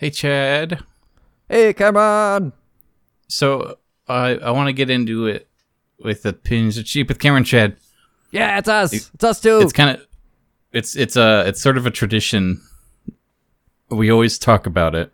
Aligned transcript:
Hey, 0.00 0.08
Chad. 0.08 0.82
Hey, 1.46 1.74
Cameron. 1.74 2.54
So 3.28 3.76
I 4.08 4.30
I 4.36 4.50
want 4.50 4.68
to 4.68 4.72
get 4.72 4.88
into 4.88 5.26
it 5.26 5.46
with 5.98 6.22
the 6.22 6.32
pins 6.32 6.78
of 6.78 6.86
cheap 6.86 7.08
with 7.08 7.18
Cameron 7.18 7.44
Chad. 7.44 7.76
Yeah, 8.30 8.56
it's 8.56 8.66
us. 8.66 8.94
It's 8.94 9.22
us 9.22 9.42
too. 9.42 9.60
It's 9.60 9.74
kind 9.74 9.90
of 9.98 10.06
it's 10.72 10.96
it's 10.96 11.16
a 11.16 11.44
it's 11.46 11.60
sort 11.60 11.76
of 11.76 11.84
a 11.84 11.90
tradition. 11.90 12.62
We 13.90 14.10
always 14.10 14.38
talk 14.38 14.64
about 14.64 14.94
it. 14.94 15.12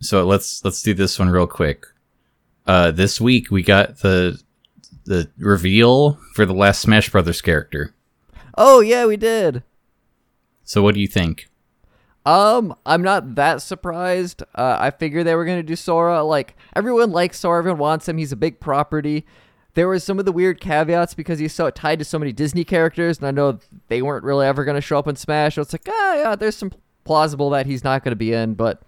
So 0.00 0.24
let's 0.24 0.64
let's 0.64 0.80
do 0.80 0.94
this 0.94 1.18
one 1.18 1.28
real 1.28 1.48
quick. 1.48 1.84
Uh, 2.68 2.92
this 2.92 3.20
week 3.20 3.50
we 3.50 3.64
got 3.64 3.98
the 3.98 4.40
the 5.06 5.28
reveal 5.38 6.20
for 6.34 6.46
the 6.46 6.54
last 6.54 6.82
Smash 6.82 7.10
Brothers 7.10 7.42
character. 7.42 7.92
oh 8.56 8.78
yeah, 8.78 9.06
we 9.06 9.16
did. 9.16 9.64
So 10.62 10.84
what 10.84 10.94
do 10.94 11.00
you 11.00 11.08
think? 11.08 11.48
Um, 12.24 12.74
I'm 12.86 13.02
not 13.02 13.34
that 13.34 13.60
surprised. 13.60 14.42
Uh, 14.54 14.76
I 14.80 14.90
figured 14.90 15.26
they 15.26 15.34
were 15.34 15.44
gonna 15.44 15.62
do 15.62 15.76
Sora. 15.76 16.22
Like 16.22 16.56
everyone 16.74 17.10
likes 17.10 17.38
Sora, 17.38 17.58
everyone 17.58 17.78
wants 17.78 18.08
him. 18.08 18.16
He's 18.16 18.32
a 18.32 18.36
big 18.36 18.60
property. 18.60 19.26
There 19.74 19.88
were 19.88 19.98
some 19.98 20.18
of 20.18 20.24
the 20.24 20.32
weird 20.32 20.60
caveats 20.60 21.14
because 21.14 21.38
he's 21.38 21.52
so 21.52 21.68
tied 21.68 21.98
to 21.98 22.04
so 22.04 22.18
many 22.18 22.32
Disney 22.32 22.64
characters, 22.64 23.18
and 23.18 23.26
I 23.26 23.32
know 23.32 23.58
they 23.88 24.02
weren't 24.02 24.24
really 24.24 24.46
ever 24.46 24.64
gonna 24.64 24.80
show 24.80 24.98
up 24.98 25.08
in 25.08 25.16
Smash. 25.16 25.56
So 25.56 25.62
it's 25.62 25.74
like, 25.74 25.88
ah, 25.88 26.14
yeah, 26.14 26.36
there's 26.36 26.56
some 26.56 26.72
plausible 27.04 27.50
that 27.50 27.66
he's 27.66 27.84
not 27.84 28.02
gonna 28.04 28.16
be 28.16 28.32
in. 28.32 28.54
But 28.54 28.80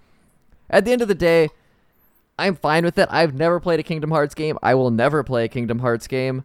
at 0.71 0.85
the 0.85 0.93
end 0.93 1.03
of 1.03 1.09
the 1.09 1.15
day, 1.15 1.51
I'm 2.39 2.55
fine 2.55 2.85
with 2.85 2.99
it. 2.99 3.09
I've 3.11 3.35
never 3.35 3.61
played 3.61 3.81
a 3.81 3.83
Kingdom 3.83 4.11
Hearts 4.11 4.35
game. 4.35 4.59
I 4.63 4.75
will 4.75 4.91
never 4.91 5.23
play 5.23 5.45
a 5.45 5.49
Kingdom 5.49 5.81
Hearts 5.81 6.07
game. 6.07 6.45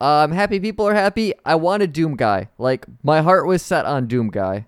I'm 0.00 0.32
happy 0.32 0.58
people 0.60 0.86
are 0.86 0.94
happy. 0.94 1.32
I 1.44 1.56
wanted 1.56 1.92
Doom 1.92 2.16
Guy. 2.16 2.48
Like 2.58 2.86
my 3.02 3.20
heart 3.20 3.46
was 3.46 3.62
set 3.62 3.84
on 3.84 4.06
Doom 4.06 4.30
Guy. 4.30 4.66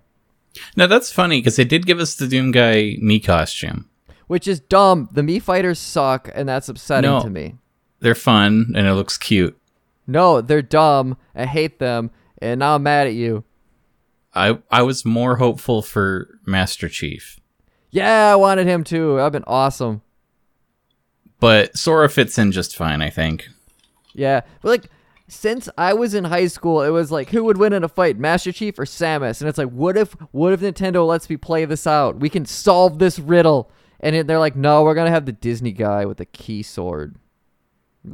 Now 0.75 0.87
that's 0.87 1.11
funny 1.11 1.39
because 1.39 1.55
they 1.55 1.63
did 1.65 1.85
give 1.85 1.99
us 1.99 2.15
the 2.15 2.27
Doom 2.27 2.51
Guy 2.51 2.97
Mii 3.01 3.23
costume. 3.23 3.87
which 4.27 4.47
is 4.47 4.59
dumb. 4.61 5.09
The 5.11 5.21
Mii 5.21 5.41
fighters 5.41 5.77
suck, 5.79 6.29
and 6.33 6.47
that's 6.47 6.69
upsetting 6.69 7.09
No. 7.09 7.21
to 7.21 7.29
me. 7.29 7.55
They're 7.99 8.15
fun 8.15 8.71
and 8.75 8.87
it 8.87 8.93
looks 8.93 9.17
cute. 9.17 9.57
No, 10.07 10.41
they're 10.41 10.61
dumb. 10.61 11.17
I 11.35 11.45
hate 11.45 11.79
them, 11.79 12.11
and 12.41 12.59
now 12.59 12.75
I'm 12.75 12.83
mad 12.83 13.07
at 13.07 13.13
you. 13.13 13.43
I 14.33 14.57
I 14.71 14.81
was 14.83 15.03
more 15.05 15.35
hopeful 15.37 15.81
for 15.81 16.39
Master 16.45 16.87
Chief, 16.89 17.39
Yeah, 17.91 18.31
I 18.31 18.35
wanted 18.37 18.65
him 18.67 18.83
too. 18.85 19.17
That'd 19.17 19.33
been 19.33 19.43
awesome. 19.47 20.01
but 21.39 21.77
Sora 21.77 22.07
fits 22.09 22.37
in 22.37 22.51
just 22.51 22.75
fine. 22.75 23.01
I 23.01 23.09
think. 23.09 23.47
Yeah, 24.13 24.41
but 24.61 24.69
like 24.69 24.89
since 25.31 25.69
I 25.77 25.93
was 25.93 26.13
in 26.13 26.25
high 26.25 26.47
school, 26.47 26.81
it 26.81 26.89
was 26.89 27.09
like 27.09 27.29
who 27.29 27.45
would 27.45 27.57
win 27.57 27.71
in 27.71 27.85
a 27.85 27.87
fight, 27.87 28.19
Master 28.19 28.51
Chief 28.51 28.77
or 28.77 28.83
Samus? 28.83 29.39
And 29.39 29.47
it's 29.47 29.57
like, 29.57 29.69
what 29.69 29.95
if 29.95 30.11
what 30.31 30.51
if 30.51 30.59
Nintendo 30.59 31.07
lets 31.07 31.29
me 31.29 31.37
play 31.37 31.63
this 31.63 31.87
out? 31.87 32.19
We 32.19 32.29
can 32.29 32.45
solve 32.45 32.99
this 32.99 33.17
riddle. 33.17 33.71
And 34.01 34.13
it, 34.13 34.27
they're 34.27 34.39
like, 34.39 34.57
no, 34.57 34.83
we're 34.83 34.93
gonna 34.93 35.09
have 35.09 35.25
the 35.25 35.31
Disney 35.31 35.71
guy 35.71 36.05
with 36.05 36.17
the 36.17 36.25
key 36.25 36.63
sword. 36.63 37.15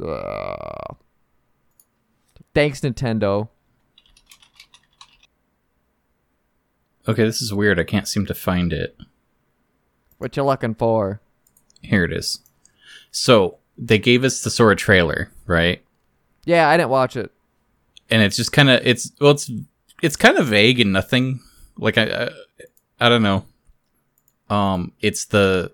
Ugh. 0.00 0.96
Thanks, 2.54 2.80
Nintendo. 2.80 3.48
Okay, 7.08 7.24
this 7.24 7.42
is 7.42 7.52
weird. 7.52 7.80
I 7.80 7.84
can't 7.84 8.06
seem 8.06 8.26
to 8.26 8.34
find 8.34 8.72
it. 8.72 8.96
What 10.18 10.36
you 10.36 10.44
looking 10.44 10.74
for? 10.74 11.20
Here 11.82 12.04
it 12.04 12.12
is. 12.12 12.40
So 13.10 13.58
they 13.76 13.98
gave 13.98 14.22
us 14.22 14.42
the 14.42 14.50
Sora 14.50 14.76
trailer, 14.76 15.32
right? 15.46 15.82
Yeah, 16.48 16.66
I 16.68 16.76
didn't 16.78 16.88
watch 16.90 17.14
it. 17.14 17.30
And 18.10 18.22
it's 18.22 18.36
just 18.36 18.52
kind 18.52 18.70
of 18.70 18.80
it's 18.86 19.12
well, 19.20 19.32
it's 19.32 19.50
it's 20.02 20.16
kind 20.16 20.38
of 20.38 20.46
vague 20.46 20.80
and 20.80 20.92
nothing. 20.94 21.40
Like 21.76 21.98
I, 21.98 22.04
I 22.04 22.30
I 23.00 23.08
don't 23.10 23.22
know. 23.22 23.44
Um, 24.48 24.92
it's 25.02 25.26
the 25.26 25.72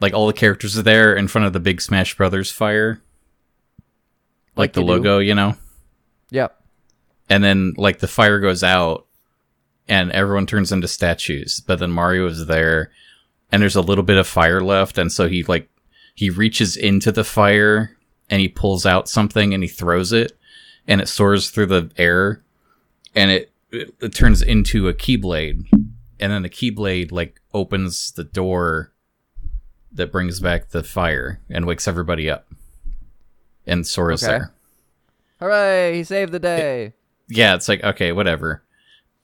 like 0.00 0.14
all 0.14 0.26
the 0.26 0.32
characters 0.32 0.78
are 0.78 0.82
there 0.82 1.14
in 1.14 1.28
front 1.28 1.46
of 1.46 1.52
the 1.52 1.60
big 1.60 1.82
Smash 1.82 2.16
Brothers 2.16 2.50
fire, 2.50 3.02
like, 4.56 4.70
Like 4.70 4.72
the 4.72 4.80
you 4.80 4.86
do. 4.86 4.92
logo, 4.92 5.18
you 5.18 5.34
know. 5.34 5.56
Yep. 6.30 6.60
and 7.28 7.44
then 7.44 7.74
like 7.76 7.98
the 7.98 8.08
fire 8.08 8.40
goes 8.40 8.64
out 8.64 9.06
and 9.88 10.10
everyone 10.12 10.44
turns 10.46 10.72
into 10.72 10.88
statues 10.88 11.60
but 11.60 11.78
then 11.78 11.92
mario 11.92 12.26
is 12.26 12.46
there 12.46 12.90
and 13.52 13.62
there's 13.62 13.76
a 13.76 13.80
little 13.80 14.02
bit 14.02 14.16
of 14.16 14.26
fire 14.26 14.60
left 14.60 14.98
and 14.98 15.12
so 15.12 15.28
he 15.28 15.44
like 15.44 15.68
he 16.16 16.28
reaches 16.30 16.76
into 16.76 17.12
the 17.12 17.22
fire 17.22 17.95
and 18.30 18.40
he 18.40 18.48
pulls 18.48 18.84
out 18.86 19.08
something 19.08 19.54
and 19.54 19.62
he 19.62 19.68
throws 19.68 20.12
it 20.12 20.36
and 20.88 21.00
it 21.00 21.08
soars 21.08 21.50
through 21.50 21.66
the 21.66 21.90
air 21.96 22.42
and 23.14 23.30
it 23.30 23.52
it, 23.70 23.94
it 24.00 24.14
turns 24.14 24.42
into 24.42 24.88
a 24.88 24.94
keyblade 24.94 25.66
and 26.20 26.32
then 26.32 26.42
the 26.42 26.48
keyblade 26.48 27.10
like 27.12 27.40
opens 27.52 28.12
the 28.12 28.24
door 28.24 28.92
that 29.92 30.12
brings 30.12 30.40
back 30.40 30.68
the 30.70 30.82
fire 30.82 31.40
and 31.50 31.66
wakes 31.66 31.88
everybody 31.88 32.28
up 32.30 32.46
and 33.66 33.86
sora's 33.86 34.22
Okay. 34.22 34.32
there 34.32 34.52
Hooray! 35.40 35.94
He 35.96 36.04
saved 36.04 36.32
the 36.32 36.38
day. 36.38 36.94
yeah, 37.28 37.54
it's 37.54 37.68
like 37.68 37.84
okay, 37.84 38.10
whatever. 38.12 38.62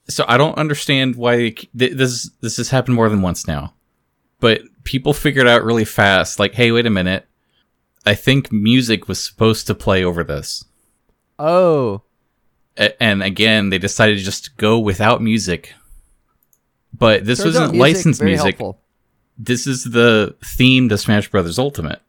So 0.09 0.25
I 0.27 0.37
don't 0.37 0.57
understand 0.59 1.15
why 1.15 1.49
th- 1.51 1.93
this 1.93 2.29
this 2.41 2.57
has 2.57 2.69
happened 2.69 2.95
more 2.95 3.09
than 3.09 3.23
once 3.23 3.47
now, 3.47 3.73
but 4.39 4.61
people 4.83 5.13
figured 5.13 5.47
out 5.47 5.63
really 5.63 5.85
fast. 5.85 6.37
Like, 6.37 6.53
hey, 6.53 6.71
wait 6.71 6.85
a 6.85 6.91
minute, 6.91 7.25
I 8.05 8.15
think 8.15 8.51
music 8.51 9.07
was 9.07 9.23
supposed 9.23 9.67
to 9.67 9.75
play 9.75 10.03
over 10.03 10.23
this, 10.23 10.65
Oh, 11.39 12.01
A- 12.77 13.01
and 13.01 13.23
again, 13.23 13.69
they 13.69 13.77
decided 13.77 14.17
to 14.17 14.23
just 14.23 14.55
go 14.57 14.77
without 14.79 15.21
music. 15.21 15.73
But 16.93 17.25
this 17.25 17.39
Turns 17.39 17.55
wasn't 17.57 17.75
licensed 17.77 18.21
music. 18.21 18.57
helpful. 18.59 18.79
This 19.37 19.65
is 19.65 19.83
the 19.85 20.35
theme 20.43 20.89
to 20.89 20.97
Smash 20.97 21.29
Brothers 21.31 21.57
Ultimate, 21.57 22.01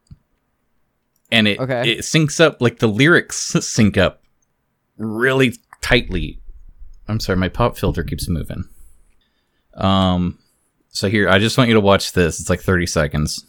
and 1.31 1.47
it 1.47 1.59
Okay. 1.59 1.91
it 1.93 1.99
syncs 1.99 2.39
up 2.39 2.61
like 2.61 2.79
the 2.79 2.87
lyrics 2.87 3.35
sync 3.65 3.97
up 3.97 4.21
really 4.97 5.55
tightly. 5.81 6.39
I'm 7.07 7.19
sorry, 7.19 7.37
my 7.37 7.49
pop 7.49 7.77
filter 7.77 8.03
keeps 8.03 8.27
moving. 8.29 8.65
Um, 9.75 10.39
so 10.89 11.09
here, 11.09 11.27
I 11.29 11.39
just 11.39 11.57
want 11.57 11.67
you 11.67 11.73
to 11.73 11.81
watch 11.81 12.13
this. 12.13 12.39
It's 12.39 12.49
like 12.49 12.61
30 12.61 12.85
seconds. 12.85 13.43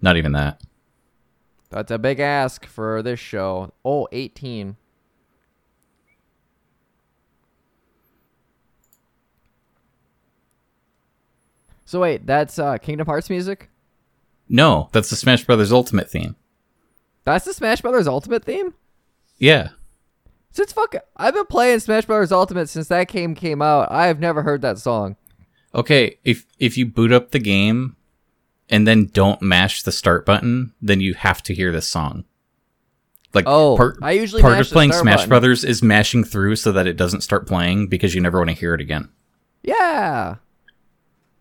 Not 0.00 0.16
even 0.16 0.32
that. 0.32 0.60
That's 1.74 1.90
a 1.90 1.98
big 1.98 2.20
ask 2.20 2.66
for 2.66 3.02
this 3.02 3.18
show. 3.18 3.72
Oh, 3.84 4.06
18. 4.12 4.76
So 11.84 11.98
wait, 11.98 12.26
that's 12.26 12.60
uh, 12.60 12.78
Kingdom 12.78 13.06
Hearts 13.06 13.28
music? 13.28 13.70
No, 14.48 14.88
that's 14.92 15.10
the 15.10 15.16
Smash 15.16 15.42
Brothers 15.42 15.72
Ultimate 15.72 16.08
theme. 16.08 16.36
That's 17.24 17.44
the 17.44 17.52
Smash 17.52 17.80
Brothers 17.80 18.06
Ultimate 18.06 18.44
theme? 18.44 18.74
Yeah. 19.38 19.70
Since 20.52 20.72
fuck, 20.72 20.94
I've 21.16 21.34
been 21.34 21.46
playing 21.46 21.80
Smash 21.80 22.04
Brothers 22.04 22.30
Ultimate 22.30 22.68
since 22.68 22.86
that 22.86 23.08
game 23.08 23.34
came 23.34 23.60
out. 23.60 23.90
I 23.90 24.06
have 24.06 24.20
never 24.20 24.44
heard 24.44 24.62
that 24.62 24.78
song. 24.78 25.16
Okay, 25.74 26.18
if 26.22 26.46
if 26.60 26.78
you 26.78 26.86
boot 26.86 27.10
up 27.10 27.32
the 27.32 27.40
game 27.40 27.96
and 28.70 28.86
then 28.86 29.06
don't 29.06 29.42
mash 29.42 29.82
the 29.82 29.92
start 29.92 30.24
button, 30.26 30.72
then 30.80 31.00
you 31.00 31.14
have 31.14 31.42
to 31.44 31.54
hear 31.54 31.72
this 31.72 31.88
song. 31.88 32.24
Like 33.32 33.44
Oh, 33.48 33.76
part, 33.76 33.98
I 34.00 34.12
usually 34.12 34.42
part 34.42 34.60
of 34.60 34.68
playing 34.68 34.92
Smash 34.92 35.16
button. 35.16 35.28
Brothers 35.28 35.64
is 35.64 35.82
mashing 35.82 36.24
through 36.24 36.56
so 36.56 36.70
that 36.72 36.86
it 36.86 36.96
doesn't 36.96 37.22
start 37.22 37.46
playing 37.46 37.88
because 37.88 38.14
you 38.14 38.20
never 38.20 38.38
want 38.38 38.50
to 38.50 38.56
hear 38.56 38.74
it 38.74 38.80
again. 38.80 39.08
Yeah, 39.62 40.36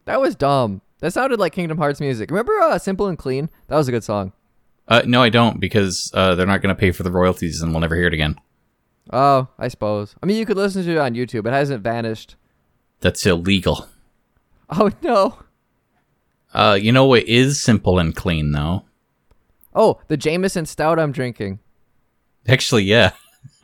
that 0.06 0.20
was 0.20 0.36
dumb. 0.36 0.82
That 1.00 1.12
sounded 1.14 1.40
like 1.40 1.54
Kingdom 1.54 1.78
Hearts 1.78 2.00
music. 2.00 2.32
Remember 2.32 2.60
uh, 2.60 2.80
Simple 2.80 3.08
and 3.08 3.18
Clean? 3.18 3.50
That 3.68 3.76
was 3.76 3.88
a 3.88 3.92
good 3.92 4.04
song. 4.04 4.32
Uh, 4.88 5.02
no, 5.06 5.22
I 5.22 5.30
don't 5.30 5.60
because 5.60 6.12
uh, 6.14 6.34
they're 6.36 6.48
not 6.48 6.62
going 6.62 6.74
to 6.74 6.80
pay 6.80 6.92
for 6.92 7.04
the 7.04 7.12
royalties 7.12 7.62
and 7.62 7.72
we'll 7.72 7.82
never 7.82 7.96
hear 7.96 8.08
it 8.08 8.14
again. 8.14 8.38
Oh, 9.12 9.50
I 9.60 9.68
suppose. 9.68 10.16
I 10.24 10.26
mean, 10.26 10.38
you 10.38 10.46
could 10.46 10.58
listen 10.58 10.84
to 10.84 10.92
it 10.92 10.98
on 10.98 11.14
YouTube. 11.14 11.46
It 11.46 11.52
hasn't 11.52 11.84
vanished. 11.84 12.36
That's 13.02 13.26
illegal. 13.26 13.88
Oh 14.70 14.90
no. 15.02 15.40
Uh, 16.54 16.78
you 16.80 16.92
know 16.92 17.06
what 17.06 17.24
is 17.24 17.60
simple 17.60 18.00
and 18.00 18.16
clean 18.16 18.52
though? 18.52 18.84
Oh, 19.74 20.00
the 20.08 20.18
Jameson 20.18 20.66
Stout 20.66 21.00
I'm 21.00 21.12
drinking. 21.12 21.60
Actually, 22.48 22.84
yeah. 22.84 23.12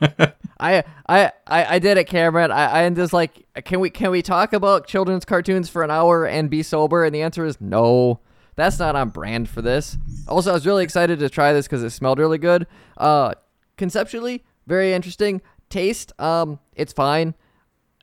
I 0.60 0.84
I 1.08 1.32
I, 1.46 1.76
I 1.76 1.78
did 1.78 1.98
it, 1.98 2.06
Cameron. 2.06 2.50
I 2.50 2.84
I 2.84 2.90
just 2.90 3.12
like, 3.12 3.46
can 3.64 3.80
we 3.80 3.90
can 3.90 4.10
we 4.10 4.22
talk 4.22 4.52
about 4.52 4.86
children's 4.86 5.24
cartoons 5.24 5.68
for 5.68 5.82
an 5.82 5.90
hour 5.90 6.26
and 6.26 6.50
be 6.50 6.62
sober? 6.62 7.04
And 7.04 7.14
the 7.14 7.22
answer 7.22 7.44
is 7.44 7.60
no. 7.60 8.20
That's 8.56 8.78
not 8.78 8.96
on 8.96 9.10
brand 9.10 9.48
for 9.48 9.62
this. 9.62 9.96
Also, 10.28 10.50
I 10.50 10.54
was 10.54 10.66
really 10.66 10.84
excited 10.84 11.18
to 11.20 11.30
try 11.30 11.52
this 11.52 11.66
because 11.66 11.82
it 11.82 11.90
smelled 11.90 12.18
really 12.18 12.36
good. 12.36 12.66
Uh, 12.98 13.32
conceptually, 13.78 14.44
very 14.66 14.92
interesting. 14.92 15.40
Taste, 15.70 16.12
um, 16.20 16.58
it's 16.74 16.92
fine. 16.92 17.34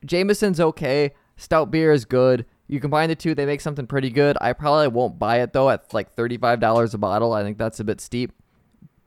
Jameson's 0.04 0.58
okay. 0.58 1.12
Stout 1.36 1.70
beer 1.70 1.92
is 1.92 2.04
good. 2.04 2.44
You 2.70 2.80
combine 2.80 3.08
the 3.08 3.16
two, 3.16 3.34
they 3.34 3.46
make 3.46 3.62
something 3.62 3.86
pretty 3.86 4.10
good. 4.10 4.36
I 4.40 4.52
probably 4.52 4.88
won't 4.88 5.18
buy 5.18 5.40
it 5.40 5.52
though 5.54 5.70
at 5.70 5.92
like 5.94 6.14
thirty-five 6.14 6.60
dollars 6.60 6.92
a 6.94 6.98
bottle. 6.98 7.32
I 7.32 7.42
think 7.42 7.56
that's 7.56 7.80
a 7.80 7.84
bit 7.84 8.00
steep, 8.00 8.32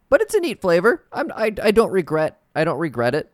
but 0.09 0.19
it's 0.19 0.33
a 0.33 0.39
neat 0.39 0.61
flavor. 0.61 1.05
I'm 1.13 1.31
I, 1.35 1.53
I 1.61 1.69
don't 1.71 1.91
regret 1.91 2.39
I 2.55 2.63
don't 2.63 2.79
regret 2.79 3.13
it. 3.15 3.31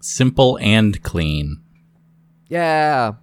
Simple 0.00 0.58
and 0.60 1.02
clean. 1.02 1.62
Yeah. 2.48 3.14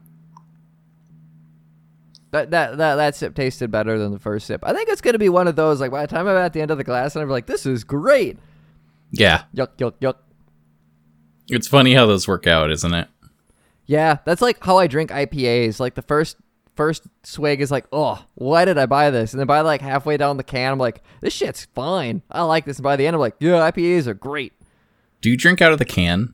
That 2.32 2.52
that 2.52 2.78
that 2.78 2.96
that 2.96 3.16
sip 3.16 3.34
tasted 3.34 3.72
better 3.72 3.98
than 3.98 4.12
the 4.12 4.20
first 4.20 4.46
sip. 4.48 4.62
I 4.64 4.74
think 4.74 4.90
it's 4.90 5.02
gonna 5.02 5.18
be 5.18 5.30
one 5.30 5.48
of 5.48 5.56
those 5.56 5.80
like 5.80 5.92
by 5.92 6.02
the 6.02 6.08
time 6.08 6.28
I'm 6.28 6.36
at 6.36 6.54
the 6.54 6.62
end 6.62 6.72
of 6.72 6.78
the 6.78 6.84
glass 6.84 7.16
and 7.16 7.24
I'm 7.24 7.30
like, 7.30 7.46
this 7.46 7.66
is 7.66 7.84
great. 7.84 8.38
Yeah, 9.12 9.44
Yuck 9.56 9.78
yuck 9.78 9.94
yuck. 10.02 10.16
it's 11.48 11.68
funny 11.68 11.94
how 11.94 12.06
those 12.08 12.28
work 12.28 12.48
out, 12.48 12.72
isn't 12.72 12.94
it? 12.94 13.08
Yeah, 13.86 14.18
that's 14.26 14.42
like 14.42 14.64
how 14.64 14.78
I 14.78 14.88
drink 14.88 15.12
IPAs. 15.12 15.80
Like 15.80 15.96
the 15.96 16.02
first 16.02 16.38
first 16.76 17.04
swig 17.24 17.62
is 17.62 17.72
like, 17.72 17.86
oh, 17.92 18.24
why 18.36 18.66
did 18.66 18.78
I 18.78 18.86
buy 18.86 19.10
this? 19.10 19.34
And 19.34 19.40
then 19.40 19.48
by 19.48 19.62
like 19.62 19.82
halfway 19.82 20.18
down 20.18 20.38
the 20.38 20.44
can, 20.44 20.74
I'm 20.74 20.80
like, 20.80 21.02
this 21.22 21.34
shit's 21.34 21.66
fine. 21.74 22.22
I 22.30 22.44
like 22.44 22.66
this. 22.66 22.78
And 22.78 22.84
by 22.84 22.96
the 22.96 23.08
end, 23.08 23.16
I'm 23.16 23.20
like, 23.20 23.36
yeah, 23.40 23.72
IPAs 23.72 24.08
are 24.08 24.14
great. 24.14 24.54
Do 25.22 25.30
you 25.30 25.38
drink 25.38 25.62
out 25.62 25.72
of 25.72 25.80
the 25.80 25.86
can? 25.86 26.34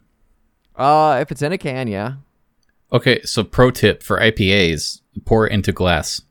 Uh, 0.76 1.20
if 1.22 1.32
it's 1.32 1.42
in 1.42 1.52
a 1.52 1.58
can, 1.58 1.88
yeah, 1.88 2.16
Okay, 2.94 3.22
so 3.24 3.44
pro 3.44 3.72
tip 3.72 4.04
for 4.04 4.20
IPAs: 4.20 5.02
pour 5.26 5.48
it 5.48 5.54
into 5.54 5.72
glass. 5.72 6.22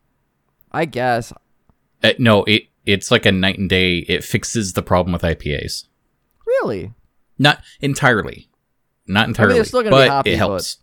I 0.72 0.84
guess. 0.84 1.32
Uh, 2.02 2.12
no, 2.18 2.44
it 2.44 2.64
it's 2.84 3.10
like 3.10 3.24
a 3.24 3.32
night 3.32 3.58
and 3.58 3.68
day. 3.68 3.98
It 3.98 4.24
fixes 4.24 4.74
the 4.74 4.82
problem 4.82 5.12
with 5.12 5.22
IPAs. 5.22 5.86
Really 6.46 6.92
Not 7.38 7.62
entirely, 7.80 8.50
not 9.06 9.28
entirely, 9.28 9.62
gonna 9.62 9.84
be 9.84 9.90
but 9.90 10.26
it 10.26 10.36
helps. 10.36 10.78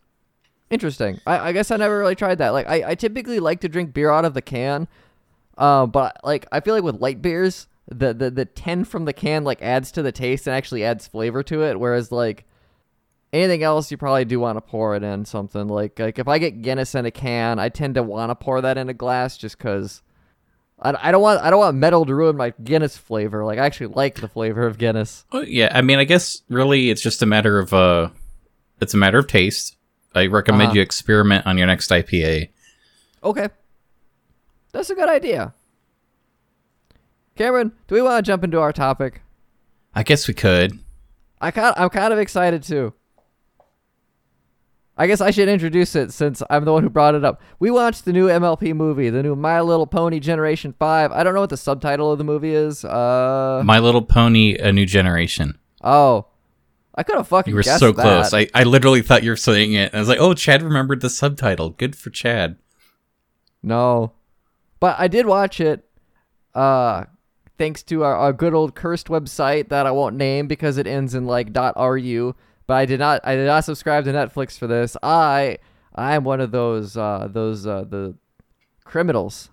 Interesting. 0.70 1.20
I, 1.26 1.50
I 1.50 1.52
guess 1.52 1.72
I 1.72 1.78
never 1.78 2.00
really 2.00 2.16
tried 2.16 2.40
that. 2.40 2.50
Like, 2.50 2.68
I, 2.68 2.92
I 2.92 2.96
typically 2.96 3.40
like 3.40 3.62
to 3.62 3.70
drink 3.70 3.94
beer 3.94 4.10
out 4.10 4.26
of 4.26 4.34
the 4.34 4.42
can. 4.42 4.88
Uh, 5.58 5.86
but 5.88 6.18
like 6.24 6.46
I 6.52 6.60
feel 6.60 6.76
like 6.76 6.84
with 6.84 7.02
light 7.02 7.22
beers, 7.22 7.68
the, 7.88 8.14
the 8.14 8.30
the 8.30 8.46
ten 8.46 8.84
from 8.84 9.06
the 9.06 9.14
can 9.14 9.44
like 9.44 9.62
adds 9.62 9.92
to 9.94 10.04
the 10.04 10.12
taste 10.12 10.46
and 10.46 10.56
actually 10.56 10.84
adds 10.84 11.08
flavor 11.08 11.42
to 11.44 11.64
it. 11.64 11.80
Whereas 11.80 12.12
like 12.12 12.46
anything 13.34 13.64
else, 13.64 13.90
you 13.90 13.98
probably 13.98 14.26
do 14.26 14.40
want 14.40 14.58
to 14.58 14.62
pour 14.62 14.96
it 14.96 15.04
in 15.04 15.26
something. 15.26 15.68
Like 15.68 15.98
like 15.98 16.20
if 16.20 16.28
I 16.28 16.38
get 16.38 16.62
Guinness 16.62 16.94
in 16.94 17.06
a 17.06 17.12
can, 17.12 17.58
I 17.58 17.70
tend 17.70 17.96
to 17.96 18.04
want 18.04 18.30
to 18.30 18.36
pour 18.36 18.62
that 18.62 18.78
in 18.78 18.90
a 18.90 18.94
glass 18.94 19.38
just 19.38 19.58
because. 19.58 20.02
I, 20.80 20.94
I 21.10 21.12
don't 21.12 21.24
want 21.24 21.42
I 21.42 21.50
don't 21.50 21.58
want 21.58 21.76
metal 21.78 22.06
to 22.06 22.14
ruin 22.14 22.38
my 22.38 22.54
Guinness 22.64 22.98
flavor. 22.98 23.44
Like 23.44 23.58
I 23.58 23.66
actually 23.66 23.96
like 23.96 24.22
the 24.22 24.28
flavor 24.28 24.68
of 24.68 24.78
Guinness. 24.78 25.26
Oh, 25.32 25.42
yeah, 25.42 25.72
I 25.74 25.82
mean, 25.82 25.98
I 25.98 26.04
guess 26.04 26.44
really 26.50 26.92
it's 26.92 27.02
just 27.02 27.24
a 27.24 27.26
matter 27.26 27.58
of 27.58 27.74
uh, 27.74 28.10
it's 28.80 28.94
a 28.94 28.98
matter 28.98 29.18
of 29.18 29.26
taste. 29.26 29.77
I 30.18 30.26
recommend 30.28 30.70
Uh-huh. 30.70 30.76
you 30.76 30.82
experiment 30.82 31.46
on 31.46 31.58
your 31.58 31.68
next 31.68 31.90
IPA. 31.92 32.50
Okay. 33.24 33.50
That's 34.74 34.90
a 34.90 34.96
good 34.96 35.10
idea. 35.10 35.54
Cameron, 37.36 37.72
do 37.88 37.96
we 37.96 38.02
want 38.02 38.24
to 38.24 38.30
jump 38.30 38.44
into 38.44 38.60
our 38.60 38.74
topic? 38.74 39.22
I 39.94 40.04
guess 40.04 40.28
we 40.28 40.34
could. 40.34 40.80
I 41.40 41.52
kind 41.52 41.74
I'm 41.78 41.90
kind 41.90 42.12
of 42.14 42.20
excited 42.20 42.64
too. 42.64 42.94
I 45.00 45.06
guess 45.06 45.22
I 45.22 45.30
should 45.30 45.48
introduce 45.48 45.96
it 45.96 46.12
since 46.12 46.42
I'm 46.50 46.66
the 46.66 46.74
one 46.74 46.82
who 46.82 46.90
brought 46.90 47.14
it 47.14 47.24
up. 47.24 47.40
We 47.60 47.70
watched 47.70 48.06
the 48.06 48.14
new 48.14 48.28
MLP 48.28 48.74
movie, 48.76 49.12
the 49.12 49.22
new 49.22 49.36
My 49.36 49.62
Little 49.62 49.86
Pony 49.86 50.20
Generation 50.20 50.74
5. 50.80 51.12
I 51.12 51.22
don't 51.24 51.36
know 51.36 51.42
what 51.42 51.52
the 51.52 51.58
subtitle 51.58 52.12
of 52.12 52.18
the 52.18 52.24
movie 52.24 52.56
is. 52.56 52.84
Uh 52.84 53.62
My 53.64 53.78
Little 53.78 54.02
Pony: 54.02 54.56
A 54.58 54.72
New 54.72 54.86
Generation. 54.86 55.58
oh. 55.84 56.26
I 56.98 57.04
could 57.04 57.16
have 57.16 57.28
fucking 57.28 57.52
You 57.52 57.56
were 57.56 57.64
so 57.64 57.92
that. 57.92 58.02
close. 58.02 58.34
I, 58.34 58.48
I 58.56 58.64
literally 58.64 59.04
thought 59.04 59.22
you 59.24 59.30
were 59.30 59.36
saying 59.36 59.74
it. 59.74 59.94
I 59.94 60.00
was 60.00 60.08
like, 60.10 60.20
oh, 60.20 60.34
Chad 60.34 60.64
remembered 60.64 61.02
the 61.02 61.10
subtitle. 61.12 61.70
Good 61.70 61.96
for 61.96 62.10
Chad. 62.10 62.58
No. 63.62 64.14
But 64.80 64.96
I 65.00 65.08
did 65.08 65.26
watch 65.26 65.60
it 65.62 65.84
uh 66.56 67.06
thanks 67.60 67.84
to 67.84 68.04
our, 68.04 68.16
our 68.16 68.34
good 68.34 68.54
old 68.54 68.74
cursed 68.74 69.08
website 69.08 69.70
that 69.70 69.86
I 69.86 69.92
won't 69.92 70.16
name 70.16 70.48
because 70.48 70.78
it 70.78 70.88
ends 70.88 71.14
in 71.14 71.26
like 71.28 71.50
.ru, 71.56 72.36
but 72.66 72.74
I 72.74 72.86
did 72.86 73.00
not 73.00 73.22
I 73.24 73.36
did 73.36 73.46
not 73.46 73.64
subscribe 73.64 74.06
to 74.06 74.12
Netflix 74.12 74.58
for 74.58 74.66
this. 74.66 74.98
I 75.04 75.60
I 75.94 76.16
am 76.16 76.24
one 76.24 76.42
of 76.42 76.52
those 76.52 76.98
uh 76.98 77.28
those 77.32 77.68
uh 77.68 77.84
the 77.88 78.16
criminals. 78.86 79.50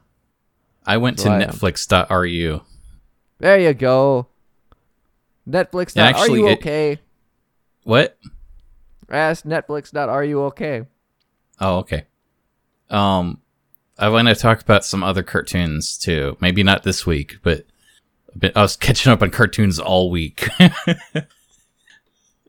I 0.87 0.97
went 0.99 1.19
to 1.21 1.31
I 1.31 1.43
am. 1.43 1.51
netflix.ru. 1.51 2.61
There 3.39 3.59
you 3.59 3.75
go. 3.75 4.29
Netflix. 5.49 5.97
Are 5.97 6.01
actually, 6.01 6.41
you 6.41 6.49
it- 6.49 6.61
What? 7.85 8.19
Ask 9.09 9.45
Netflix. 9.45 9.95
Are 9.97 10.25
you 10.25 10.43
okay? 10.45 10.87
Oh, 11.61 11.79
okay. 11.79 12.05
Um, 12.91 13.41
I 13.99 14.09
want 14.09 14.29
to 14.29 14.35
talk 14.35 14.61
about 14.61 14.85
some 14.85 15.03
other 15.05 15.23
cartoons 15.23 15.97
too. 15.97 16.37
Maybe 16.41 16.63
not 16.63 16.83
this 16.83 17.07
week, 17.07 17.39
but 17.43 17.65
been- 18.37 18.53
I 18.57 18.63
was 18.63 18.77
catching 18.77 19.13
up 19.13 19.23
on 19.23 19.31
cartoons 19.31 19.79
all 19.79 20.11
week. 20.11 20.49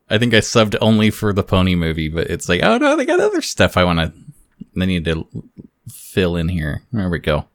I 0.10 0.18
think 0.20 0.34
I 0.34 0.38
subbed 0.40 0.76
only 0.82 1.10
for 1.10 1.34
the 1.34 1.44
Pony 1.44 1.76
movie, 1.76 2.10
but 2.10 2.30
it's 2.30 2.48
like, 2.48 2.64
oh 2.64 2.78
no, 2.78 2.96
they 2.96 3.06
got 3.06 3.20
other 3.20 3.42
stuff 3.42 3.78
I 3.78 3.84
want 3.84 4.00
to. 4.00 4.14
They 4.76 4.86
need 4.86 5.06
to 5.06 5.28
fill 5.90 6.36
in 6.36 6.50
here. 6.50 6.84
There 6.92 7.10
we 7.10 7.20
go. 7.20 7.46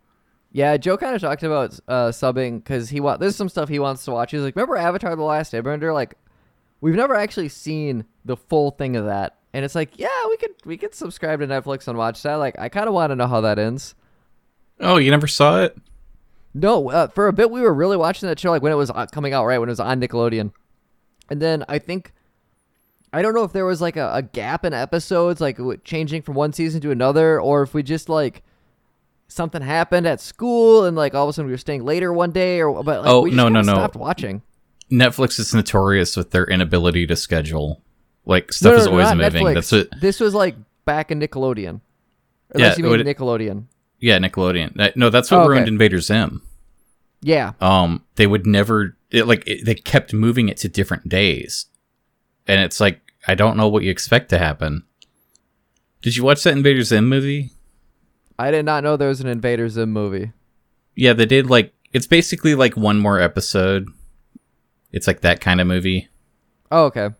Yeah, 0.53 0.76
Joe 0.76 0.97
kind 0.97 1.15
of 1.15 1.21
talked 1.21 1.44
about 1.44 1.79
uh, 1.87 2.09
subbing 2.09 2.59
because 2.59 2.88
he 2.88 2.99
want. 2.99 3.21
There's 3.21 3.37
some 3.37 3.49
stuff 3.49 3.69
he 3.69 3.79
wants 3.79 4.05
to 4.06 4.11
watch. 4.11 4.33
He's 4.33 4.41
like, 4.41 4.56
remember 4.56 4.76
Avatar: 4.76 5.15
The 5.15 5.23
Last 5.23 5.53
Airbender? 5.53 5.94
Like, 5.94 6.17
we've 6.81 6.94
never 6.94 7.15
actually 7.15 7.49
seen 7.49 8.05
the 8.25 8.37
full 8.37 8.71
thing 8.73 8.97
of 8.97 9.06
that, 9.06 9.37
and 9.53 9.65
it's 9.65 9.75
like, 9.75 9.99
yeah, 9.99 10.09
we 10.29 10.37
could 10.37 10.50
we 10.65 10.77
could 10.77 10.94
subscribe 10.94 11.41
to 11.41 11.47
Netflix 11.47 11.88
and 11.88 11.97
watch 11.99 12.23
that. 12.23 12.35
Like, 12.37 12.59
I 12.59 12.69
kind 12.69 12.88
of 12.88 12.94
want 12.94 13.11
to 13.11 13.17
know 13.17 13.27
how 13.27 13.41
that 13.43 13.59
ends. 13.59 13.94
Oh, 14.81 14.97
you 14.97 15.11
never 15.11 15.27
saw 15.27 15.62
it? 15.62 15.77
No, 16.55 16.91
uh, 16.91 17.06
for 17.09 17.29
a 17.29 17.32
bit 17.32 17.50
we 17.50 17.61
were 17.61 17.73
really 17.75 17.97
watching 17.97 18.29
that 18.29 18.38
show 18.41 18.50
like 18.50 18.62
when 18.62 18.73
it 18.73 18.77
was 18.77 18.91
uh, 18.91 19.06
coming 19.06 19.32
out, 19.32 19.44
right 19.47 19.59
when 19.59 19.69
it 19.69 19.73
was 19.73 19.81
on 19.81 20.00
Nickelodeon, 20.00 20.53
and 21.31 21.41
then 21.41 21.65
I 21.69 21.79
think. 21.79 22.12
I 23.12 23.23
don't 23.23 23.35
know 23.35 23.43
if 23.43 23.53
there 23.53 23.65
was 23.67 23.81
like 23.81 23.97
a, 23.97 24.09
a 24.15 24.23
gap 24.23 24.65
in 24.65 24.73
episodes, 24.73 25.41
like 25.41 25.59
changing 25.83 26.23
from 26.23 26.37
one 26.37 26.53
season 26.53 26.81
to 26.83 26.93
another, 26.93 27.41
or 27.41 27.62
if 27.62 27.75
we 27.75 27.83
just 27.83 28.09
like 28.09 28.44
something 29.26 29.61
happened 29.62 30.06
at 30.06 30.21
school 30.21 30.85
and 30.85 30.97
like 30.97 31.12
all 31.12 31.25
of 31.25 31.31
a 31.31 31.33
sudden 31.33 31.47
we 31.47 31.53
were 31.53 31.59
staying 31.59 31.85
later 31.85 32.12
one 32.12 32.31
day, 32.31 32.62
or 32.62 32.85
but 32.85 33.00
like, 33.03 33.11
Oh, 33.11 33.23
we 33.23 33.31
just 33.31 33.37
no, 33.37 33.49
no, 33.49 33.62
no. 33.62 33.73
stopped 33.73 33.97
watching. 33.97 34.43
Netflix 34.91 35.39
is 35.39 35.55
notorious 35.55 36.17
with 36.17 36.31
their 36.31 36.45
inability 36.45 37.07
to 37.07 37.17
schedule. 37.17 37.83
Like 38.25 38.53
stuff 38.53 38.73
no, 38.75 38.79
is 38.79 38.87
always 38.87 39.15
moving. 39.15 39.45
Netflix. 39.45 39.55
That's 39.55 39.73
what. 39.73 39.89
This 40.01 40.21
was 40.21 40.35
like 40.35 40.57
back 40.85 41.11
in 41.11 41.21
Nickelodeon. 41.21 41.81
Yeah, 42.57 42.75
you 42.77 42.85
mean 42.85 42.91
would 42.93 43.07
Nickelodeon. 43.07 43.65
Yeah, 43.99 44.19
Nickelodeon. 44.19 44.97
No, 44.97 45.11
that's 45.11 45.31
what 45.31 45.39
Oh, 45.39 45.41
okay. 45.43 45.49
ruined 45.51 45.69
Invader 45.69 46.01
Zim. 46.01 46.43
Yeah. 47.23 47.53
um 47.61 48.03
they 48.17 48.27
would 48.27 48.47
never 48.47 48.97
it, 49.11 49.27
like 49.27 49.47
it, 49.47 49.65
they 49.67 49.75
kept 49.75 50.15
moving 50.15 50.49
it 50.49 50.57
to 50.59 50.71
different 50.71 51.07
days 51.07 51.67
and 52.47 52.62
it's 52.62 52.81
like 52.81 52.99
i 53.29 53.35
don't 53.35 53.59
know 53.59 53.69
what 53.69 53.83
you 53.83 53.91
expect 53.91 54.31
to 54.31 54.38
happen 54.38 54.85
did 56.00 56.17
you 56.17 56.25
watch 56.25 56.43
that 56.45 56.55
invader 56.57 56.83
zim 56.83 57.11
movie 57.11 57.50
I 58.38 58.50
did 58.50 58.64
not 58.64 58.83
know 58.83 58.97
there 58.97 59.09
was 59.09 59.21
an 59.21 59.26
Invader 59.29 59.69
Zim 59.69 59.93
movie. 59.93 60.33
yeah 60.95 61.12
they 61.12 61.26
did 61.26 61.50
like 61.50 61.75
it's 61.93 62.07
basically 62.07 62.55
like 62.55 62.75
one 62.75 62.99
more 62.99 63.21
episode 63.21 63.87
it's 64.92 65.06
like 65.06 65.20
that 65.20 65.40
kind 65.40 65.61
of 65.61 65.66
movie 65.66 66.09
Oh, 66.70 66.85
okay. 66.87 67.11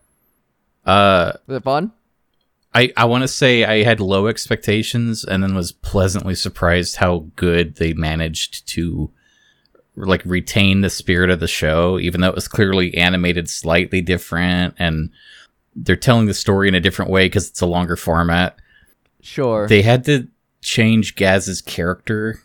uh 0.85 1.33
Was 1.47 1.57
it 1.57 1.63
fun? 1.63 1.91
i 2.73 2.91
i 2.97 3.05
want 3.05 3.23
to 3.23 3.27
say 3.27 3.63
i 3.65 3.83
had 3.83 3.99
low 3.99 4.27
expectations 4.27 5.23
and 5.23 5.43
then 5.43 5.53
was 5.55 5.71
pleasantly 5.71 6.35
surprised 6.35 6.97
how 6.97 7.25
good 7.35 7.75
they 7.75 7.93
managed 7.93 8.67
to 8.69 9.11
like 9.97 10.23
retain 10.25 10.79
the 10.81 10.89
spirit 10.89 11.29
of 11.29 11.39
the 11.41 11.47
show 11.47 11.99
even 11.99 12.21
though 12.21 12.29
it 12.29 12.35
was 12.35 12.47
clearly 12.47 12.95
animated 12.95 13.49
slightly 13.49 14.01
different 14.01 14.73
and 14.79 15.09
they're 15.75 15.95
telling 15.97 16.25
the 16.27 16.33
story 16.33 16.67
in 16.67 16.75
a 16.75 16.79
different 16.79 17.11
way 17.11 17.25
because 17.25 17.49
it's 17.49 17.61
a 17.61 17.65
longer 17.65 17.95
format 17.95 18.57
Sure. 19.21 19.67
they 19.67 19.81
had 19.81 20.03
to 20.05 20.27
change 20.61 21.15
gaz's 21.15 21.61
character 21.61 22.41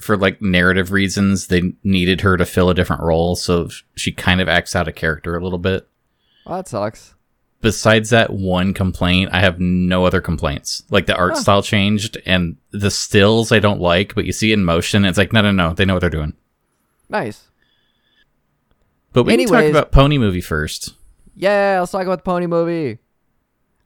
for 0.00 0.16
like 0.16 0.40
narrative 0.42 0.92
reasons 0.92 1.46
they 1.46 1.72
needed 1.84 2.20
her 2.20 2.36
to 2.36 2.44
fill 2.44 2.68
a 2.70 2.74
different 2.74 3.02
role 3.02 3.34
so 3.36 3.68
she 3.94 4.12
kind 4.12 4.40
of 4.40 4.48
acts 4.48 4.76
out 4.76 4.88
of 4.88 4.94
character 4.94 5.36
a 5.36 5.42
little 5.42 5.58
bit 5.58 5.88
well, 6.44 6.56
that 6.58 6.68
sucks. 6.68 7.14
besides 7.60 8.10
that 8.10 8.30
one 8.32 8.72
complaint, 8.74 9.30
I 9.32 9.40
have 9.40 9.58
no 9.58 10.04
other 10.04 10.20
complaints. 10.20 10.84
Like 10.90 11.06
the 11.06 11.16
art 11.16 11.32
Huh. 11.32 11.40
style 11.40 11.62
changed 11.62 12.18
and 12.24 12.56
the 12.70 12.90
stills 12.90 13.50
I 13.50 13.58
don't 13.58 13.80
like, 13.80 14.14
but 14.14 14.26
you 14.26 14.32
see 14.32 14.52
in 14.52 14.64
motion. 14.64 15.04
It's 15.04 15.18
like, 15.18 15.32
no, 15.32 15.40
no, 15.40 15.50
no. 15.50 15.72
They 15.72 15.84
know 15.84 15.94
what 15.94 16.00
they're 16.02 16.10
doing. 16.10 16.34
Nice. 17.08 17.48
But 19.12 19.24
we 19.24 19.32
can 19.32 19.40
Anyways- 19.40 19.62
talk 19.62 19.70
about 19.70 19.92
Pony 19.92 20.18
Movie 20.18 20.40
first. 20.40 20.94
Yeah, 21.34 21.78
let's 21.80 21.90
talk 21.92 22.04
about 22.06 22.18
the 22.24 22.30
pony 22.30 22.46
movie. 22.46 22.98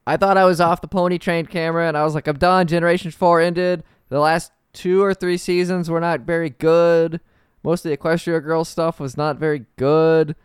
I 0.06 0.16
thought 0.16 0.36
I 0.36 0.44
was 0.44 0.60
off 0.60 0.80
the 0.82 0.88
pony 0.88 1.18
train 1.18 1.46
Cameron, 1.46 1.88
and 1.88 1.96
I 1.96 2.04
was 2.04 2.14
like, 2.14 2.26
I'm 2.28 2.36
done. 2.38 2.66
Generation 2.66 3.10
4 3.10 3.40
ended. 3.40 3.84
The 4.08 4.20
last 4.20 4.52
two 4.72 5.02
or 5.02 5.14
three 5.14 5.36
seasons 5.36 5.90
were 5.90 6.00
not 6.00 6.20
very 6.20 6.50
good. 6.50 7.20
Most 7.62 7.84
of 7.84 7.90
the 7.90 7.96
Equestria 7.96 8.42
Girls 8.42 8.68
stuff 8.68 9.00
was 9.00 9.16
not 9.16 9.36
very 9.36 9.66
good. 9.76 10.36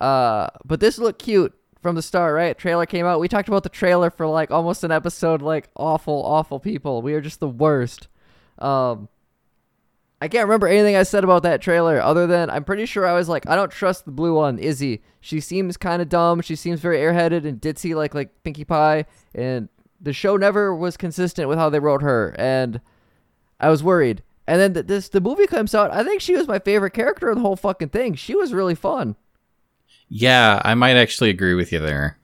Uh, 0.00 0.48
but 0.64 0.80
this 0.80 0.98
looked 0.98 1.22
cute 1.22 1.54
from 1.80 1.94
the 1.94 2.02
start, 2.02 2.34
right? 2.34 2.58
Trailer 2.58 2.86
came 2.86 3.06
out. 3.06 3.20
We 3.20 3.28
talked 3.28 3.48
about 3.48 3.62
the 3.62 3.68
trailer 3.68 4.10
for 4.10 4.26
like 4.26 4.50
almost 4.50 4.84
an 4.84 4.90
episode, 4.90 5.42
like 5.42 5.68
awful, 5.76 6.22
awful 6.24 6.58
people. 6.58 7.02
We 7.02 7.14
are 7.14 7.20
just 7.20 7.40
the 7.40 7.48
worst. 7.48 8.08
Um, 8.58 9.08
I 10.20 10.28
can't 10.28 10.48
remember 10.48 10.66
anything 10.66 10.96
I 10.96 11.02
said 11.02 11.24
about 11.24 11.42
that 11.42 11.60
trailer 11.60 12.00
other 12.00 12.26
than 12.26 12.48
I'm 12.48 12.64
pretty 12.64 12.86
sure 12.86 13.06
I 13.06 13.12
was 13.12 13.28
like, 13.28 13.48
I 13.48 13.54
don't 13.54 13.70
trust 13.70 14.06
the 14.06 14.10
blue 14.10 14.34
one, 14.34 14.58
Izzy. 14.58 15.02
She 15.20 15.40
seems 15.40 15.76
kind 15.76 16.00
of 16.00 16.08
dumb. 16.08 16.40
She 16.40 16.56
seems 16.56 16.80
very 16.80 16.98
airheaded 16.98 17.44
and 17.46 17.60
ditzy 17.60 17.94
like 17.94 18.14
like 18.14 18.42
Pinkie 18.42 18.64
Pie. 18.64 19.04
And 19.34 19.68
the 20.00 20.12
show 20.12 20.36
never 20.36 20.74
was 20.74 20.96
consistent 20.96 21.48
with 21.48 21.58
how 21.58 21.68
they 21.68 21.78
wrote 21.78 22.02
her. 22.02 22.34
And 22.38 22.80
I 23.60 23.68
was 23.70 23.82
worried. 23.82 24.22
And 24.46 24.60
then 24.60 24.74
th- 24.74 24.86
this 24.86 25.08
the 25.08 25.20
movie 25.20 25.46
comes 25.46 25.74
out. 25.74 25.90
I 25.92 26.04
think 26.04 26.20
she 26.20 26.36
was 26.36 26.46
my 26.46 26.58
favorite 26.58 26.92
character 26.92 27.30
in 27.30 27.36
the 27.36 27.42
whole 27.42 27.56
fucking 27.56 27.88
thing. 27.88 28.14
She 28.14 28.34
was 28.34 28.52
really 28.54 28.74
fun. 28.76 29.16
Yeah, 30.08 30.60
I 30.64 30.74
might 30.74 30.96
actually 30.96 31.30
agree 31.30 31.54
with 31.54 31.72
you 31.72 31.80
there. 31.80 32.18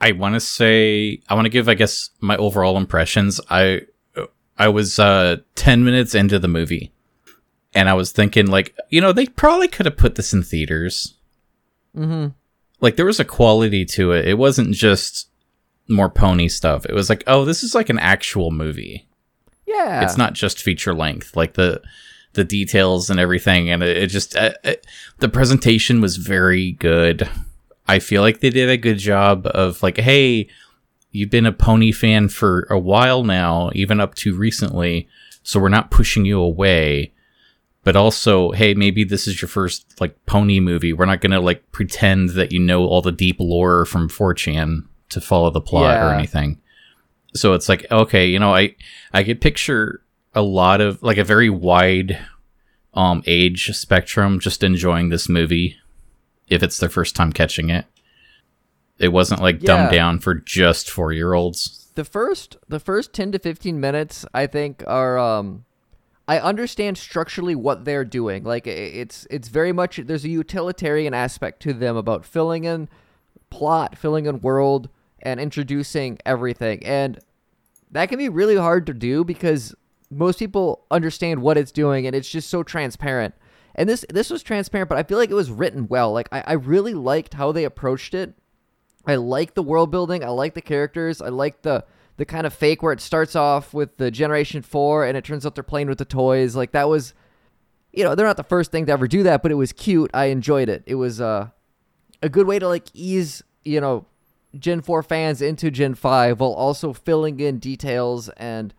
I 0.00 0.12
want 0.12 0.34
to 0.34 0.40
say 0.40 1.20
I 1.28 1.34
want 1.34 1.46
to 1.46 1.50
give 1.50 1.68
I 1.68 1.74
guess 1.74 2.10
my 2.20 2.36
overall 2.36 2.76
impressions. 2.76 3.40
I 3.50 3.82
I 4.58 4.68
was 4.68 4.98
uh 4.98 5.38
10 5.54 5.84
minutes 5.84 6.14
into 6.14 6.38
the 6.38 6.48
movie 6.48 6.92
and 7.74 7.88
I 7.88 7.94
was 7.94 8.12
thinking 8.12 8.46
like, 8.48 8.76
you 8.90 9.00
know, 9.00 9.12
they 9.12 9.26
probably 9.26 9.68
could 9.68 9.86
have 9.86 9.96
put 9.96 10.14
this 10.16 10.32
in 10.32 10.42
theaters. 10.42 11.14
Mhm. 11.96 12.34
Like 12.80 12.96
there 12.96 13.06
was 13.06 13.20
a 13.20 13.24
quality 13.24 13.84
to 13.86 14.12
it. 14.12 14.26
It 14.26 14.38
wasn't 14.38 14.74
just 14.74 15.28
more 15.88 16.10
pony 16.10 16.48
stuff. 16.48 16.86
It 16.86 16.94
was 16.94 17.08
like, 17.08 17.24
oh, 17.26 17.44
this 17.44 17.62
is 17.62 17.74
like 17.74 17.88
an 17.88 17.98
actual 17.98 18.50
movie. 18.50 19.06
Yeah. 19.66 20.04
It's 20.04 20.16
not 20.16 20.34
just 20.34 20.60
feature 20.60 20.94
length. 20.94 21.36
Like 21.36 21.54
the 21.54 21.82
the 22.34 22.44
details 22.44 23.10
and 23.10 23.20
everything 23.20 23.68
and 23.68 23.82
it, 23.82 23.96
it 23.96 24.06
just 24.06 24.34
uh, 24.36 24.54
it, 24.64 24.86
the 25.18 25.28
presentation 25.28 26.00
was 26.00 26.16
very 26.16 26.72
good. 26.72 27.28
I 27.86 27.98
feel 27.98 28.22
like 28.22 28.40
they 28.40 28.50
did 28.50 28.70
a 28.70 28.76
good 28.76 28.98
job 28.98 29.46
of 29.48 29.82
like, 29.82 29.98
hey, 29.98 30.48
you've 31.10 31.30
been 31.30 31.46
a 31.46 31.52
pony 31.52 31.92
fan 31.92 32.28
for 32.28 32.66
a 32.70 32.78
while 32.78 33.22
now, 33.22 33.70
even 33.74 34.00
up 34.00 34.14
to 34.16 34.34
recently, 34.34 35.08
so 35.42 35.60
we're 35.60 35.68
not 35.68 35.90
pushing 35.90 36.24
you 36.24 36.40
away. 36.40 37.12
But 37.84 37.96
also, 37.96 38.52
hey, 38.52 38.74
maybe 38.74 39.02
this 39.02 39.26
is 39.26 39.42
your 39.42 39.48
first 39.48 40.00
like 40.00 40.24
pony 40.24 40.60
movie. 40.60 40.92
We're 40.92 41.04
not 41.04 41.20
gonna 41.20 41.40
like 41.40 41.70
pretend 41.72 42.30
that 42.30 42.52
you 42.52 42.60
know 42.60 42.86
all 42.86 43.02
the 43.02 43.12
deep 43.12 43.36
lore 43.40 43.84
from 43.84 44.08
4chan 44.08 44.84
to 45.12 45.20
follow 45.20 45.50
the 45.50 45.60
plot 45.60 45.96
or 46.02 46.14
anything. 46.14 46.60
So 47.34 47.54
it's 47.54 47.68
like, 47.68 47.86
okay, 47.90 48.26
you 48.26 48.38
know, 48.38 48.54
I 48.54 48.74
I 49.12 49.24
could 49.24 49.40
picture 49.40 50.02
a 50.34 50.42
lot 50.42 50.80
of 50.80 51.02
like 51.02 51.18
a 51.18 51.24
very 51.24 51.50
wide 51.50 52.18
um 52.94 53.22
age 53.26 53.70
spectrum 53.74 54.38
just 54.38 54.62
enjoying 54.62 55.08
this 55.08 55.28
movie 55.28 55.76
if 56.48 56.62
it's 56.62 56.78
their 56.78 56.90
first 56.90 57.16
time 57.16 57.32
catching 57.32 57.70
it. 57.70 57.86
It 58.98 59.08
wasn't 59.08 59.40
like 59.40 59.60
dumbed 59.60 59.90
down 59.92 60.18
for 60.18 60.34
just 60.34 60.88
4-year-olds. 60.88 61.90
the 61.94 62.04
first 62.04 62.56
the 62.68 62.78
first 62.80 63.12
10 63.12 63.32
to 63.32 63.38
15 63.38 63.80
minutes 63.80 64.24
I 64.34 64.46
think 64.46 64.84
are 64.86 65.18
um 65.18 65.64
I 66.28 66.38
understand 66.38 66.98
structurally 66.98 67.54
what 67.54 67.84
they're 67.84 68.04
doing. 68.04 68.44
Like 68.44 68.66
it's 68.66 69.26
it's 69.30 69.48
very 69.48 69.72
much 69.72 69.96
there's 69.96 70.24
a 70.24 70.28
utilitarian 70.28 71.14
aspect 71.14 71.60
to 71.62 71.72
them 71.72 71.96
about 71.96 72.24
filling 72.24 72.64
in 72.64 72.88
plot, 73.50 73.98
filling 73.98 74.26
in 74.26 74.40
world 74.40 74.88
and 75.22 75.40
introducing 75.40 76.18
everything. 76.26 76.84
And 76.84 77.18
that 77.90 78.08
can 78.08 78.18
be 78.18 78.28
really 78.28 78.56
hard 78.56 78.86
to 78.86 78.94
do 78.94 79.24
because 79.24 79.74
most 80.10 80.38
people 80.38 80.84
understand 80.90 81.40
what 81.40 81.56
it's 81.56 81.72
doing 81.72 82.06
and 82.06 82.14
it's 82.14 82.28
just 82.28 82.50
so 82.50 82.62
transparent. 82.62 83.34
And 83.74 83.88
this 83.88 84.04
this 84.10 84.28
was 84.28 84.42
transparent, 84.42 84.88
but 84.88 84.98
I 84.98 85.02
feel 85.02 85.18
like 85.18 85.30
it 85.30 85.34
was 85.34 85.50
written 85.50 85.88
well. 85.88 86.12
Like 86.12 86.28
I, 86.30 86.42
I 86.46 86.52
really 86.54 86.94
liked 86.94 87.34
how 87.34 87.52
they 87.52 87.64
approached 87.64 88.12
it. 88.12 88.34
I 89.06 89.14
like 89.16 89.54
the 89.54 89.62
world 89.62 89.90
building. 89.90 90.22
I 90.22 90.28
like 90.28 90.54
the 90.54 90.60
characters. 90.60 91.22
I 91.22 91.28
like 91.28 91.62
the 91.62 91.84
the 92.18 92.26
kind 92.26 92.46
of 92.46 92.52
fake 92.52 92.82
where 92.82 92.92
it 92.92 93.00
starts 93.00 93.34
off 93.34 93.72
with 93.72 93.96
the 93.96 94.10
Generation 94.10 94.60
Four 94.60 95.06
and 95.06 95.16
it 95.16 95.24
turns 95.24 95.46
out 95.46 95.54
they're 95.54 95.64
playing 95.64 95.88
with 95.88 95.98
the 95.98 96.04
toys. 96.04 96.54
Like 96.54 96.72
that 96.72 96.88
was, 96.88 97.14
you 97.92 98.04
know, 98.04 98.14
they're 98.14 98.26
not 98.26 98.36
the 98.36 98.42
first 98.42 98.70
thing 98.70 98.84
to 98.86 98.92
ever 98.92 99.08
do 99.08 99.22
that, 99.22 99.42
but 99.42 99.50
it 99.50 99.56
was 99.56 99.72
cute. 99.72 100.10
I 100.12 100.26
enjoyed 100.26 100.68
it. 100.68 100.82
It 100.86 100.96
was 100.96 101.20
uh, 101.20 101.48
a 102.22 102.28
good 102.28 102.46
way 102.46 102.58
to 102.58 102.68
like 102.68 102.88
ease 102.92 103.42
you 103.64 103.80
know 103.80 104.06
Gen 104.58 104.80
Four 104.80 105.02
fans 105.02 105.40
into 105.42 105.70
Gen 105.70 105.94
Five 105.94 106.40
while 106.40 106.52
also 106.52 106.92
filling 106.92 107.40
in 107.40 107.58
details 107.58 108.28
and. 108.30 108.74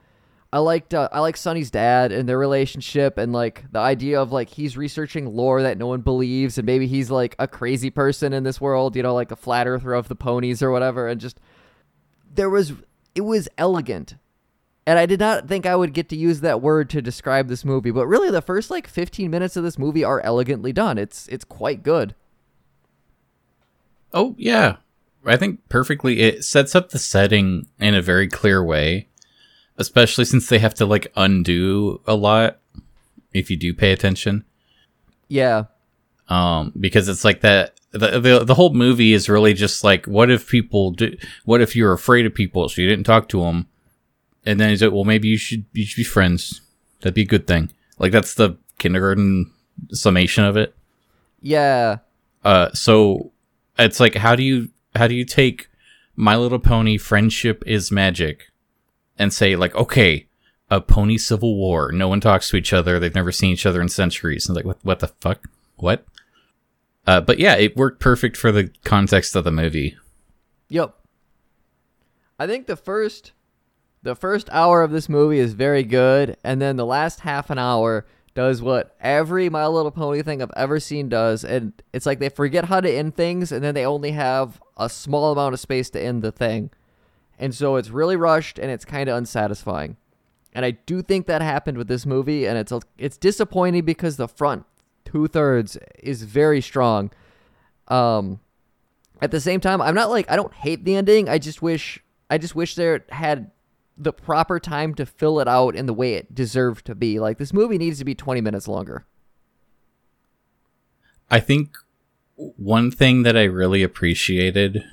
I 0.52 0.60
liked 0.60 0.94
uh, 0.94 1.10
I 1.12 1.20
like 1.22 1.36
Sunny's 1.36 1.72
dad 1.72 2.12
and 2.12 2.30
their 2.30 2.38
relationship 2.38 3.18
and 3.18 3.34
like 3.34 3.66
the 3.72 3.80
idea 3.80 4.22
of 4.22 4.32
like 4.32 4.50
he's 4.50 4.78
researching 4.78 5.36
lore 5.36 5.64
that 5.64 5.80
no 5.80 5.88
one 5.88 6.02
believes 6.02 6.60
and 6.60 6.66
maybe 6.68 6.86
he's 6.86 7.10
like 7.10 7.36
a 7.40 7.48
crazy 7.48 7.90
person 7.90 8.34
in 8.34 8.44
this 8.44 8.62
world, 8.62 8.96
you 8.96 9.02
know, 9.02 9.16
like 9.16 9.32
a 9.32 9.36
flat 9.36 9.66
earther 9.66 9.96
of 9.96 10.10
the 10.10 10.16
ponies 10.16 10.62
or 10.62 10.70
whatever 10.70 11.08
and 11.08 11.20
just 11.20 11.40
there 12.32 12.52
was 12.52 12.74
it 13.16 13.22
was 13.22 13.50
elegant. 13.58 14.16
And 14.86 15.00
I 15.00 15.06
did 15.06 15.20
not 15.20 15.48
think 15.48 15.66
I 15.66 15.76
would 15.76 15.94
get 15.94 16.10
to 16.10 16.16
use 16.16 16.42
that 16.42 16.62
word 16.62 16.90
to 16.92 17.02
describe 17.02 17.48
this 17.48 17.64
movie, 17.64 17.92
but 17.92 18.06
really 18.06 18.30
the 18.30 18.42
first 18.42 18.70
like 18.70 18.86
15 18.86 19.32
minutes 19.32 19.56
of 19.56 19.64
this 19.64 19.80
movie 19.80 20.04
are 20.04 20.20
elegantly 20.22 20.74
done. 20.74 20.98
It's 20.98 21.28
it's 21.30 21.46
quite 21.46 21.84
good. 21.84 22.16
Oh, 24.14 24.36
yeah. 24.38 24.78
I 25.26 25.38
think 25.38 25.68
perfectly 25.70 26.20
it 26.22 26.44
sets 26.44 26.76
up 26.76 26.90
the 26.90 27.00
setting 27.00 27.68
in 27.80 27.96
a 27.96 28.02
very 28.02 28.28
clear 28.28 28.64
way, 28.64 29.08
especially 29.78 30.26
since 30.26 30.48
they 30.50 30.60
have 30.60 30.74
to 30.76 30.86
like 30.86 31.12
undo 31.16 32.02
a 32.08 32.16
lot 32.16 32.60
if 33.34 33.50
you 33.50 33.58
do 33.58 33.74
pay 33.74 33.92
attention. 33.92 34.46
Yeah. 35.28 35.66
um 36.30 36.72
because 36.80 37.10
it's 37.10 37.24
like 37.26 37.42
that 37.42 37.80
the, 37.92 38.20
the 38.20 38.44
the 38.46 38.54
whole 38.56 38.74
movie 38.74 39.14
is 39.14 39.28
really 39.30 39.54
just 39.54 39.84
like 39.84 40.06
what 40.06 40.30
if 40.32 40.48
people 40.50 40.92
do 40.92 41.16
what 41.46 41.60
if 41.62 41.76
you're 41.76 41.92
afraid 41.94 42.26
of 42.26 42.34
people 42.34 42.68
so 42.70 42.82
you 42.82 42.88
didn't 42.88 43.06
talk 43.06 43.28
to 43.30 43.42
them 43.42 43.68
and 44.46 44.60
then 44.60 44.70
he's 44.70 44.82
like 44.82 44.92
well 44.92 45.04
maybe 45.04 45.28
you 45.28 45.38
should 45.38 45.66
you 45.74 45.86
should 45.86 45.98
be 45.98 46.04
friends 46.04 46.62
that'd 47.02 47.14
be 47.14 47.24
a 47.24 47.26
good 47.26 47.46
thing 47.46 47.72
like 48.00 48.12
that's 48.12 48.36
the 48.36 48.56
kindergarten 48.80 49.52
summation 49.92 50.44
of 50.46 50.56
it 50.56 50.76
Yeah. 51.42 51.98
uh 52.44 52.72
so 52.74 53.32
it's 53.78 54.00
like 54.00 54.16
how 54.16 54.36
do 54.36 54.44
you 54.44 54.70
how 54.96 55.08
do 55.08 55.16
you 55.16 55.26
take 55.26 55.70
my 56.16 56.36
little 56.36 56.60
pony 56.60 56.98
friendship 56.98 57.64
is 57.66 57.92
magic 57.92 58.52
and 59.18 59.34
say 59.34 59.56
like 59.56 59.76
okay 59.76 60.28
a 60.70 60.82
pony 60.82 61.18
civil 61.18 61.56
war. 61.56 61.92
No 61.92 62.08
one 62.08 62.20
talks 62.20 62.50
to 62.50 62.56
each 62.56 62.74
other. 62.74 62.98
They've 63.00 63.14
never 63.14 63.32
seen 63.32 63.52
each 63.52 63.66
other 63.66 63.80
in 63.80 63.90
centuries. 63.90 64.48
And 64.48 64.56
like 64.56 64.66
what 64.66 64.80
what 64.84 65.00
the 65.00 65.08
fuck? 65.08 65.48
What? 65.76 66.06
Uh 67.06 67.22
but 67.22 67.40
yeah 67.40 67.56
it 67.56 67.78
worked 67.78 68.00
perfect 68.00 68.38
for 68.38 68.52
the 68.52 68.72
context 68.84 69.36
of 69.36 69.44
the 69.44 69.52
movie. 69.52 69.98
Yep. 70.70 70.96
I 72.40 72.48
think 72.48 72.68
the 72.68 72.76
first 72.76 73.34
the 74.02 74.16
first 74.16 74.50
hour 74.52 74.82
of 74.82 74.92
this 74.92 75.08
movie 75.08 75.40
is 75.40 75.54
very 75.54 75.84
good, 75.84 76.36
and 76.44 76.62
then 76.62 76.76
the 76.76 76.86
last 76.86 77.22
half 77.22 77.50
an 77.50 77.58
hour 77.58 78.06
does 78.36 78.62
what 78.62 78.96
every 79.00 79.50
My 79.50 79.68
Little 79.68 79.92
Pony 79.92 80.22
thing 80.22 80.42
I've 80.42 80.52
ever 80.56 80.80
seen 80.80 81.10
does, 81.10 81.44
and 81.44 81.74
it's 81.92 82.06
like 82.06 82.20
they 82.20 82.30
forget 82.30 82.66
how 82.66 82.82
to 82.82 82.92
end 82.92 83.16
things, 83.16 83.52
and 83.52 83.64
then 83.64 83.76
they 83.76 83.86
only 83.86 84.12
have 84.12 84.62
a 84.78 84.90
small 84.90 85.32
amount 85.32 85.54
of 85.54 85.60
space 85.60 85.90
to 85.92 86.02
end 86.02 86.22
the 86.22 86.32
thing, 86.32 86.72
and 87.38 87.54
so 87.54 87.76
it's 87.76 87.90
really 87.90 88.16
rushed 88.16 88.58
and 88.60 88.72
it's 88.72 88.86
kind 88.86 89.10
of 89.10 89.18
unsatisfying. 89.18 89.98
And 90.54 90.66
I 90.66 90.72
do 90.72 91.02
think 91.02 91.26
that 91.28 91.42
happened 91.42 91.78
with 91.78 91.88
this 91.88 92.06
movie, 92.06 92.46
and 92.46 92.58
it's 92.58 92.74
it's 92.98 93.18
disappointing 93.18 93.86
because 93.86 94.18
the 94.18 94.28
front 94.28 94.66
two 95.06 95.28
thirds 95.28 95.78
is 96.00 96.24
very 96.24 96.62
strong. 96.62 97.12
Um, 97.88 98.40
at 99.22 99.32
the 99.32 99.40
same 99.40 99.60
time, 99.60 99.82
I'm 99.82 99.96
not 99.96 100.10
like 100.10 100.30
I 100.30 100.36
don't 100.36 100.54
hate 100.54 100.86
the 100.86 100.96
ending. 100.96 101.30
I 101.30 101.38
just 101.38 101.62
wish 101.62 102.04
I 102.30 102.38
just 102.38 102.56
wish 102.56 102.76
there 102.76 103.06
had 103.10 103.52
the 103.98 104.14
proper 104.14 104.60
time 104.60 104.94
to 104.96 105.06
fill 105.06 105.40
it 105.40 105.48
out 105.48 105.76
in 105.76 105.86
the 105.86 105.94
way 105.94 106.14
it 106.16 106.34
deserved 106.34 106.86
to 106.86 106.96
be. 106.96 107.20
Like 107.20 107.38
this 107.38 107.54
movie 107.54 107.78
needs 107.78 108.00
to 108.00 108.06
be 108.06 108.16
20 108.16 108.42
minutes 108.42 108.68
longer. 108.68 109.06
i 111.30 111.40
think 111.40 111.78
one 112.36 112.92
thing 112.92 113.24
that 113.24 113.38
i 113.38 113.44
really 113.44 113.84
appreciated 113.84 114.84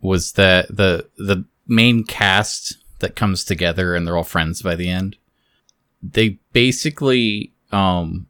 was 0.00 0.32
that 0.32 0.66
the 0.74 1.08
the 1.18 1.44
main 1.66 2.04
cast 2.04 2.78
that 3.00 3.16
comes 3.16 3.44
together 3.44 3.94
and 3.94 4.06
they're 4.06 4.16
all 4.16 4.24
friends 4.24 4.62
by 4.62 4.74
the 4.74 4.88
end 4.88 5.16
they 6.02 6.38
basically 6.52 7.52
um 7.72 8.26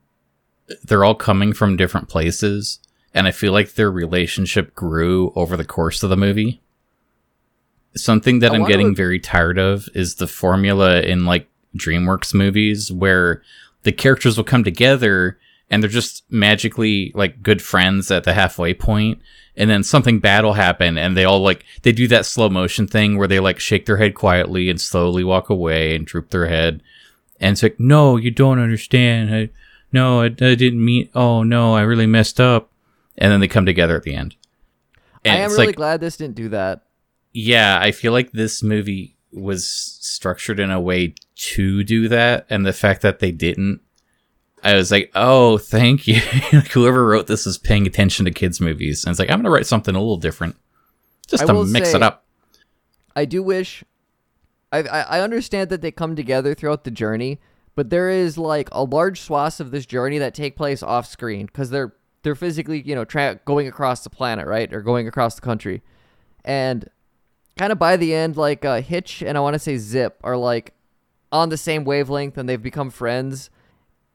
they're 0.84 1.04
all 1.04 1.14
coming 1.14 1.52
from 1.52 1.76
different 1.76 2.08
places 2.08 2.80
and 3.12 3.26
i 3.26 3.30
feel 3.30 3.52
like 3.52 3.74
their 3.74 3.90
relationship 3.90 4.74
grew 4.74 5.32
over 5.36 5.56
the 5.56 5.64
course 5.64 6.02
of 6.02 6.10
the 6.10 6.16
movie 6.16 6.60
something 7.96 8.40
that 8.40 8.52
I 8.52 8.56
i'm 8.56 8.64
getting 8.64 8.92
if- 8.92 8.96
very 8.96 9.18
tired 9.20 9.58
of 9.58 9.88
is 9.94 10.16
the 10.16 10.26
formula 10.26 11.00
in 11.00 11.24
like 11.24 11.48
dreamworks 11.76 12.34
movies 12.34 12.92
where 12.92 13.42
the 13.82 13.92
characters 13.92 14.36
will 14.36 14.44
come 14.44 14.64
together 14.64 15.38
and 15.70 15.82
they're 15.82 15.90
just 15.90 16.24
magically 16.30 17.12
like 17.14 17.42
good 17.42 17.60
friends 17.62 18.10
at 18.10 18.24
the 18.24 18.34
halfway 18.34 18.74
point 18.74 19.20
and 19.56 19.70
then 19.70 19.82
something 19.82 20.18
bad 20.18 20.44
will 20.44 20.54
happen 20.54 20.98
and 20.98 21.16
they 21.16 21.24
all 21.24 21.40
like 21.40 21.64
they 21.82 21.92
do 21.92 22.08
that 22.08 22.26
slow 22.26 22.48
motion 22.48 22.86
thing 22.86 23.16
where 23.16 23.28
they 23.28 23.40
like 23.40 23.60
shake 23.60 23.86
their 23.86 23.96
head 23.96 24.14
quietly 24.14 24.68
and 24.68 24.80
slowly 24.80 25.22
walk 25.22 25.48
away 25.48 25.94
and 25.94 26.06
droop 26.06 26.30
their 26.30 26.46
head. 26.46 26.82
And 27.40 27.52
it's 27.52 27.62
like 27.62 27.78
no 27.78 28.16
you 28.16 28.30
don't 28.30 28.58
understand. 28.58 29.34
I, 29.34 29.50
no 29.92 30.22
I, 30.22 30.26
I 30.26 30.28
didn't 30.28 30.84
mean 30.84 31.08
oh 31.14 31.42
no 31.42 31.74
i 31.74 31.82
really 31.82 32.06
messed 32.06 32.40
up. 32.40 32.70
And 33.16 33.30
then 33.30 33.40
they 33.40 33.48
come 33.48 33.66
together 33.66 33.96
at 33.96 34.02
the 34.02 34.14
end. 34.14 34.34
And 35.24 35.38
I 35.38 35.44
am 35.44 35.52
really 35.52 35.66
like 35.66 35.76
glad 35.76 36.00
this 36.00 36.16
didn't 36.16 36.34
do 36.34 36.48
that. 36.48 36.82
Yeah 37.34 37.78
i 37.82 37.90
feel 37.90 38.12
like 38.12 38.32
this 38.32 38.62
movie 38.62 39.16
was 39.32 39.68
structured 40.00 40.58
in 40.58 40.70
a 40.70 40.80
way 40.80 41.14
to 41.34 41.84
do 41.84 42.08
that 42.08 42.46
and 42.48 42.64
the 42.64 42.72
fact 42.72 43.02
that 43.02 43.18
they 43.18 43.30
didn't 43.32 43.80
i 44.62 44.74
was 44.74 44.90
like 44.90 45.10
oh 45.14 45.58
thank 45.58 46.06
you. 46.06 46.20
Like 46.52 46.68
whoever 46.68 47.04
wrote 47.06 47.26
this 47.26 47.46
is 47.46 47.58
paying 47.58 47.86
attention 47.86 48.24
to 48.24 48.30
kids 48.30 48.60
movies 48.60 49.04
and 49.04 49.10
it's 49.10 49.18
like 49.18 49.28
i'm 49.30 49.40
gonna 49.40 49.50
write 49.50 49.66
something 49.66 49.94
a 49.94 49.98
little 49.98 50.16
different 50.16 50.56
just 51.26 51.42
I 51.42 51.46
to 51.46 51.64
mix 51.64 51.90
say- 51.90 51.96
it 51.96 52.02
up. 52.02 52.24
I 53.16 53.24
do 53.24 53.42
wish 53.42 53.82
I, 54.72 54.78
I 54.78 55.00
I 55.00 55.20
understand 55.20 55.70
that 55.70 55.80
they 55.80 55.90
come 55.90 56.16
together 56.16 56.52
throughout 56.54 56.84
the 56.84 56.90
journey, 56.90 57.40
but 57.74 57.90
there 57.90 58.10
is 58.10 58.36
like 58.36 58.68
a 58.72 58.82
large 58.84 59.20
swath 59.20 59.60
of 59.60 59.70
this 59.70 59.86
journey 59.86 60.18
that 60.18 60.34
take 60.34 60.56
place 60.56 60.82
off 60.82 61.06
screen 61.06 61.46
because 61.46 61.70
they're 61.70 61.94
they're 62.24 62.34
physically 62.34 62.82
you 62.82 62.94
know 62.94 63.04
tra- 63.04 63.40
going 63.44 63.68
across 63.68 64.02
the 64.04 64.10
planet 64.10 64.46
right 64.46 64.72
or 64.72 64.82
going 64.82 65.06
across 65.08 65.34
the 65.36 65.40
country, 65.40 65.82
and 66.44 66.88
kind 67.56 67.72
of 67.72 67.78
by 67.78 67.96
the 67.96 68.14
end 68.14 68.36
like 68.36 68.64
uh, 68.64 68.80
Hitch 68.80 69.22
and 69.22 69.36
I 69.36 69.40
want 69.40 69.54
to 69.54 69.58
say 69.58 69.74
Zipp 69.76 70.12
are 70.22 70.36
like 70.36 70.74
on 71.32 71.48
the 71.48 71.56
same 71.56 71.84
wavelength 71.84 72.38
and 72.38 72.48
they've 72.48 72.62
become 72.62 72.90
friends. 72.90 73.50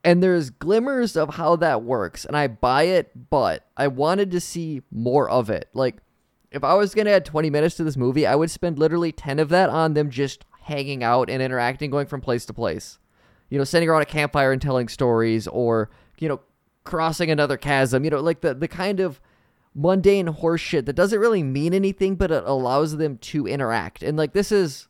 And 0.02 0.24
there's 0.24 0.50
glimmers 0.50 1.18
of 1.18 1.36
how 1.36 1.58
that 1.58 1.84
works, 1.84 2.24
and 2.24 2.38
I 2.38 2.48
buy 2.48 2.84
it, 2.84 3.30
but 3.30 3.68
I 3.76 3.88
wanted 3.88 4.32
to 4.32 4.40
see 4.40 4.82
more 4.90 5.30
of 5.30 5.50
it. 5.50 5.68
Like, 5.74 5.98
if 6.52 6.64
I 6.64 6.74
was 6.76 6.96
gonna 6.96 7.10
add 7.10 7.26
20 7.26 7.50
minutes 7.50 7.76
to 7.76 7.84
this 7.84 7.98
movie, 7.98 8.26
I 8.26 8.36
would 8.36 8.50
spend 8.50 8.80
literally 8.80 9.12
10 9.12 9.40
of 9.40 9.50
that 9.50 9.70
on 9.70 9.96
them 9.96 10.10
just 10.10 10.46
hanging 10.62 11.04
out 11.04 11.30
and 11.30 11.42
interacting, 11.42 11.92
going 11.92 12.08
from 12.08 12.22
place 12.22 12.46
to 12.46 12.54
place. 12.54 12.98
You 13.50 13.58
know, 13.58 13.66
sitting 13.66 13.90
around 13.90 14.04
a 14.04 14.06
campfire 14.06 14.54
and 14.54 14.62
telling 14.62 14.88
stories, 14.88 15.50
or 15.50 15.90
you 16.18 16.30
know, 16.30 16.40
crossing 16.86 17.30
another 17.30 17.58
chasm. 17.58 18.06
You 18.06 18.12
know, 18.12 18.22
like 18.22 18.40
the 18.40 18.54
the 18.54 18.70
kind 18.70 19.02
of 19.02 19.20
mundane 19.76 20.28
horseshit 20.28 20.86
that 20.86 20.96
doesn't 20.96 21.20
really 21.20 21.44
mean 21.44 21.74
anything, 21.74 22.16
but 22.16 22.32
it 22.32 22.44
allows 22.46 22.98
them 22.98 23.18
to 23.18 23.48
interact. 23.48 24.04
And 24.04 24.18
like 24.18 24.34
this 24.34 24.52
is 24.52 24.88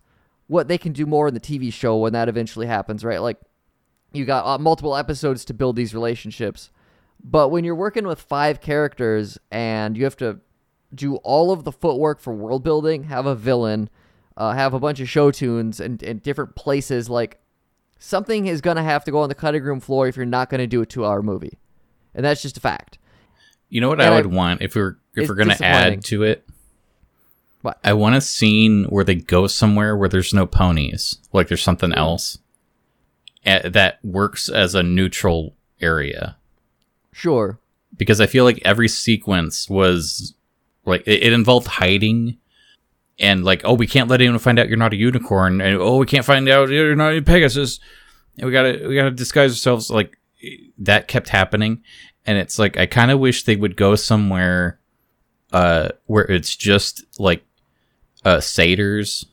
what 0.47 0.67
they 0.67 0.77
can 0.77 0.93
do 0.93 1.05
more 1.05 1.27
in 1.27 1.33
the 1.33 1.39
TV 1.39 1.71
show 1.71 1.97
when 1.97 2.13
that 2.13 2.29
eventually 2.29 2.67
happens, 2.67 3.03
right? 3.03 3.21
Like 3.21 3.37
you 4.11 4.25
got 4.25 4.45
uh, 4.45 4.57
multiple 4.57 4.95
episodes 4.95 5.45
to 5.45 5.53
build 5.53 5.75
these 5.75 5.93
relationships. 5.93 6.71
But 7.23 7.49
when 7.49 7.63
you're 7.63 7.75
working 7.75 8.07
with 8.07 8.21
five 8.21 8.61
characters 8.61 9.37
and 9.51 9.97
you 9.97 10.05
have 10.05 10.17
to 10.17 10.39
do 10.93 11.17
all 11.17 11.51
of 11.51 11.63
the 11.63 11.71
footwork 11.71 12.19
for 12.19 12.33
world 12.33 12.63
building, 12.63 13.03
have 13.03 13.25
a 13.25 13.35
villain, 13.35 13.89
uh, 14.37 14.53
have 14.53 14.73
a 14.73 14.79
bunch 14.79 14.99
of 14.99 15.09
show 15.09 15.29
tunes 15.29 15.79
and, 15.79 16.01
and 16.01 16.23
different 16.23 16.55
places, 16.55 17.09
like 17.09 17.39
something 17.99 18.47
is 18.47 18.61
going 18.61 18.77
to 18.77 18.83
have 18.83 19.03
to 19.03 19.11
go 19.11 19.19
on 19.19 19.29
the 19.29 19.35
cutting 19.35 19.63
room 19.63 19.79
floor 19.79 20.07
if 20.07 20.15
you're 20.15 20.25
not 20.25 20.49
going 20.49 20.59
to 20.59 20.67
do 20.67 20.81
a 20.81 20.85
two 20.85 21.05
hour 21.05 21.21
movie. 21.21 21.59
And 22.15 22.25
that's 22.25 22.41
just 22.41 22.57
a 22.57 22.61
fact. 22.61 22.97
You 23.69 23.81
know 23.81 23.89
what 23.89 23.99
And 24.01 24.09
I 24.09 24.13
I- 24.13 24.17
would 24.17 24.31
want 24.31 24.61
if 24.61 24.75
we're 24.75 24.97
if 25.15 25.27
we're 25.29 25.35
gonna 25.35 25.57
add 25.61 26.03
to 26.05 26.23
it? 26.23 26.45
What? 27.61 27.77
I 27.83 27.93
want 27.93 28.15
a 28.15 28.21
scene 28.21 28.85
where 28.85 29.03
they 29.03 29.15
go 29.15 29.45
somewhere 29.47 29.95
where 29.97 30.07
there's 30.09 30.33
no 30.33 30.45
ponies, 30.45 31.17
like 31.33 31.49
there's 31.49 31.61
something 31.61 31.91
else 31.93 32.37
that 33.45 33.99
works 34.03 34.47
as 34.49 34.75
a 34.75 34.83
neutral 34.83 35.55
area. 35.81 36.37
Sure. 37.11 37.59
Because 37.97 38.21
I 38.21 38.27
feel 38.27 38.43
like 38.45 38.61
every 38.63 38.87
sequence 38.87 39.69
was 39.69 40.33
like 40.85 41.03
it, 41.05 41.23
it 41.23 41.33
involved 41.33 41.67
hiding 41.67 42.37
and 43.19 43.43
like 43.43 43.61
oh 43.65 43.73
we 43.73 43.87
can't 43.87 44.07
let 44.09 44.21
anyone 44.21 44.39
find 44.39 44.57
out 44.57 44.69
you're 44.69 44.77
not 44.77 44.93
a 44.93 44.97
unicorn 44.97 45.59
and 45.59 45.77
oh 45.81 45.97
we 45.97 46.05
can't 46.05 46.25
find 46.25 46.47
out 46.47 46.69
you're 46.69 46.95
not 46.95 47.13
a 47.13 47.21
Pegasus 47.21 47.79
and 48.37 48.45
we 48.45 48.51
gotta 48.53 48.87
we 48.87 48.95
gotta 48.95 49.11
disguise 49.11 49.51
ourselves 49.51 49.89
like 49.91 50.17
that 50.77 51.09
kept 51.09 51.27
happening 51.27 51.83
and 52.25 52.37
it's 52.37 52.59
like 52.59 52.77
I 52.77 52.85
kind 52.85 53.11
of 53.11 53.19
wish 53.19 53.43
they 53.43 53.55
would 53.55 53.75
go 53.75 53.95
somewhere 53.95 54.79
uh 55.51 55.89
where 56.05 56.25
it's 56.29 56.55
just 56.55 57.03
like 57.19 57.43
uh 58.25 58.39
satyrs 58.39 59.25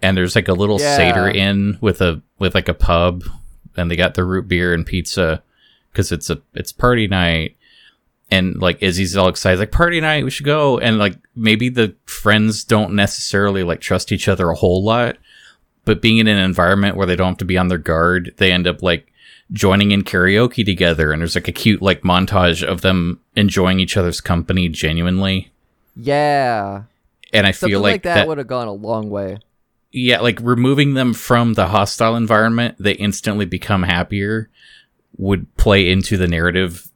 and 0.00 0.16
there's 0.16 0.34
like 0.34 0.48
a 0.48 0.52
little 0.54 0.80
Yeah. 0.80 0.96
satyr 0.96 1.28
inn 1.28 1.78
with 1.80 2.00
a 2.00 2.20
with 2.38 2.54
like 2.54 2.68
a 2.68 2.74
pub 2.74 3.24
and 3.76 3.90
they 3.90 3.96
got 3.96 4.14
the 4.14 4.24
root 4.24 4.48
beer 4.48 4.74
and 4.74 4.84
pizza 4.84 5.42
because 5.92 6.10
it's 6.12 6.30
a 6.30 6.40
it's 6.54 6.72
party 6.72 7.06
night 7.06 7.56
and 8.30 8.60
like 8.60 8.82
Izzy's 8.82 9.16
all 9.16 9.28
excited 9.28 9.60
like 9.60 9.70
party 9.70 10.00
night 10.00 10.24
we 10.24 10.30
should 10.30 10.46
go 10.46 10.78
and 10.78 10.98
like 10.98 11.16
maybe 11.36 11.68
the 11.68 11.94
friends 12.06 12.64
don't 12.64 12.94
necessarily 12.94 13.62
like 13.62 13.80
trust 13.80 14.10
each 14.10 14.26
other 14.26 14.50
a 14.50 14.56
whole 14.56 14.82
lot 14.82 15.16
but 15.84 16.00
being 16.02 16.16
in 16.18 16.26
an 16.28 16.38
environment 16.38 16.96
where 16.96 17.06
they 17.06 17.16
don't 17.16 17.28
have 17.32 17.38
to 17.38 17.44
be 17.44 17.58
on 17.58 17.68
their 17.68 17.78
guard 17.78 18.34
they 18.38 18.50
end 18.50 18.66
up 18.66 18.82
like 18.82 19.11
joining 19.52 19.90
in 19.90 20.02
karaoke 20.02 20.64
together 20.64 21.12
and 21.12 21.20
there's 21.20 21.34
like 21.34 21.48
a 21.48 21.52
cute 21.52 21.82
like 21.82 22.02
montage 22.02 22.62
of 22.62 22.80
them 22.80 23.20
enjoying 23.36 23.78
each 23.80 23.96
other's 23.96 24.20
company 24.20 24.68
genuinely 24.68 25.50
Yeah. 25.94 26.84
and 27.32 27.46
i 27.46 27.50
Something 27.50 27.72
feel 27.74 27.80
like, 27.80 27.92
like, 27.94 28.02
that, 28.04 28.14
that, 28.14 28.28
would 28.28 28.38
have 28.38 28.46
gone 28.46 28.68
a 28.68 28.72
long 28.72 29.10
way. 29.10 29.38
yeah 29.90 30.20
like 30.20 30.38
removing 30.42 30.94
them 30.94 31.12
from 31.12 31.52
the 31.54 31.66
hostile 31.68 32.16
environment 32.16 32.76
they 32.78 32.92
instantly 32.92 33.44
become 33.44 33.82
happier 33.82 34.48
would 35.18 35.54
play 35.56 35.90
into 35.90 36.16
the 36.16 36.26
narrative 36.28 36.90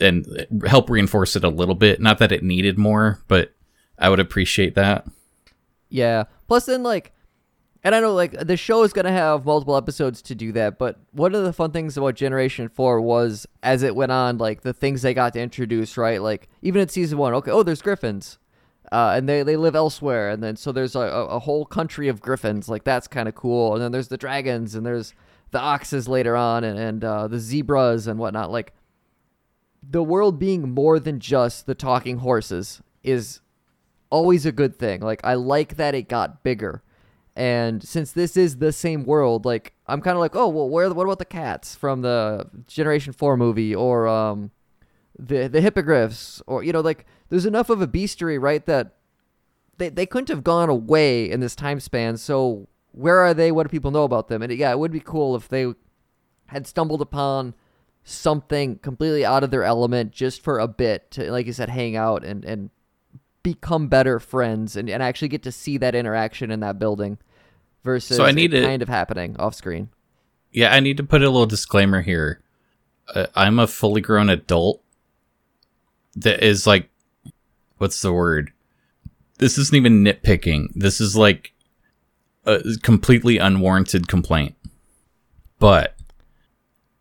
and 0.00 0.46
help 0.66 0.90
reinforce 0.90 1.36
it 1.36 1.44
a 1.44 1.48
little 1.48 1.74
bit 1.76 2.00
not 2.00 2.18
that 2.18 2.32
it 2.32 2.42
needed 2.42 2.76
more 2.78 3.20
but 3.28 3.52
i 3.98 4.08
would 4.08 4.20
appreciate 4.20 4.74
that 4.74 5.06
Yeah. 5.90 6.24
Plus, 6.48 6.66
then 6.66 6.82
like, 6.82 7.12
and 7.82 7.94
I 7.94 8.00
know 8.00 8.14
like 8.14 8.32
the 8.32 8.56
show 8.56 8.82
is 8.82 8.92
gonna 8.92 9.12
have 9.12 9.46
multiple 9.46 9.76
episodes 9.76 10.20
to 10.22 10.34
do 10.34 10.52
that, 10.52 10.78
but 10.78 10.98
one 11.12 11.34
of 11.34 11.44
the 11.44 11.52
fun 11.52 11.70
things 11.72 11.96
about 11.96 12.14
Generation 12.14 12.68
Four 12.68 13.00
was 13.00 13.46
as 13.62 13.82
it 13.82 13.96
went 13.96 14.12
on, 14.12 14.38
like 14.38 14.60
the 14.62 14.72
things 14.72 15.02
they 15.02 15.14
got 15.14 15.32
to 15.32 15.40
introduce, 15.40 15.96
right? 15.96 16.20
Like 16.20 16.48
even 16.62 16.82
in 16.82 16.88
season 16.88 17.18
one, 17.18 17.32
okay, 17.34 17.50
oh, 17.50 17.62
there's 17.62 17.80
griffins, 17.80 18.38
uh, 18.92 19.14
and 19.16 19.28
they 19.28 19.42
they 19.42 19.56
live 19.56 19.74
elsewhere, 19.74 20.28
and 20.28 20.42
then 20.42 20.56
so 20.56 20.72
there's 20.72 20.94
a, 20.94 21.00
a, 21.00 21.38
whole 21.38 21.64
country 21.64 22.08
of 22.08 22.20
griffins, 22.20 22.68
like 22.68 22.84
that's 22.84 23.08
kind 23.08 23.28
of 23.28 23.34
cool, 23.34 23.74
and 23.74 23.82
then 23.82 23.92
there's 23.92 24.08
the 24.08 24.18
dragons, 24.18 24.74
and 24.74 24.84
there's 24.84 25.14
the 25.50 25.60
oxes 25.60 26.06
later 26.06 26.36
on, 26.36 26.64
and 26.64 26.78
and 26.78 27.04
uh, 27.04 27.28
the 27.28 27.38
zebras 27.38 28.06
and 28.06 28.18
whatnot, 28.18 28.50
like. 28.50 28.72
The 29.82 30.02
world 30.02 30.38
being 30.38 30.74
more 30.74 31.00
than 31.00 31.20
just 31.20 31.64
the 31.64 31.74
talking 31.74 32.18
horses 32.18 32.82
is 33.02 33.40
always 34.10 34.44
a 34.44 34.52
good 34.52 34.76
thing. 34.76 35.00
Like 35.00 35.20
I 35.24 35.34
like 35.34 35.76
that 35.76 35.94
it 35.94 36.06
got 36.06 36.42
bigger. 36.42 36.82
And 37.36 37.82
since 37.82 38.12
this 38.12 38.36
is 38.36 38.56
the 38.56 38.72
same 38.72 39.04
world, 39.04 39.44
like 39.44 39.72
I'm 39.86 40.00
kind 40.00 40.16
of 40.16 40.20
like, 40.20 40.34
oh 40.34 40.48
well, 40.48 40.68
where? 40.68 40.92
What 40.92 41.04
about 41.04 41.18
the 41.18 41.24
cats 41.24 41.74
from 41.74 42.02
the 42.02 42.48
Generation 42.66 43.12
Four 43.12 43.36
movie, 43.36 43.74
or 43.74 44.08
um, 44.08 44.50
the 45.18 45.48
the 45.48 45.60
hippogriffs, 45.60 46.42
or 46.46 46.62
you 46.62 46.72
know, 46.72 46.80
like 46.80 47.06
there's 47.28 47.46
enough 47.46 47.70
of 47.70 47.80
a 47.80 47.86
bestiary, 47.86 48.40
right? 48.40 48.64
That 48.66 48.96
they 49.78 49.88
they 49.88 50.06
couldn't 50.06 50.28
have 50.28 50.44
gone 50.44 50.68
away 50.68 51.30
in 51.30 51.40
this 51.40 51.54
time 51.54 51.80
span. 51.80 52.16
So 52.16 52.68
where 52.92 53.18
are 53.18 53.34
they? 53.34 53.52
What 53.52 53.64
do 53.64 53.68
people 53.70 53.90
know 53.90 54.04
about 54.04 54.28
them? 54.28 54.42
And 54.42 54.52
yeah, 54.52 54.70
it 54.70 54.78
would 54.78 54.92
be 54.92 55.00
cool 55.00 55.36
if 55.36 55.48
they 55.48 55.72
had 56.46 56.66
stumbled 56.66 57.00
upon 57.00 57.54
something 58.02 58.78
completely 58.78 59.24
out 59.24 59.44
of 59.44 59.50
their 59.50 59.62
element 59.62 60.10
just 60.10 60.42
for 60.42 60.58
a 60.58 60.66
bit 60.66 61.10
to, 61.12 61.30
like 61.30 61.46
you 61.46 61.52
said, 61.52 61.68
hang 61.68 61.96
out 61.96 62.24
and 62.24 62.44
and 62.44 62.70
become 63.42 63.88
better 63.88 64.18
friends 64.18 64.76
and, 64.76 64.88
and 64.90 65.02
actually 65.02 65.28
get 65.28 65.42
to 65.44 65.52
see 65.52 65.78
that 65.78 65.94
interaction 65.94 66.50
in 66.50 66.60
that 66.60 66.78
building 66.78 67.18
versus 67.84 68.16
So 68.16 68.24
I 68.24 68.32
need 68.32 68.50
to- 68.50 68.62
kind 68.62 68.82
of 68.82 68.88
happening 68.88 69.36
off 69.38 69.54
screen. 69.54 69.88
Yeah, 70.52 70.72
I 70.74 70.80
need 70.80 70.96
to 70.96 71.04
put 71.04 71.22
a 71.22 71.30
little 71.30 71.46
disclaimer 71.46 72.02
here. 72.02 72.42
Uh, 73.14 73.26
I'm 73.34 73.58
a 73.58 73.66
fully 73.66 74.00
grown 74.00 74.28
adult 74.28 74.82
that 76.16 76.44
is 76.44 76.66
like, 76.66 76.88
what's 77.78 78.02
the 78.02 78.12
word? 78.12 78.50
This 79.38 79.56
isn't 79.58 79.76
even 79.76 80.04
nitpicking. 80.04 80.68
This 80.74 81.00
is 81.00 81.16
like 81.16 81.52
a 82.44 82.60
completely 82.82 83.38
unwarranted 83.38 84.08
complaint. 84.08 84.56
But 85.58 85.96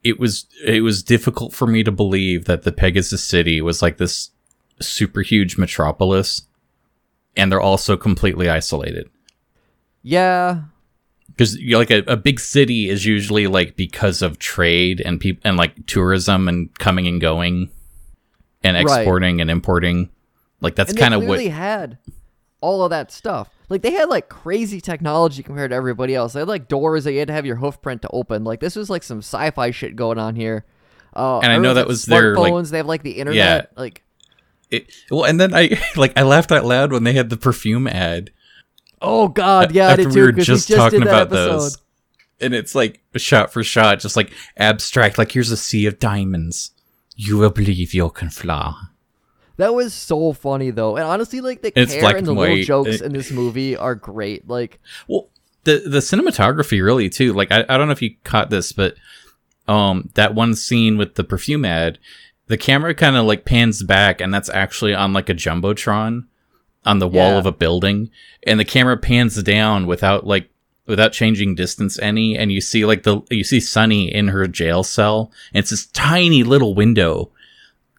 it 0.04 0.20
was 0.20 0.46
it 0.64 0.82
was 0.82 1.04
difficult 1.04 1.54
for 1.54 1.68
me 1.68 1.84
to 1.84 1.92
believe 1.92 2.46
that 2.46 2.64
the 2.64 2.72
Pegasus 2.72 3.24
City 3.24 3.62
was 3.62 3.82
like 3.82 3.98
this 3.98 4.30
super 4.82 5.22
huge 5.22 5.58
metropolis, 5.58 6.44
and 7.36 7.52
they're 7.52 7.62
also 7.62 7.96
completely 7.98 8.50
isolated 8.50 9.10
Yeah, 10.04 10.62
because 11.28 11.58
like 11.62 11.92
a, 11.92 12.04
a 12.08 12.18
big 12.18 12.40
city 12.40 12.90
is 12.90 13.06
usually 13.06 13.48
like 13.48 13.76
because 13.76 14.22
of 14.22 14.40
trade 14.40 15.02
and 15.06 15.20
people 15.20 15.42
and 15.46 15.58
like 15.58 15.86
tourism 15.86 16.48
and 16.48 16.74
coming 16.80 17.08
and 17.08 17.20
going 17.22 17.70
and 18.64 18.76
Right. 18.76 18.82
exporting 18.82 19.40
and 19.42 19.50
importing 19.50 20.10
like 20.62 20.76
that's 20.76 20.92
kind 20.94 21.14
of 21.14 21.22
what 21.22 21.28
clearly 21.38 21.48
had 21.50 21.98
all 22.62 22.84
of 22.84 22.90
that 22.90 23.10
stuff. 23.10 23.50
Like 23.70 23.82
they 23.84 23.92
had 23.92 24.10
like 24.10 24.28
crazy 24.28 24.82
technology 24.82 25.42
compared 25.44 25.70
to 25.72 25.76
everybody 25.78 26.14
else. 26.14 26.34
They 26.34 26.40
had 26.42 26.50
like 26.50 26.68
doors 26.68 27.06
that 27.06 27.14
you 27.14 27.20
had 27.20 27.30
to 27.30 27.34
have 27.34 27.46
your 27.46 27.56
hoof 27.56 27.82
print 27.82 28.02
to 28.02 28.10
open. 28.12 28.44
Like 28.44 28.60
this 28.60 28.76
was 28.76 28.90
like 28.90 29.02
some 29.04 29.20
sci-fi 29.20 29.72
shit 29.72 29.96
going 29.96 30.18
on 30.18 30.36
here. 30.36 30.66
Uh, 31.16 31.40
And 31.40 31.54
I 31.54 31.58
know 31.58 31.74
that 31.76 31.88
was 31.88 32.04
their, 32.06 32.36
like- 32.36 32.66
they 32.66 32.76
have 32.78 32.86
like 32.88 33.04
the 33.04 33.12
internet. 33.12 33.72
Like 33.78 34.04
it, 34.72 34.92
well 35.10 35.24
and 35.26 35.40
then 35.40 35.54
i 35.54 35.80
like 35.96 36.14
i 36.18 36.22
laughed 36.24 36.52
out 36.52 36.66
loud 36.66 36.92
when 36.92 37.04
they 37.04 37.14
had 37.14 37.30
the 37.30 37.38
perfume 37.38 37.88
ad 37.88 38.32
oh 39.02 39.28
god, 39.30 39.72
yeah, 39.72 39.88
I 39.88 39.92
after 39.92 40.04
did 40.10 40.14
we 40.16 40.32
too. 40.34 40.42
just 40.42 40.68
just 40.68 40.80
talking 40.80 41.02
about 41.02 41.28
episode. 41.28 41.50
those 41.52 41.78
and 42.42 42.54
it's 42.54 42.76
like 42.76 43.02
shot 43.16 43.52
for 43.54 43.64
shot 43.64 44.00
just 44.00 44.16
like 44.16 44.32
abstract 44.58 45.18
like 45.18 45.32
here's 45.32 45.52
a 45.52 45.58
sea 45.58 45.86
of 45.86 46.00
diamonds 46.00 46.72
you 47.16 47.38
will 47.38 47.50
believe 47.50 47.94
you 47.94 48.10
can 48.10 48.30
fly 48.30 48.74
That 49.58 49.74
was 49.74 49.94
so 49.94 50.32
funny 50.32 50.72
though, 50.72 50.96
and 50.96 51.04
honestly, 51.06 51.42
like 51.42 51.62
the 51.62 51.78
It's 51.78 51.94
care 51.94 52.16
and 52.16 52.26
the 52.26 52.32
and 52.32 52.40
little 52.40 52.56
white. 52.56 52.66
jokes 52.66 52.90
It- 52.96 53.02
in 53.02 53.12
this 53.12 53.30
movie 53.30 53.76
are 53.76 53.94
great. 53.94 54.48
Like 54.48 54.80
Well, 55.10 55.28
the 55.66 55.80
the 55.86 56.00
cinematography 56.00 56.82
really 56.82 57.10
too. 57.10 57.34
Like 57.34 57.52
I, 57.52 57.66
I 57.68 57.76
don't 57.78 57.88
know 57.88 57.92
if 57.92 58.02
you 58.02 58.16
caught 58.24 58.50
this, 58.50 58.72
but 58.72 58.96
um 59.68 60.10
that 60.14 60.34
one 60.34 60.56
scene 60.56 60.98
with 60.98 61.16
the 61.16 61.26
perfume 61.26 61.66
ad, 61.66 62.00
the 62.50 62.58
camera 62.58 62.94
kind 62.94 63.16
of 63.16 63.26
like 63.26 63.46
pans 63.46 63.82
back 63.84 64.20
and 64.20 64.34
that's 64.34 64.50
actually 64.50 64.94
on 64.94 65.14
like 65.14 65.30
a 65.30 65.34
jumbotron 65.34 66.26
on 66.86 67.00
the 67.00 67.08
wall 67.08 67.32
Yeah. 67.32 67.38
of 67.38 67.46
a 67.46 67.52
building 67.52 68.10
and 68.44 68.60
the 68.60 68.66
camera 68.66 68.98
pans 68.98 69.42
down 69.42 69.88
without 69.88 70.28
like 70.28 70.50
without 70.88 71.14
changing 71.14 71.54
distance 71.54 72.00
any, 72.00 72.36
and 72.36 72.52
you 72.52 72.60
see 72.60 72.84
like 72.84 73.04
the 73.04 73.22
you 73.30 73.44
see 73.44 73.60
Sunny 73.60 74.12
in 74.12 74.30
her 74.30 74.48
jail 74.48 74.82
cell, 74.84 75.32
and 75.54 75.60
it's 75.62 75.70
this 75.70 75.86
tiny 75.86 76.42
little 76.42 76.74
window 76.74 77.32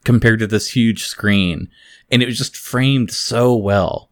compared 0.03 0.41
to 0.41 0.47
this 0.49 0.73
huge 0.73 1.05
screen, 1.05 1.69
and 2.11 2.21
it 2.21 2.27
was 2.27 2.37
just 2.37 2.57
framed 2.57 3.13
so 3.13 3.55
well. 3.55 4.11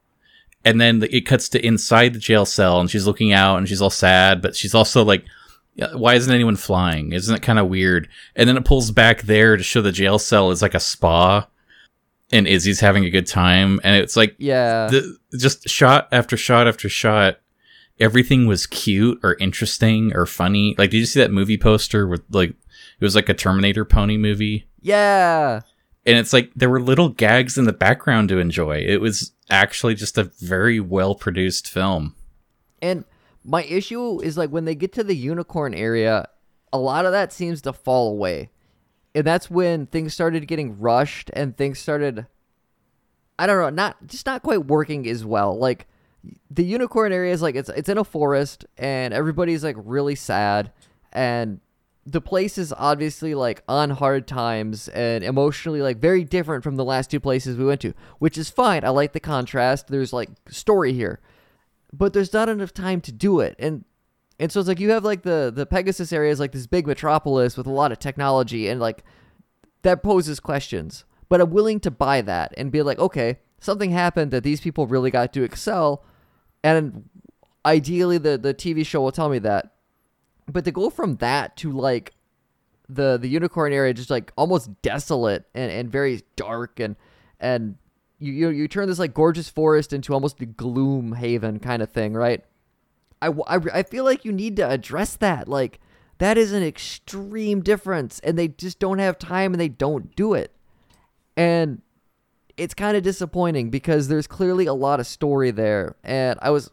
And 0.64 0.80
then 0.80 1.02
it 1.10 1.22
cuts 1.26 1.48
to 1.48 1.66
inside 1.66 2.12
the 2.12 2.20
jail 2.20 2.44
cell, 2.44 2.78
and 2.78 2.88
she's 2.88 3.04
looking 3.06 3.32
out, 3.32 3.56
and 3.56 3.68
she's 3.68 3.82
all 3.82 3.90
sad, 3.90 4.40
but 4.40 4.54
she's 4.54 4.76
also 4.76 5.04
like, 5.04 5.24
"Why 5.92 6.14
isn't 6.14 6.32
anyone 6.32 6.56
flying? 6.56 7.12
Isn't 7.12 7.34
it 7.34 7.42
kind 7.42 7.58
of 7.58 7.68
weird?" 7.68 8.08
And 8.36 8.48
then 8.48 8.56
it 8.56 8.64
pulls 8.64 8.90
back 8.90 9.22
there 9.22 9.56
to 9.56 9.62
show 9.62 9.82
the 9.82 9.92
jail 9.92 10.18
cell 10.18 10.50
is 10.50 10.62
like 10.62 10.74
a 10.74 10.80
spa, 10.80 11.46
and 12.32 12.46
Izzy's 12.46 12.80
having 12.80 13.04
a 13.04 13.10
good 13.10 13.26
time, 13.26 13.80
and 13.84 13.96
it's 13.96 14.16
like 14.16 14.34
Yeah. 14.38 14.88
the, 14.88 15.16
just 15.38 15.68
shot 15.68 16.08
after 16.12 16.36
shot 16.36 16.66
after 16.66 16.88
shot 16.88 17.38
everything 18.00 18.46
was 18.46 18.64
cute 18.66 19.18
or 19.24 19.36
interesting 19.40 20.12
or 20.14 20.24
funny 20.24 20.72
like 20.78 20.88
did 20.90 20.98
you 20.98 21.04
see 21.04 21.18
that 21.18 21.32
movie 21.32 21.58
poster 21.58 22.06
with 22.06 22.22
like 22.30 22.50
it 22.50 22.56
was 23.00 23.16
like 23.16 23.28
a 23.28 23.34
terminator 23.34 23.84
pony 23.84 24.16
movie 24.16 24.68
yeah. 24.80 25.60
and 26.06 26.16
it's 26.16 26.32
like 26.32 26.48
there 26.54 26.70
were 26.70 26.80
little 26.80 27.08
gags 27.08 27.58
in 27.58 27.64
the 27.64 27.72
background 27.72 28.28
to 28.28 28.38
enjoy 28.38 28.76
it 28.78 29.00
was 29.00 29.32
actually 29.50 29.96
just 29.96 30.16
a 30.16 30.22
very 30.38 30.78
well 30.78 31.16
produced 31.16 31.68
film 31.68 32.14
And 32.80 33.04
my 33.48 33.64
issue 33.64 34.20
is 34.20 34.36
like 34.36 34.50
when 34.50 34.66
they 34.66 34.74
get 34.74 34.92
to 34.92 35.02
the 35.02 35.16
unicorn 35.16 35.72
area, 35.72 36.28
a 36.70 36.78
lot 36.78 37.06
of 37.06 37.12
that 37.12 37.32
seems 37.32 37.62
to 37.62 37.72
fall 37.72 38.10
away. 38.10 38.50
And 39.14 39.24
that's 39.24 39.50
when 39.50 39.86
things 39.86 40.12
started 40.12 40.46
getting 40.46 40.78
rushed 40.78 41.30
and 41.32 41.56
things 41.56 41.78
started 41.78 42.26
I 43.38 43.46
don't 43.46 43.58
know, 43.58 43.70
not 43.70 44.06
just 44.06 44.26
not 44.26 44.42
quite 44.42 44.66
working 44.66 45.08
as 45.08 45.24
well. 45.24 45.56
Like 45.56 45.86
the 46.50 46.64
unicorn 46.64 47.10
area 47.10 47.32
is 47.32 47.40
like 47.40 47.54
it's 47.54 47.70
it's 47.70 47.88
in 47.88 47.96
a 47.96 48.04
forest 48.04 48.66
and 48.76 49.14
everybody's 49.14 49.64
like 49.64 49.76
really 49.78 50.14
sad 50.14 50.70
and 51.10 51.60
the 52.04 52.20
place 52.20 52.58
is 52.58 52.74
obviously 52.76 53.34
like 53.34 53.62
on 53.66 53.90
hard 53.90 54.26
times 54.26 54.88
and 54.88 55.24
emotionally 55.24 55.80
like 55.80 55.98
very 55.98 56.24
different 56.24 56.64
from 56.64 56.76
the 56.76 56.84
last 56.84 57.10
two 57.10 57.20
places 57.20 57.56
we 57.56 57.64
went 57.64 57.80
to, 57.80 57.94
which 58.18 58.36
is 58.36 58.50
fine. 58.50 58.84
I 58.84 58.90
like 58.90 59.14
the 59.14 59.20
contrast. 59.20 59.88
There's 59.88 60.12
like 60.12 60.28
story 60.50 60.92
here 60.92 61.20
but 61.92 62.12
there's 62.12 62.32
not 62.32 62.48
enough 62.48 62.72
time 62.72 63.00
to 63.02 63.12
do 63.12 63.40
it. 63.40 63.56
And 63.58 63.84
and 64.38 64.52
so 64.52 64.60
it's 64.60 64.68
like 64.68 64.80
you 64.80 64.90
have 64.90 65.04
like 65.04 65.22
the 65.22 65.52
the 65.54 65.66
pegasus 65.66 66.12
area 66.12 66.30
is 66.30 66.40
like 66.40 66.52
this 66.52 66.66
big 66.66 66.86
metropolis 66.86 67.56
with 67.56 67.66
a 67.66 67.72
lot 67.72 67.92
of 67.92 67.98
technology 67.98 68.68
and 68.68 68.80
like 68.80 69.04
that 69.82 70.02
poses 70.02 70.40
questions. 70.40 71.04
But 71.28 71.40
i'm 71.40 71.50
willing 71.50 71.80
to 71.80 71.90
buy 71.90 72.22
that 72.22 72.54
and 72.56 72.72
be 72.72 72.82
like 72.82 72.98
okay 72.98 73.38
something 73.60 73.90
happened 73.90 74.30
that 74.30 74.44
these 74.44 74.60
people 74.60 74.86
really 74.86 75.10
got 75.10 75.32
to 75.32 75.42
excel. 75.42 76.04
And 76.62 77.08
ideally 77.64 78.18
the 78.18 78.38
the 78.38 78.54
tv 78.54 78.84
show 78.86 79.00
will 79.00 79.12
tell 79.12 79.28
me 79.28 79.38
that. 79.40 79.74
But 80.46 80.64
to 80.64 80.72
go 80.72 80.90
from 80.90 81.16
that 81.16 81.56
to 81.58 81.72
like 81.72 82.14
the 82.88 83.18
the 83.18 83.28
unicorn 83.28 83.72
area 83.72 83.92
just 83.92 84.10
like 84.10 84.32
almost 84.36 84.80
desolate 84.82 85.44
and, 85.54 85.70
and 85.70 85.90
very 85.90 86.22
dark 86.36 86.80
and 86.80 86.96
and 87.40 87.76
you, 88.18 88.32
you 88.32 88.48
you 88.50 88.68
turn 88.68 88.88
this 88.88 88.98
like 88.98 89.14
gorgeous 89.14 89.48
forest 89.48 89.92
into 89.92 90.12
almost 90.12 90.40
a 90.40 90.46
gloom 90.46 91.12
haven 91.12 91.58
kind 91.58 91.82
of 91.82 91.90
thing 91.90 92.14
right? 92.14 92.44
I, 93.20 93.28
I, 93.28 93.58
I 93.72 93.82
feel 93.82 94.04
like 94.04 94.24
you 94.24 94.32
need 94.32 94.56
to 94.56 94.68
address 94.68 95.16
that 95.16 95.48
like 95.48 95.80
that 96.18 96.36
is 96.36 96.52
an 96.52 96.62
extreme 96.62 97.62
difference 97.62 98.18
and 98.20 98.38
they 98.38 98.48
just 98.48 98.78
don't 98.78 98.98
have 98.98 99.18
time 99.18 99.54
and 99.54 99.60
they 99.60 99.68
don't 99.68 100.14
do 100.16 100.34
it. 100.34 100.52
And 101.36 101.82
it's 102.56 102.74
kind 102.74 102.96
of 102.96 103.02
disappointing 103.02 103.70
because 103.70 104.08
there's 104.08 104.26
clearly 104.26 104.66
a 104.66 104.74
lot 104.74 104.98
of 104.98 105.06
story 105.06 105.52
there 105.52 105.94
and 106.02 106.38
i 106.42 106.50
was 106.50 106.70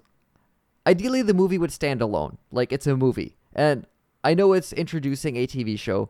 ideally 0.87 1.21
the 1.21 1.33
movie 1.33 1.59
would 1.59 1.71
stand 1.71 2.01
alone 2.01 2.37
like 2.51 2.73
it's 2.73 2.87
a 2.87 2.97
movie. 2.97 3.37
And 3.53 3.85
i 4.23 4.33
know 4.33 4.51
it's 4.53 4.73
introducing 4.73 5.37
a 5.37 5.47
tv 5.47 5.79
show 5.79 6.09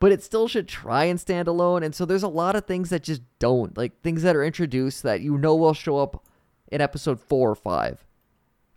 but 0.00 0.10
it 0.10 0.22
still 0.22 0.48
should 0.48 0.66
try 0.66 1.04
and 1.04 1.20
stand 1.20 1.46
alone. 1.46 1.84
And 1.84 1.94
so 1.94 2.04
there's 2.04 2.24
a 2.24 2.28
lot 2.28 2.56
of 2.56 2.66
things 2.66 2.90
that 2.90 3.04
just 3.04 3.22
don't 3.38 3.76
like 3.76 4.00
things 4.02 4.22
that 4.22 4.34
are 4.34 4.42
introduced 4.42 5.04
that 5.04 5.20
you 5.20 5.38
know 5.38 5.54
will 5.54 5.74
show 5.74 5.98
up 5.98 6.24
in 6.72 6.80
episode 6.80 7.20
4 7.20 7.50
or 7.50 7.54
5 7.54 8.04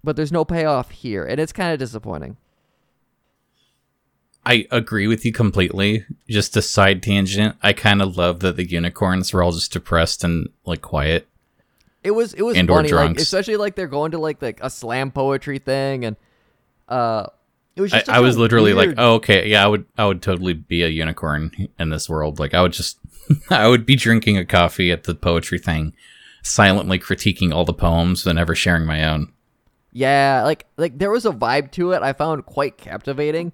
but 0.04 0.16
there's 0.16 0.32
no 0.32 0.44
payoff 0.44 0.92
here. 0.92 1.24
And 1.24 1.40
it's 1.40 1.54
kind 1.54 1.72
of 1.72 1.80
disappointing. 1.80 2.38
I 4.46 4.68
agree 4.72 5.08
with 5.08 5.24
you 5.24 5.32
completely. 5.32 6.06
Just 6.28 6.58
a 6.58 6.62
side 6.62 7.02
tangent. 7.02 7.56
I 7.64 7.72
kind 7.72 8.02
of 8.02 8.18
love 8.18 8.42
that 8.42 8.58
the 8.58 8.70
unicorns 8.70 9.32
were 9.32 9.42
all 9.42 9.54
just 9.54 9.72
depressed 9.72 10.24
and 10.24 10.50
like 10.66 10.82
quiet. 10.82 11.28
It 12.04 12.12
was 12.12 12.34
it 12.34 12.42
was 12.42 12.58
And 12.58 12.70
or 12.70 12.80
funny, 12.80 12.92
like 12.92 13.18
especially 13.18 13.56
like 13.56 13.76
they're 13.76 13.88
going 13.88 14.12
to 14.12 14.18
like 14.18 14.42
like 14.42 14.60
a 14.62 14.70
slam 14.70 15.12
poetry 15.12 15.60
thing, 15.60 16.04
and 16.04 16.18
uh, 16.90 17.28
it 17.76 17.82
was 17.82 17.94
I. 17.94 18.04
I 18.08 18.20
was 18.20 18.38
literally 18.38 18.74
weird- 18.74 18.90
like, 18.90 18.96
oh, 18.98 19.14
okay, 19.16 19.48
yeah, 19.48 19.64
I 19.64 19.68
would, 19.68 19.86
I 19.98 20.06
would 20.06 20.22
totally 20.22 20.54
be 20.54 20.84
a 20.84 20.88
unicorn 20.90 21.52
in 21.80 21.90
this 21.90 22.08
world. 22.10 22.40
Like, 22.40 22.54
I 22.54 22.62
would 22.62 22.74
just, 22.74 23.00
I 23.50 23.68
would 23.68 23.86
be 23.86 23.96
drinking 23.96 24.38
a 24.38 24.46
coffee 24.46 24.92
at 24.92 25.04
the 25.04 25.16
poetry 25.16 25.60
thing, 25.60 25.94
silently 26.44 27.00
critiquing 27.00 27.54
all 27.54 27.66
the 27.66 27.74
poems, 27.74 28.24
but 28.24 28.34
never 28.36 28.56
sharing 28.56 28.86
my 28.86 29.04
own. 29.08 29.32
yeah, 29.92 30.42
like 30.44 30.66
like 30.78 30.98
there 30.98 31.12
was 31.12 31.26
a 31.26 31.32
vibe 31.32 31.72
to 31.72 31.92
it. 31.92 32.02
I 32.02 32.14
found 32.14 32.46
quite 32.46 32.78
captivating. 32.78 33.52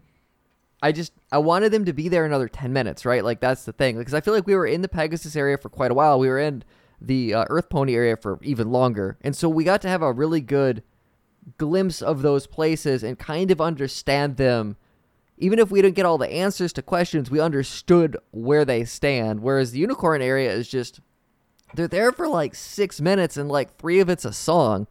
I 0.81 0.93
just 0.93 1.11
I 1.31 1.39
wanted 1.39 1.71
them 1.73 1.85
to 1.85 1.93
be 1.93 2.07
there 2.07 2.25
another 2.25 2.47
ten 2.47 2.71
minutes, 2.73 3.05
right? 3.05 3.23
Like 3.23 3.41
that's 3.41 3.65
the 3.65 3.73
thing, 3.73 3.97
because 3.97 4.13
I 4.13 4.21
feel 4.21 4.33
like 4.33 4.47
we 4.47 4.55
were 4.55 4.65
in 4.65 4.81
the 4.81 4.87
Pegasus 4.87 5.35
area 5.35 5.57
for 5.57 5.69
quite 5.69 5.91
a 5.91 5.93
while. 5.93 6.17
We 6.19 6.29
were 6.29 6.39
in 6.39 6.63
the 7.01 7.33
uh, 7.33 7.45
Earth 7.49 7.69
Pony 7.69 7.95
area 7.95 8.15
for 8.17 8.39
even 8.41 8.71
longer, 8.71 9.17
and 9.21 9.35
so 9.35 9.49
we 9.49 9.63
got 9.65 9.81
to 9.81 9.89
have 9.89 10.01
a 10.01 10.11
really 10.13 10.39
good 10.41 10.81
glimpse 11.57 12.01
of 12.01 12.21
those 12.21 12.47
places 12.47 13.03
and 13.03 13.17
kind 13.17 13.51
of 13.51 13.61
understand 13.61 14.37
them. 14.37 14.77
Even 15.37 15.59
if 15.59 15.71
we 15.71 15.81
didn't 15.81 15.95
get 15.95 16.05
all 16.05 16.17
the 16.17 16.31
answers 16.31 16.73
to 16.73 16.81
questions, 16.81 17.31
we 17.31 17.39
understood 17.39 18.17
where 18.31 18.65
they 18.65 18.83
stand. 18.83 19.41
Whereas 19.41 19.71
the 19.71 19.79
unicorn 19.79 20.21
area 20.21 20.51
is 20.51 20.67
just 20.67 20.99
they're 21.75 21.87
there 21.87 22.11
for 22.11 22.27
like 22.27 22.55
six 22.55 22.99
minutes 22.99 23.37
and 23.37 23.49
like 23.49 23.77
three 23.77 23.99
of 23.99 24.09
it's 24.09 24.25
a 24.25 24.33
song. 24.33 24.87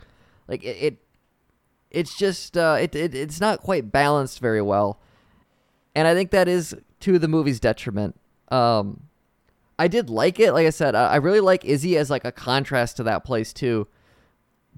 Like 0.46 0.64
it, 0.64 0.76
it 0.80 0.98
it's 1.90 2.16
just 2.16 2.56
uh, 2.56 2.78
it, 2.80 2.94
it 2.94 3.14
it's 3.14 3.40
not 3.40 3.60
quite 3.60 3.92
balanced 3.92 4.40
very 4.40 4.62
well, 4.62 5.00
and 5.94 6.08
I 6.08 6.14
think 6.14 6.30
that 6.30 6.48
is 6.48 6.74
to 7.00 7.18
the 7.18 7.28
movie's 7.28 7.60
detriment. 7.60 8.18
Um, 8.50 9.08
I 9.78 9.88
did 9.88 10.10
like 10.10 10.40
it, 10.40 10.52
like 10.52 10.66
I 10.66 10.70
said, 10.70 10.94
I, 10.94 11.12
I 11.12 11.16
really 11.16 11.40
like 11.40 11.64
Izzy 11.64 11.96
as 11.96 12.10
like 12.10 12.24
a 12.24 12.32
contrast 12.32 12.96
to 12.96 13.02
that 13.04 13.24
place 13.24 13.52
too. 13.52 13.86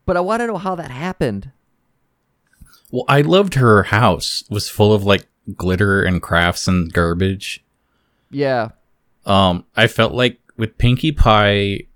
But 0.05 0.17
I 0.17 0.21
want 0.21 0.41
to 0.41 0.47
know 0.47 0.59
how 0.59 0.75
that 0.75 0.91
happened. 0.91 1.53
Well, 2.91 3.05
I 3.09 3.21
loved 3.21 3.55
her 3.55 3.85
house 3.85 4.43
it 4.49 4.53
was 4.53 4.69
full 4.69 4.93
of 4.93 5.05
like 5.05 5.27
glitter 5.57 6.03
and 6.03 6.21
crafts 6.21 6.67
and 6.69 6.93
garbage. 6.93 7.65
Yeah, 8.31 8.69
Um, 9.27 9.65
I 9.77 9.87
felt 9.87 10.13
like 10.15 10.39
with 10.57 10.79
Pinkie 10.79 11.13
Pie, 11.13 11.87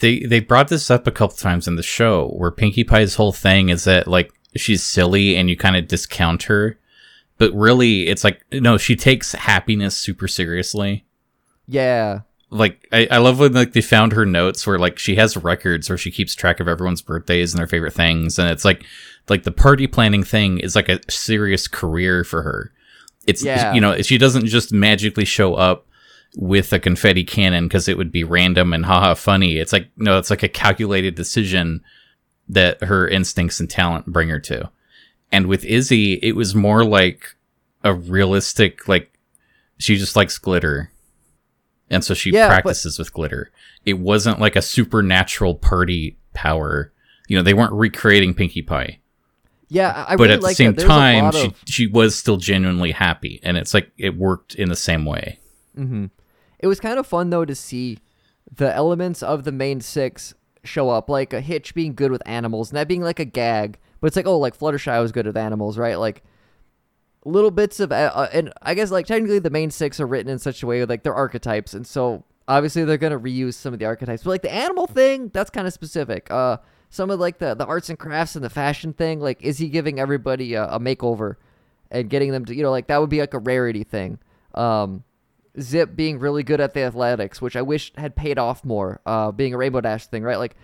they 0.00 0.20
they 0.20 0.40
brought 0.40 0.68
this 0.68 0.90
up 0.90 1.06
a 1.06 1.10
couple 1.10 1.36
times 1.36 1.66
in 1.66 1.76
the 1.76 1.82
show 1.82 2.28
where 2.28 2.50
Pinkie 2.50 2.84
Pie's 2.84 3.14
whole 3.14 3.32
thing 3.32 3.68
is 3.68 3.84
that 3.84 4.06
like 4.06 4.32
she's 4.56 4.82
silly 4.82 5.36
and 5.36 5.48
you 5.48 5.56
kind 5.56 5.76
of 5.76 5.88
discount 5.88 6.44
her, 6.44 6.78
but 7.38 7.52
really 7.54 8.08
it's 8.08 8.24
like 8.24 8.42
no, 8.52 8.76
she 8.76 8.96
takes 8.96 9.32
happiness 9.32 9.96
super 9.96 10.28
seriously. 10.28 11.04
yeah, 11.66 12.20
Like 12.50 12.86
I, 12.92 13.06
I 13.10 13.18
love 13.18 13.38
when 13.38 13.52
like 13.54 13.72
they 13.72 13.80
found 13.80 14.12
her 14.12 14.26
notes 14.26 14.66
where 14.66 14.78
like 14.78 14.98
she 14.98 15.16
has 15.16 15.36
records 15.36 15.88
where 15.88 15.98
she 15.98 16.10
keeps 16.10 16.34
track 16.34 16.60
of 16.60 16.68
everyone's 16.68 17.02
birthdays 17.02 17.52
and 17.52 17.58
their 17.60 17.66
favorite 17.66 17.94
things, 17.94 18.38
and 18.38 18.50
it's 18.50 18.64
like 18.64 18.84
like 19.30 19.44
the 19.44 19.52
party 19.52 19.86
planning 19.86 20.22
thing 20.24 20.58
is 20.58 20.74
like 20.76 20.88
a 20.88 21.00
serious 21.10 21.68
career 21.68 22.24
for 22.24 22.42
her. 22.42 22.72
It's 23.26 23.42
Yeah. 23.44 23.72
you 23.72 23.80
know 23.80 24.00
she 24.02 24.18
doesn't 24.18 24.46
just 24.46 24.72
magically 24.72 25.24
show 25.24 25.54
up 25.54 25.86
with 26.36 26.72
a 26.72 26.78
confetti 26.78 27.24
cannon 27.24 27.66
because 27.66 27.88
it 27.88 27.96
would 27.96 28.12
be 28.12 28.24
random 28.24 28.72
and 28.72 28.84
haha 28.86 29.14
funny. 29.14 29.56
It's 29.58 29.72
like 29.72 29.88
no, 29.96 30.18
it's 30.18 30.30
like 30.30 30.42
a 30.42 30.48
calculated 30.48 31.14
decision 31.14 31.82
that 32.48 32.82
her 32.82 33.06
instincts 33.08 33.60
and 33.60 33.70
talent 33.70 34.06
bring 34.06 34.28
her 34.28 34.40
to. 34.40 34.70
And 35.32 35.46
with 35.46 35.64
Izzy, 35.64 36.14
it 36.14 36.34
was 36.34 36.54
more 36.54 36.84
like 36.84 37.36
a 37.84 37.94
realistic 37.94 38.88
like 38.88 39.12
she 39.78 39.96
just 39.96 40.16
likes 40.16 40.36
glitter. 40.38 40.90
And 41.88 42.04
so 42.04 42.14
she 42.14 42.30
Yeah, 42.30 42.48
but- 42.48 42.62
practices 42.62 42.98
with 42.98 43.12
glitter. 43.12 43.50
It 43.84 43.98
wasn't 43.98 44.38
like 44.40 44.54
a 44.56 44.62
supernatural 44.62 45.54
party 45.56 46.16
power. 46.34 46.92
You 47.28 47.36
know, 47.36 47.42
they 47.42 47.54
weren't 47.54 47.72
recreating 47.72 48.34
Pinkie 48.34 48.62
Pie. 48.62 48.99
Yeah. 49.70 50.04
I 50.06 50.16
but 50.16 50.24
really 50.24 50.34
at 50.34 50.40
the 50.42 50.54
same. 50.54 50.74
Time, 50.74 51.24
lot 51.24 51.34
she 51.34 51.54
she 51.66 51.86
was 51.86 52.14
still 52.14 52.36
genuinely 52.36 52.90
happy. 52.90 53.40
And 53.42 53.56
it's 53.56 53.72
like 53.72 53.90
it 53.96 54.16
worked 54.16 54.54
in 54.54 54.68
the 54.68 54.76
same 54.76 55.04
way. 55.06 55.38
Mm-hmm. 55.78 56.06
It 56.58 56.66
was 56.66 56.80
kind 56.80 56.98
of 56.98 57.06
fun 57.06 57.30
though 57.30 57.44
to 57.46 57.54
see 57.54 57.98
the 58.54 58.74
elements 58.74 59.22
of 59.22 59.44
the 59.44 59.52
main 59.52 59.80
six 59.80 60.34
show 60.64 60.90
up, 60.90 61.08
like 61.08 61.32
a 61.32 61.40
Hitch 61.40 61.74
being 61.74 61.94
good 61.94 62.10
with 62.10 62.22
animals, 62.26 62.70
and 62.70 62.76
that 62.76 62.88
being 62.88 63.02
like 63.02 63.18
a 63.18 63.24
gag. 63.24 63.78
But 64.00 64.08
it's 64.08 64.16
like, 64.16 64.26
oh, 64.26 64.38
like 64.38 64.58
Fluttershy 64.58 65.00
was 65.00 65.12
good 65.12 65.26
with 65.26 65.36
animals, 65.36 65.78
right? 65.78 65.98
Like 65.98 66.22
little 67.24 67.50
bits 67.50 67.80
of, 67.80 67.92
uh, 67.92 68.10
uh, 68.14 68.28
and 68.32 68.52
I 68.62 68.74
guess 68.74 68.90
like 68.90 69.06
technically 69.06 69.38
the 69.38 69.50
main 69.50 69.70
six 69.70 70.00
are 70.00 70.06
written 70.06 70.30
in 70.30 70.38
such 70.38 70.62
a 70.62 70.66
way 70.66 70.84
like 70.84 71.02
they're 71.02 71.14
archetypes, 71.14 71.74
and 71.74 71.86
so 71.86 72.24
obviously 72.48 72.84
they're 72.84 72.98
gonna 72.98 73.18
reuse 73.18 73.54
some 73.54 73.72
of 73.72 73.78
the 73.78 73.84
archetypes. 73.84 74.22
But 74.22 74.30
like 74.30 74.42
the 74.42 74.52
animal 74.52 74.86
thing, 74.86 75.30
that's 75.32 75.50
kind 75.50 75.66
of 75.66 75.72
specific. 75.72 76.30
Uh, 76.30 76.58
some 76.90 77.10
of 77.10 77.18
like 77.18 77.38
the 77.38 77.54
the 77.54 77.64
arts 77.64 77.88
and 77.88 77.98
crafts 77.98 78.34
and 78.36 78.44
the 78.44 78.50
fashion 78.50 78.92
thing. 78.92 79.20
Like, 79.20 79.42
Izzy 79.42 79.68
giving 79.68 79.98
everybody 79.98 80.54
a, 80.54 80.64
a 80.64 80.78
makeover 80.78 81.36
and 81.90 82.10
getting 82.10 82.32
them 82.32 82.44
to 82.44 82.54
you 82.54 82.62
know 82.62 82.70
like 82.70 82.88
that 82.88 83.00
would 83.00 83.10
be 83.10 83.20
like 83.20 83.34
a 83.34 83.38
rarity 83.38 83.84
thing. 83.84 84.18
Um, 84.54 85.04
Zipp 85.56 85.96
being 85.96 86.18
really 86.18 86.42
good 86.42 86.60
at 86.60 86.74
the 86.74 86.82
athletics, 86.82 87.40
which 87.40 87.56
I 87.56 87.62
wish 87.62 87.92
had 87.96 88.14
paid 88.14 88.38
off 88.38 88.64
more. 88.64 89.00
Uh, 89.06 89.32
being 89.32 89.54
a 89.54 89.56
Rainbow 89.56 89.80
Dash 89.80 90.06
thing, 90.06 90.22
right? 90.22 90.38
Like 90.38 90.56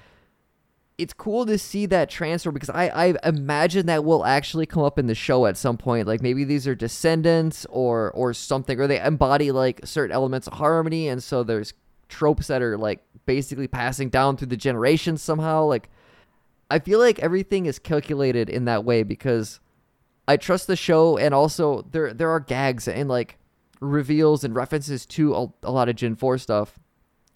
it's 0.98 1.12
cool 1.12 1.44
to 1.46 1.58
see 1.58 1.86
that 1.86 2.08
transfer 2.08 2.50
because 2.50 2.70
I, 2.70 2.88
I 2.88 3.14
imagine 3.24 3.86
that 3.86 4.04
will 4.04 4.24
actually 4.24 4.64
come 4.64 4.82
up 4.82 4.98
in 4.98 5.06
the 5.06 5.14
show 5.14 5.46
at 5.46 5.56
some 5.56 5.76
point. 5.76 6.06
Like 6.06 6.22
maybe 6.22 6.44
these 6.44 6.66
are 6.66 6.74
descendants 6.74 7.66
or 7.68 8.10
or 8.12 8.32
something, 8.32 8.80
or 8.80 8.86
they 8.86 9.00
embody 9.00 9.52
like 9.52 9.80
certain 9.84 10.14
elements 10.14 10.46
of 10.46 10.54
harmony, 10.54 11.08
and 11.08 11.22
so 11.22 11.42
there's 11.42 11.74
tropes 12.08 12.46
that 12.46 12.62
are 12.62 12.78
like 12.78 13.04
basically 13.26 13.68
passing 13.68 14.08
down 14.08 14.36
through 14.36 14.46
the 14.48 14.56
generations 14.56 15.22
somehow. 15.22 15.64
Like 15.64 15.90
I 16.70 16.78
feel 16.78 16.98
like 16.98 17.18
everything 17.20 17.66
is 17.66 17.78
calculated 17.78 18.48
in 18.50 18.64
that 18.64 18.84
way 18.84 19.02
because 19.02 19.60
I 20.26 20.36
trust 20.36 20.66
the 20.66 20.76
show, 20.76 21.16
and 21.16 21.32
also 21.34 21.82
there 21.90 22.12
there 22.12 22.30
are 22.30 22.40
gags 22.40 22.88
and 22.88 23.08
like 23.08 23.38
reveals 23.80 24.42
and 24.42 24.54
references 24.54 25.06
to 25.06 25.34
a, 25.34 25.46
a 25.62 25.70
lot 25.70 25.88
of 25.88 25.96
Gen 25.96 26.16
Four 26.16 26.38
stuff. 26.38 26.78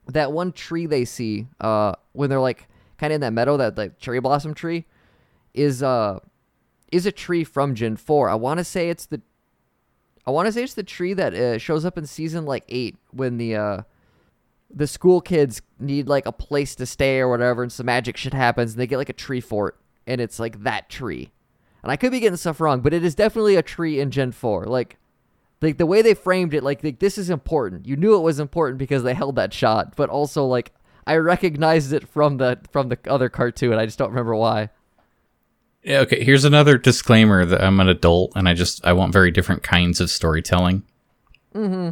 That 0.07 0.33
one 0.33 0.53
tree 0.53 0.87
they 0.87 1.05
see 1.05 1.47
uh, 1.61 1.93
when 2.12 2.31
they're 2.31 2.40
like 2.40 2.66
kind 2.99 3.12
of 3.12 3.16
in 3.16 3.21
that 3.21 3.33
meadow, 3.33 3.57
that 3.57 3.77
like 3.79 3.99
cherry 3.99 4.21
blossom 4.21 4.55
tree, 4.55 4.87
is 5.55 5.83
uh 5.83 6.19
is 6.90 7.07
a 7.07 7.12
tree 7.12 7.45
from 7.45 7.75
Gen 7.75 7.97
Four. 7.97 8.29
I 8.29 8.35
want 8.35 8.59
to 8.59 8.64
say 8.64 8.90
it's 8.90 9.07
the 9.07 9.21
I 10.27 10.33
want 10.33 10.47
to 10.47 10.53
say 10.53 10.64
it's 10.64 10.75
the 10.75 10.83
tree 10.83 11.12
that 11.14 11.35
uh, 11.35 11.59
shows 11.59 11.85
up 11.85 11.97
in 11.97 12.07
season 12.07 12.45
like 12.45 12.64
eight 12.69 12.97
when 13.12 13.37
the 13.37 13.55
uh 13.55 13.83
the 14.72 14.87
school 14.87 15.20
kids 15.20 15.62
need 15.78 16.09
like 16.09 16.26
a 16.26 16.33
place 16.33 16.74
to 16.76 16.87
stay 16.87 17.18
or 17.18 17.28
whatever, 17.28 17.62
and 17.62 17.72
some 17.72 17.87
magic 17.87 18.16
shit 18.16 18.35
happens, 18.35 18.72
and 18.72 18.80
they 18.80 18.87
get 18.87 18.98
like 18.98 19.09
a 19.09 19.14
tree 19.14 19.40
fort, 19.40 19.78
and 20.06 20.20
it's 20.20 20.38
like 20.38 20.62
that 20.62 20.88
tree. 20.88 21.30
And 21.83 21.90
I 21.90 21.96
could 21.96 22.12
be 22.12 22.20
getting 22.20 22.37
stuff 22.37 22.61
wrong, 22.61 22.80
but 22.80 22.92
it 22.92 23.04
is 23.04 23.14
definitely 23.14 23.56
a 23.56 23.62
tree 23.62 24.00
in 24.00 24.11
Gen 24.11 24.33
Four. 24.33 24.66
Like 24.66 24.98
like 25.62 25.76
the 25.76 25.87
way 25.87 26.00
they 26.02 26.14
framed 26.14 26.54
it, 26.54 26.62
like, 26.62 26.83
like 26.83 27.00
this 27.00 27.18
is 27.18 27.28
important. 27.28 27.87
You 27.87 27.96
knew 27.96 28.16
it 28.16 28.22
was 28.22 28.40
important 28.40 28.78
because 28.78 29.02
they 29.02 29.14
held 29.14 29.37
that 29.37 29.52
shot, 29.52 29.94
but 29.96 30.09
also 30.09 30.46
like 30.46 30.72
I 31.06 31.16
recognized 31.16 31.92
it 31.92 32.09
from 32.09 32.38
the 32.38 32.59
from 32.70 32.88
the 32.88 32.98
other 33.06 33.28
cartoon. 33.28 33.74
I 33.74 33.85
just 33.85 33.98
don't 33.98 34.11
remember 34.11 34.35
why. 34.35 34.70
Yeah, 35.83 36.00
okay, 36.00 36.22
here's 36.22 36.44
another 36.44 36.76
disclaimer 36.76 37.44
that 37.46 37.62
I'm 37.62 37.80
an 37.80 37.88
adult 37.88 38.33
and 38.37 38.48
I 38.48 38.54
just 38.54 38.85
I 38.87 38.92
want 38.92 39.12
very 39.12 39.30
different 39.30 39.62
kinds 39.62 40.00
of 40.00 40.11
storytelling. 40.11 40.83
Mm-hmm. 41.54 41.90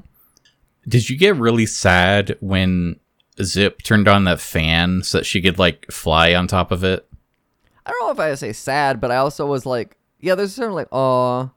Did 0.89 1.11
you 1.11 1.17
get 1.19 1.37
really 1.37 1.67
sad 1.67 2.37
when 2.41 2.99
Zipp 3.39 3.83
turned 3.83 4.09
on 4.09 4.25
that 4.25 4.41
fan 4.41 5.03
so 5.03 5.19
that 5.19 5.25
she 5.25 5.43
could 5.43 5.59
like 5.59 5.91
fly 5.91 6.35
on 6.35 6.47
top 6.47 6.73
of 6.73 6.83
it? 6.83 7.07
I 7.85 7.91
don't 7.91 8.07
know 8.07 8.11
if 8.13 8.21
I 8.21 8.31
would 8.31 8.39
say 8.39 8.53
sad, 8.53 9.01
but 9.01 9.11
I 9.11 9.17
also 9.17 9.47
was 9.47 9.67
like, 9.67 9.97
yeah, 10.21 10.35
there's 10.35 10.55
sort 10.55 10.69
of 10.69 10.75
like, 10.75 10.89
oh, 10.93 11.51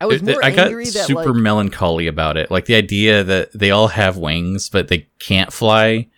I 0.00 0.06
was 0.06 0.22
more 0.22 0.44
I 0.44 0.50
got 0.50 0.66
angry 0.68 0.84
that 0.84 1.06
super 1.06 1.32
like, 1.32 1.42
melancholy 1.42 2.06
about 2.06 2.36
it. 2.36 2.50
Like 2.50 2.66
the 2.66 2.74
idea 2.74 3.24
that 3.24 3.52
they 3.52 3.70
all 3.70 3.88
have 3.88 4.16
wings 4.16 4.68
but 4.68 4.88
they 4.88 5.08
can't 5.18 5.52
fly. 5.52 6.08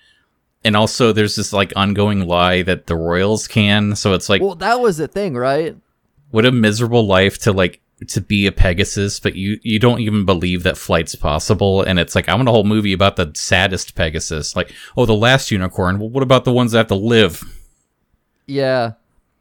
And 0.64 0.76
also 0.76 1.12
there's 1.12 1.36
this 1.36 1.52
like 1.52 1.72
ongoing 1.76 2.26
lie 2.26 2.62
that 2.62 2.86
the 2.86 2.96
royals 2.96 3.46
can. 3.46 3.94
So 3.94 4.14
it's 4.14 4.28
like 4.28 4.42
well, 4.42 4.56
that 4.56 4.80
was 4.80 4.96
the 4.96 5.06
thing, 5.06 5.34
right? 5.34 5.76
what 6.30 6.44
a 6.44 6.52
miserable 6.52 7.06
life 7.06 7.38
to 7.38 7.52
like 7.52 7.80
to 8.06 8.20
be 8.20 8.46
a 8.46 8.52
Pegasus, 8.52 9.18
but 9.18 9.34
you 9.34 9.58
you 9.62 9.78
don't 9.78 10.00
even 10.00 10.24
believe 10.24 10.62
that 10.62 10.78
flight's 10.78 11.14
possible. 11.14 11.82
And 11.82 11.98
it's 11.98 12.14
like 12.14 12.28
I 12.28 12.34
want 12.34 12.48
a 12.48 12.52
whole 12.52 12.64
movie 12.64 12.92
about 12.92 13.16
the 13.16 13.32
saddest 13.34 13.94
Pegasus. 13.94 14.54
Like, 14.54 14.72
oh, 14.96 15.06
the 15.06 15.14
last 15.14 15.50
unicorn. 15.50 15.98
Well, 15.98 16.10
what 16.10 16.22
about 16.22 16.44
the 16.44 16.52
ones 16.52 16.72
that 16.72 16.78
have 16.78 16.86
to 16.88 16.94
live? 16.94 17.42
Yeah. 18.46 18.92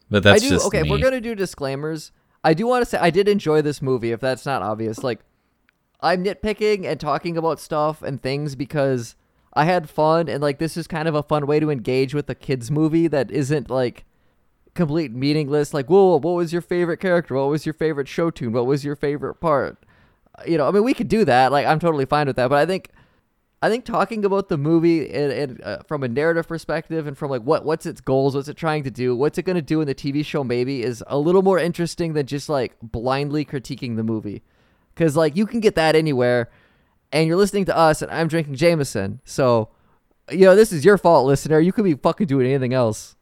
But 0.10 0.24
that's 0.24 0.44
I 0.44 0.48
do. 0.48 0.50
just 0.50 0.66
okay, 0.68 0.84
me. 0.84 0.90
we're 0.90 1.00
gonna 1.00 1.22
do 1.22 1.36
disclaimers, 1.36 2.12
I 2.44 2.54
do 2.54 2.66
want 2.66 2.82
to 2.84 2.90
say 2.90 2.98
I 2.98 3.10
did 3.10 3.28
enjoy 3.28 3.62
this 3.62 3.82
movie. 3.82 4.12
If 4.12 4.22
that's 4.22 4.46
not 4.46 4.62
obvious, 4.62 5.04
like 5.04 5.20
I'm 6.02 6.24
nitpicking 6.24 6.86
and 6.86 7.00
talking 7.00 7.38
about 7.38 7.60
stuff 7.60 8.02
and 8.02 8.22
things 8.22 8.56
because 8.56 9.16
I 9.54 9.66
had 9.66 9.90
fun 9.90 10.30
and 10.30 10.42
like 10.42 10.60
this 10.60 10.78
is 10.78 10.88
kind 10.88 11.08
of 11.08 11.16
a 11.16 11.24
fun 11.24 11.46
way 11.46 11.60
to 11.60 11.70
engage 11.70 12.14
with 12.14 12.30
a 12.30 12.36
kids 12.36 12.72
movie 12.72 13.08
that 13.08 13.32
isn't 13.32 13.70
like 13.70 14.06
complete 14.78 15.12
meaningless. 15.12 15.74
Like, 15.74 15.88
whoa, 15.88 16.18
what 16.18 16.36
was 16.36 16.54
your 16.54 16.62
favorite 16.62 17.00
character? 17.00 17.36
What 17.36 17.50
was 17.50 17.66
your 17.66 17.74
favorite 17.74 18.08
show 18.08 18.32
tune? 18.32 18.54
What 18.54 18.66
was 18.66 18.86
your 18.86 18.96
favorite 18.96 19.36
part? 19.36 19.78
You 20.48 20.58
know, 20.58 20.68
I 20.68 20.72
mean, 20.72 20.84
we 20.84 20.94
could 20.94 21.10
do 21.10 21.26
that. 21.26 21.52
Like, 21.52 21.66
I'm 21.66 21.80
totally 21.80 22.06
fine 22.06 22.28
with 22.28 22.38
that. 22.38 22.48
But 22.48 22.60
I 22.60 22.66
think 22.66 22.92
I 23.62 23.70
think 23.70 23.86
talking 23.86 24.24
about 24.24 24.50
the 24.50 24.58
movie 24.58 25.10
and, 25.10 25.32
and 25.32 25.64
uh, 25.64 25.80
from 25.88 26.04
a 26.04 26.08
narrative 26.08 26.48
perspective 26.48 27.08
and 27.08 27.18
from 27.18 27.32
like 27.32 27.42
what 27.42 27.66
what's 27.66 27.88
its 27.88 28.02
goals, 28.02 28.36
what's 28.36 28.48
it 28.48 28.56
trying 28.56 28.84
to 28.84 28.92
do, 28.92 29.16
what's 29.16 29.40
it 29.40 29.44
going 29.44 29.56
to 29.56 29.64
do 29.64 29.82
in 29.82 29.88
the 29.88 29.96
TV 29.96 30.24
show, 30.24 30.44
maybe 30.44 30.84
is 30.84 31.04
a 31.08 31.18
little 31.18 31.42
more 31.42 31.58
interesting 31.58 32.14
than 32.14 32.28
just 32.28 32.50
like 32.50 32.76
blindly 32.84 33.44
critiquing 33.44 33.96
the 33.96 34.04
movie, 34.04 34.44
because 34.94 35.18
like 35.18 35.36
you 35.36 35.48
can 35.48 35.60
get 35.60 35.74
that 35.74 35.96
anywhere, 35.96 36.52
and 37.12 37.28
you're 37.28 37.38
listening 37.38 37.66
to 37.66 37.76
us, 37.76 38.04
and 38.04 38.12
I'm 38.12 38.28
drinking 38.28 38.56
Jameson, 38.56 39.22
so 39.26 39.70
you 40.30 40.46
know 40.46 40.56
this 40.56 40.72
is 40.72 40.86
your 40.86 41.00
fault, 41.00 41.26
listener. 41.26 41.60
You 41.60 41.74
could 41.74 41.86
be 41.86 41.96
fucking 41.96 42.28
doing 42.28 42.46
anything 42.46 42.74
else. 42.76 43.17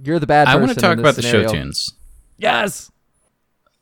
You're 0.00 0.18
the 0.18 0.26
bad. 0.26 0.48
I 0.48 0.54
want 0.54 0.66
want 0.66 0.74
to 0.74 0.80
talk 0.80 0.98
about 0.98 1.16
the 1.16 1.22
show 1.22 1.46
tunes. 1.46 1.94
Yes, 2.38 2.90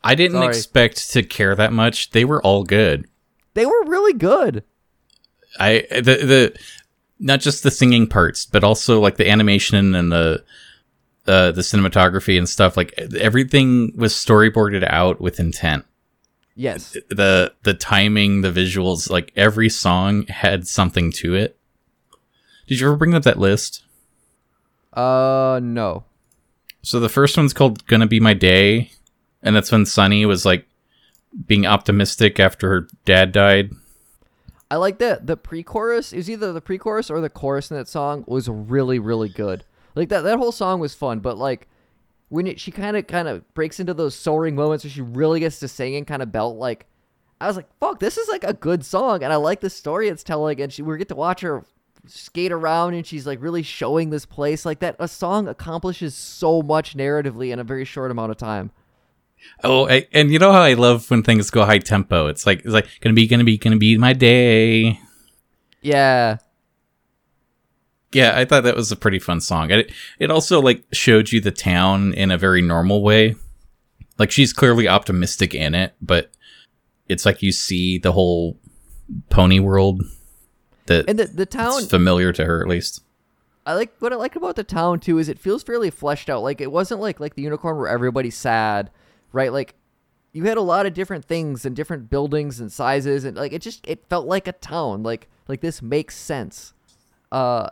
I 0.03 0.15
didn't 0.15 0.39
Sorry. 0.39 0.49
expect 0.49 1.11
to 1.13 1.23
care 1.23 1.55
that 1.55 1.73
much. 1.73 2.11
They 2.11 2.25
were 2.25 2.43
all 2.43 2.65
good. 2.65 3.07
they 3.55 3.67
were 3.67 3.85
really 3.87 4.13
good. 4.13 4.65
I 5.59 5.87
the 5.91 6.03
the 6.03 6.59
not 7.19 7.41
just 7.41 7.63
the 7.63 7.71
singing 7.71 8.07
parts, 8.07 8.47
but 8.47 8.65
also 8.65 9.01
like 9.01 9.17
the 9.17 9.29
animation 9.29 9.95
and 9.95 10.11
the 10.13 10.45
uh, 11.27 11.53
the 11.53 11.61
cinematography 11.63 12.37
and 12.39 12.49
stuff. 12.49 12.77
Like 12.77 12.93
everything 12.99 13.93
was 13.97 14.13
storyboarded 14.15 14.87
out 14.89 15.21
with 15.21 15.39
intent. 15.41 15.85
Yes, 16.57 16.97
the 17.09 17.53
the 17.63 17.75
timing, 17.75 18.43
the 18.43 18.51
visuals, 18.51 19.09
like 19.11 19.33
every 19.37 19.69
song 19.69 20.27
had 20.27 20.67
something 20.67 21.11
to 21.13 21.35
it. 21.35 21.57
Did 22.67 22.81
you 22.81 22.87
ever 22.89 22.97
bring 22.97 23.15
up 23.15 23.23
that 23.25 23.39
list? 23.39 23.83
Uh, 24.93 25.61
no. 25.63 26.05
So 26.83 26.99
the 26.99 27.09
first 27.09 27.37
one's 27.37 27.53
called 27.53 27.87
"Gonna 27.87 28.07
Be 28.07 28.21
My 28.21 28.35
Day," 28.35 28.91
and 29.43 29.55
that's 29.55 29.71
when 29.71 29.87
Sunny 29.87 30.25
was 30.27 30.45
like 30.45 30.67
being 31.47 31.67
optimistic 31.67 32.41
after 32.41 32.69
her 32.69 32.89
dad 33.05 33.33
died. 33.33 33.71
I 34.71 34.77
like 34.77 34.99
that 34.99 35.27
the 35.27 35.37
pre-chorus 35.37 36.13
is 36.13 36.31
either 36.31 36.53
the 36.53 36.61
pre-chorus 36.61 37.11
or 37.11 37.21
the 37.21 37.29
chorus 37.29 37.71
in 37.71 37.77
that 37.77 37.89
song 37.89 38.25
was 38.27 38.49
really 38.49 38.99
really 38.99 39.29
good. 39.29 39.65
Like 39.95 40.09
that 40.09 40.23
that 40.23 40.39
whole 40.39 40.53
song 40.53 40.81
was 40.81 40.95
fun, 40.95 41.21
but 41.21 41.37
like 41.37 41.69
when 42.29 42.47
it, 42.47 42.61
she 42.61 42.71
kind 42.71 42.97
of 42.97 43.07
kind 43.07 43.29
of 43.29 43.53
breaks 43.55 43.81
into 43.81 43.93
those 43.93 44.15
soaring 44.15 44.55
moments 44.55 44.85
where 44.85 44.91
she 44.91 45.03
really 45.03 45.41
gets 45.41 45.59
to 45.61 45.69
sing 45.69 45.97
and 45.97 46.07
kind 46.07 46.23
of 46.23 46.33
belt 46.33 46.57
like 46.57 46.87
I 47.41 47.47
was 47.47 47.57
like, 47.57 47.69
"Fuck, 47.81 47.99
this 48.01 48.17
is 48.17 48.29
like 48.29 48.45
a 48.45 48.53
good 48.53 48.85
song." 48.85 49.23
And 49.23 49.33
I 49.33 49.37
like 49.37 49.61
the 49.61 49.71
story 49.71 50.09
it's 50.09 50.23
telling 50.23 50.61
and 50.61 50.73
she 50.73 50.83
we 50.83 50.97
get 50.99 51.09
to 51.09 51.17
watch 51.17 51.41
her 51.41 51.65
skate 52.07 52.53
around 52.53 52.95
and 52.95 53.07
she's 53.07 53.27
like 53.27 53.41
really 53.43 53.63
showing 53.63 54.11
this 54.11 54.27
place 54.27 54.65
like 54.65 54.81
that 54.81 54.97
a 54.99 55.09
song 55.09 55.49
accomplishes 55.49 56.15
so 56.15 56.63
much 56.63 56.97
narratively 56.97 57.53
in 57.53 57.59
a 57.59 57.65
very 57.65 57.85
short 57.85 58.11
amount 58.11 58.31
of 58.31 58.37
time. 58.37 58.71
Oh, 59.65 59.89
I, 59.89 60.07
and 60.13 60.31
you 60.31 60.39
know 60.39 60.53
how 60.53 60.61
I 60.61 60.75
love 60.75 61.11
when 61.11 61.23
things 61.23 61.51
go 61.51 61.65
high 61.65 61.79
tempo. 61.79 62.27
It's 62.27 62.47
like 62.47 62.61
it's 62.61 62.69
like 62.75 62.89
gonna 63.01 63.15
be, 63.15 63.27
gonna 63.27 63.45
be, 63.45 63.59
gonna 63.59 63.77
be 63.77 63.97
my 63.97 64.13
day. 64.13 65.01
Yeah. 65.83 66.39
Yeah, 68.13 68.33
I 68.37 68.45
thought 68.45 68.65
that 68.65 68.77
was 68.77 68.91
a 68.91 68.97
pretty 68.97 69.19
fun 69.19 69.41
song. 69.41 69.71
It 69.71 69.93
it 70.19 70.31
also 70.31 70.61
like 70.61 70.85
showed 70.93 71.33
you 71.33 71.41
the 71.41 71.53
town 71.53 72.13
in 72.15 72.31
a 72.31 72.39
very 72.39 72.61
normal 72.61 73.03
way. 73.03 73.37
Like 74.19 74.31
she's 74.31 74.53
clearly 74.53 74.89
optimistic 74.89 75.55
in 75.55 75.75
it, 75.75 75.95
but 76.03 76.31
it's 77.09 77.25
like 77.25 77.43
you 77.43 77.53
see 77.53 77.99
the 77.99 78.13
whole 78.13 78.59
pony 79.31 79.61
world 79.61 80.03
that 80.91 81.09
And 81.09 81.19
the 81.19 81.27
the 81.27 81.47
town 81.47 81.87
familiar 81.87 82.33
to 82.33 82.45
her 82.45 82.61
at 82.61 82.69
least. 82.69 83.03
I 83.65 83.75
like 83.75 83.95
what 83.99 84.13
I 84.13 84.17
like 84.17 84.37
about 84.37 84.57
the 84.57 84.65
town 84.65 85.01
too 85.01 85.19
is 85.19 85.29
it 85.29 85.39
feels 85.39 85.63
fairly 85.63 85.91
fleshed 85.91 86.29
out. 86.29 86.43
Like 86.43 86.61
it 86.61 86.71
wasn't 86.71 87.01
like 87.01 87.21
like 87.21 87.35
the 87.35 87.43
unicorn 87.43 87.77
where 87.77 87.89
everybody's 87.89 88.37
sad, 88.37 88.91
right? 89.33 89.53
Like 89.53 89.75
you 90.33 90.45
had 90.45 90.57
a 90.57 90.63
lot 90.63 90.87
of 90.87 90.95
different 90.95 91.25
things 91.25 91.65
and 91.65 91.75
different 91.75 92.11
buildings 92.11 92.61
and 92.61 92.71
sizes 92.71 93.25
and 93.25 93.37
like 93.37 93.53
it 93.53 93.63
just 93.63 93.87
it 93.87 94.05
felt 94.09 94.27
like 94.27 94.47
a 94.47 94.53
town. 94.53 95.03
Like 95.03 95.29
like 95.49 95.61
this 95.61 95.81
makes 95.81 96.17
sense. 96.17 96.75
Uh 97.33 97.71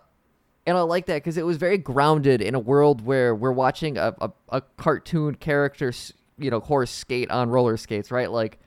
and 0.68 0.76
I 0.76 0.82
like 0.82 1.06
that 1.06 1.16
because 1.16 1.38
it 1.38 1.46
was 1.46 1.56
very 1.56 1.78
grounded 1.78 2.42
in 2.42 2.54
a 2.54 2.58
world 2.58 3.00
where 3.00 3.34
we're 3.34 3.52
watching 3.52 3.96
a, 3.96 4.14
a, 4.20 4.30
a 4.50 4.60
cartoon 4.76 5.34
character, 5.34 5.94
you 6.38 6.50
know, 6.50 6.60
horse 6.60 6.90
skate 6.90 7.30
on 7.30 7.48
roller 7.48 7.78
skates, 7.78 8.10
right? 8.10 8.30
Like, 8.30 8.58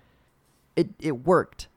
it 0.76 0.90
it 1.00 1.26
worked. 1.28 1.68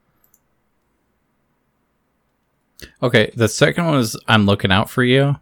Okay, 3.03 3.31
the 3.35 3.49
second 3.49 3.87
one 3.87 3.95
was 3.95 4.19
I'm 4.27 4.47
looking 4.47 4.73
out 4.73 4.91
for 4.91 5.03
you. 5.03 5.37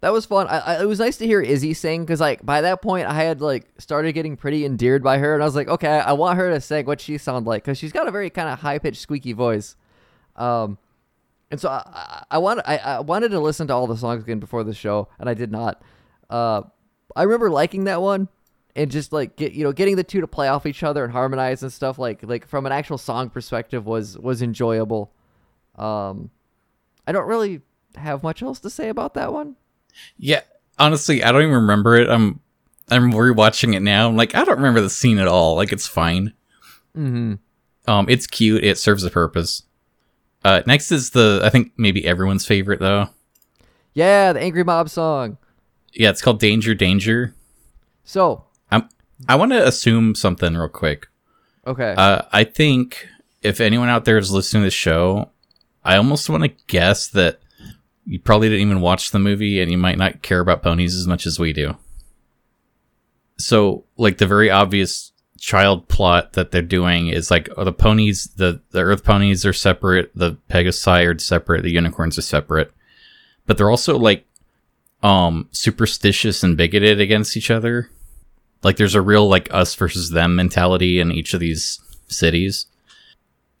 That 0.00 0.12
was 0.12 0.26
fun. 0.26 0.46
I, 0.46 0.58
I, 0.58 0.82
it 0.82 0.86
was 0.86 1.00
nice 1.00 1.16
to 1.18 1.26
hear 1.26 1.40
Izzy 1.40 1.74
sing 1.74 2.04
because, 2.04 2.20
like, 2.20 2.44
by 2.44 2.60
that 2.60 2.82
point, 2.82 3.06
I 3.06 3.14
had 3.14 3.40
like 3.40 3.66
started 3.78 4.12
getting 4.12 4.36
pretty 4.36 4.64
endeared 4.64 5.02
by 5.02 5.18
her, 5.18 5.34
and 5.34 5.42
I 5.42 5.46
was 5.46 5.56
like, 5.56 5.68
okay, 5.68 5.88
I 5.88 6.12
want 6.12 6.38
her 6.38 6.50
to 6.50 6.60
sing 6.60 6.86
what 6.86 7.00
she 7.00 7.18
sounds 7.18 7.46
like 7.46 7.64
because 7.64 7.78
she's 7.78 7.92
got 7.92 8.06
a 8.06 8.10
very 8.10 8.30
kind 8.30 8.48
of 8.48 8.60
high 8.60 8.78
pitched, 8.78 9.00
squeaky 9.00 9.32
voice. 9.32 9.74
Um, 10.36 10.78
and 11.50 11.60
so 11.60 11.70
I, 11.70 11.82
I, 11.86 12.24
I 12.32 12.38
wanted 12.38 12.68
I, 12.68 12.76
I 12.76 13.00
wanted 13.00 13.30
to 13.30 13.40
listen 13.40 13.66
to 13.68 13.74
all 13.74 13.86
the 13.86 13.96
songs 13.96 14.22
again 14.22 14.38
before 14.38 14.64
the 14.64 14.74
show, 14.74 15.08
and 15.18 15.28
I 15.28 15.34
did 15.34 15.50
not. 15.50 15.82
Uh, 16.28 16.62
I 17.14 17.22
remember 17.22 17.50
liking 17.50 17.84
that 17.84 18.02
one 18.02 18.28
and 18.74 18.90
just 18.90 19.12
like 19.12 19.36
get 19.36 19.52
you 19.52 19.64
know 19.64 19.72
getting 19.72 19.96
the 19.96 20.04
two 20.04 20.20
to 20.20 20.26
play 20.26 20.48
off 20.48 20.66
each 20.66 20.82
other 20.82 21.02
and 21.02 21.12
harmonize 21.12 21.62
and 21.62 21.72
stuff 21.72 21.98
like 21.98 22.22
like 22.22 22.46
from 22.46 22.66
an 22.66 22.72
actual 22.72 22.98
song 22.98 23.30
perspective 23.30 23.86
was 23.86 24.18
was 24.18 24.42
enjoyable. 24.42 25.10
Um, 25.76 26.30
I 27.06 27.12
don't 27.12 27.26
really 27.26 27.60
have 27.96 28.22
much 28.22 28.42
else 28.42 28.60
to 28.60 28.70
say 28.70 28.88
about 28.88 29.14
that 29.14 29.32
one. 29.32 29.56
Yeah, 30.18 30.42
honestly, 30.78 31.22
I 31.22 31.32
don't 31.32 31.42
even 31.42 31.54
remember 31.54 31.96
it. 31.96 32.08
I'm 32.08 32.40
I'm 32.90 33.12
rewatching 33.12 33.74
it 33.74 33.80
now. 33.80 34.08
I'm 34.08 34.16
like, 34.16 34.34
I 34.34 34.44
don't 34.44 34.56
remember 34.56 34.80
the 34.80 34.90
scene 34.90 35.18
at 35.18 35.28
all. 35.28 35.56
Like, 35.56 35.72
it's 35.72 35.86
fine. 35.86 36.32
Mm-hmm. 36.96 37.34
Um, 37.90 38.08
it's 38.08 38.26
cute. 38.26 38.64
It 38.64 38.78
serves 38.78 39.04
a 39.04 39.10
purpose. 39.10 39.62
Uh, 40.44 40.62
next 40.66 40.92
is 40.92 41.10
the 41.10 41.40
I 41.42 41.50
think 41.50 41.72
maybe 41.76 42.06
everyone's 42.06 42.46
favorite 42.46 42.80
though. 42.80 43.08
Yeah, 43.94 44.32
the 44.32 44.40
Angry 44.40 44.62
Mob 44.62 44.88
song. 44.88 45.38
Yeah, 45.92 46.10
it's 46.10 46.20
called 46.22 46.38
Danger 46.38 46.74
Danger. 46.74 47.34
So, 48.04 48.44
I'm 48.70 48.88
I 49.28 49.34
want 49.36 49.52
to 49.52 49.66
assume 49.66 50.14
something 50.14 50.54
real 50.54 50.68
quick. 50.68 51.08
okay. 51.66 51.94
Uh, 51.96 52.22
I 52.32 52.44
think 52.44 53.08
if 53.42 53.60
anyone 53.60 53.88
out 53.88 54.04
there 54.04 54.18
is 54.18 54.30
listening 54.30 54.62
to 54.62 54.66
the 54.66 54.70
show, 54.70 55.30
I 55.86 55.96
almost 55.96 56.28
want 56.28 56.42
to 56.42 56.52
guess 56.66 57.08
that 57.08 57.40
you 58.04 58.18
probably 58.18 58.48
didn't 58.48 58.66
even 58.66 58.80
watch 58.80 59.12
the 59.12 59.18
movie 59.20 59.60
and 59.60 59.70
you 59.70 59.78
might 59.78 59.98
not 59.98 60.22
care 60.22 60.40
about 60.40 60.62
ponies 60.62 60.96
as 60.96 61.06
much 61.06 61.26
as 61.26 61.38
we 61.38 61.52
do. 61.52 61.76
So, 63.38 63.84
like 63.96 64.18
the 64.18 64.26
very 64.26 64.50
obvious 64.50 65.12
child 65.38 65.86
plot 65.88 66.32
that 66.32 66.50
they're 66.50 66.62
doing 66.62 67.08
is 67.08 67.30
like 67.30 67.48
oh, 67.56 67.64
the 67.64 67.72
ponies, 67.72 68.30
the 68.36 68.60
the 68.70 68.80
Earth 68.80 69.04
ponies 69.04 69.46
are 69.46 69.52
separate, 69.52 70.10
the 70.14 70.36
Pegasi 70.50 71.06
are 71.06 71.18
separate, 71.18 71.62
the 71.62 71.70
unicorns 71.70 72.18
are 72.18 72.22
separate, 72.22 72.72
but 73.46 73.56
they're 73.56 73.70
also 73.70 73.96
like 73.96 74.26
um 75.02 75.48
superstitious 75.52 76.42
and 76.42 76.56
bigoted 76.56 77.00
against 77.00 77.36
each 77.36 77.50
other. 77.50 77.90
Like 78.64 78.76
there's 78.76 78.94
a 78.94 79.02
real 79.02 79.28
like 79.28 79.52
us 79.52 79.74
versus 79.74 80.10
them 80.10 80.34
mentality 80.34 80.98
in 80.98 81.12
each 81.12 81.32
of 81.32 81.40
these 81.40 81.80
cities. 82.08 82.66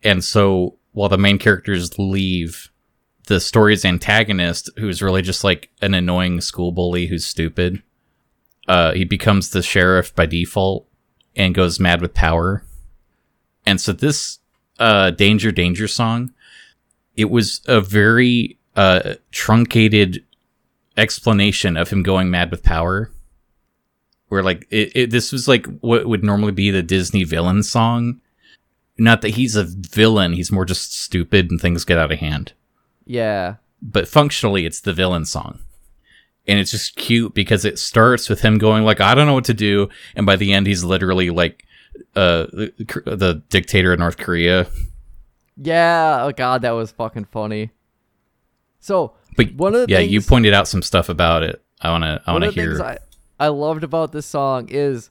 And 0.02 0.24
so 0.24 0.76
while 0.96 1.10
the 1.10 1.18
main 1.18 1.36
characters 1.36 1.98
leave, 1.98 2.70
the 3.26 3.38
story's 3.38 3.84
antagonist, 3.84 4.70
who's 4.78 5.02
really 5.02 5.20
just 5.20 5.44
like 5.44 5.68
an 5.82 5.92
annoying 5.92 6.40
school 6.40 6.72
bully 6.72 7.04
who's 7.04 7.26
stupid, 7.26 7.82
uh, 8.66 8.92
he 8.92 9.04
becomes 9.04 9.50
the 9.50 9.62
sheriff 9.62 10.14
by 10.14 10.24
default 10.24 10.88
and 11.36 11.54
goes 11.54 11.78
mad 11.78 12.00
with 12.00 12.14
power. 12.14 12.64
And 13.66 13.78
so 13.78 13.92
this 13.92 14.38
uh, 14.78 15.10
Danger 15.10 15.52
Danger 15.52 15.86
song, 15.86 16.32
it 17.14 17.28
was 17.28 17.60
a 17.66 17.82
very 17.82 18.58
uh, 18.74 19.16
truncated 19.32 20.24
explanation 20.96 21.76
of 21.76 21.90
him 21.90 22.02
going 22.02 22.30
mad 22.30 22.50
with 22.50 22.62
power. 22.62 23.10
Where 24.28 24.42
like 24.42 24.66
it, 24.70 24.92
it, 24.96 25.10
this 25.10 25.30
was 25.30 25.46
like 25.46 25.66
what 25.80 26.06
would 26.06 26.24
normally 26.24 26.52
be 26.52 26.70
the 26.70 26.82
Disney 26.82 27.24
villain 27.24 27.62
song. 27.62 28.22
Not 28.98 29.20
that 29.22 29.30
he's 29.30 29.56
a 29.56 29.64
villain, 29.64 30.32
he's 30.32 30.50
more 30.52 30.64
just 30.64 30.98
stupid 30.98 31.50
and 31.50 31.60
things 31.60 31.84
get 31.84 31.98
out 31.98 32.12
of 32.12 32.18
hand. 32.18 32.52
yeah. 33.04 33.56
But 33.82 34.08
functionally, 34.08 34.64
it's 34.64 34.80
the 34.80 34.94
villain 34.94 35.26
song. 35.26 35.60
And 36.48 36.58
it's 36.58 36.70
just 36.70 36.96
cute 36.96 37.34
because 37.34 37.64
it 37.64 37.78
starts 37.78 38.28
with 38.28 38.40
him 38.40 38.56
going 38.56 38.84
like, 38.84 39.02
I 39.02 39.14
don't 39.14 39.26
know 39.26 39.34
what 39.34 39.44
to 39.44 39.54
do. 39.54 39.90
And 40.14 40.24
by 40.24 40.36
the 40.36 40.52
end, 40.54 40.66
he's 40.66 40.82
literally 40.82 41.28
like, 41.28 41.64
uh, 42.14 42.46
the, 42.52 43.02
the 43.04 43.42
dictator 43.50 43.92
of 43.92 43.98
North 43.98 44.16
Korea. 44.16 44.66
Yeah. 45.56 46.24
Oh 46.24 46.32
god, 46.32 46.62
that 46.62 46.70
was 46.70 46.90
fucking 46.92 47.26
funny. 47.26 47.70
So, 48.80 49.14
But 49.36 49.54
one 49.54 49.74
of 49.74 49.86
the 49.86 49.92
yeah, 49.92 49.98
things, 49.98 50.12
you 50.12 50.20
pointed 50.22 50.54
out 50.54 50.68
some 50.68 50.82
stuff 50.82 51.08
about 51.08 51.42
it. 51.42 51.62
I 51.80 51.90
want 51.90 52.04
to, 52.04 52.22
I 52.26 52.32
want 52.32 52.44
to 52.44 52.48
of 52.48 52.54
the 52.54 52.60
things 52.62 52.78
hear. 52.78 52.86
I, 52.86 52.98
I 53.38 53.48
loved 53.48 53.84
about 53.84 54.12
this 54.12 54.26
song 54.26 54.68
is 54.70 55.10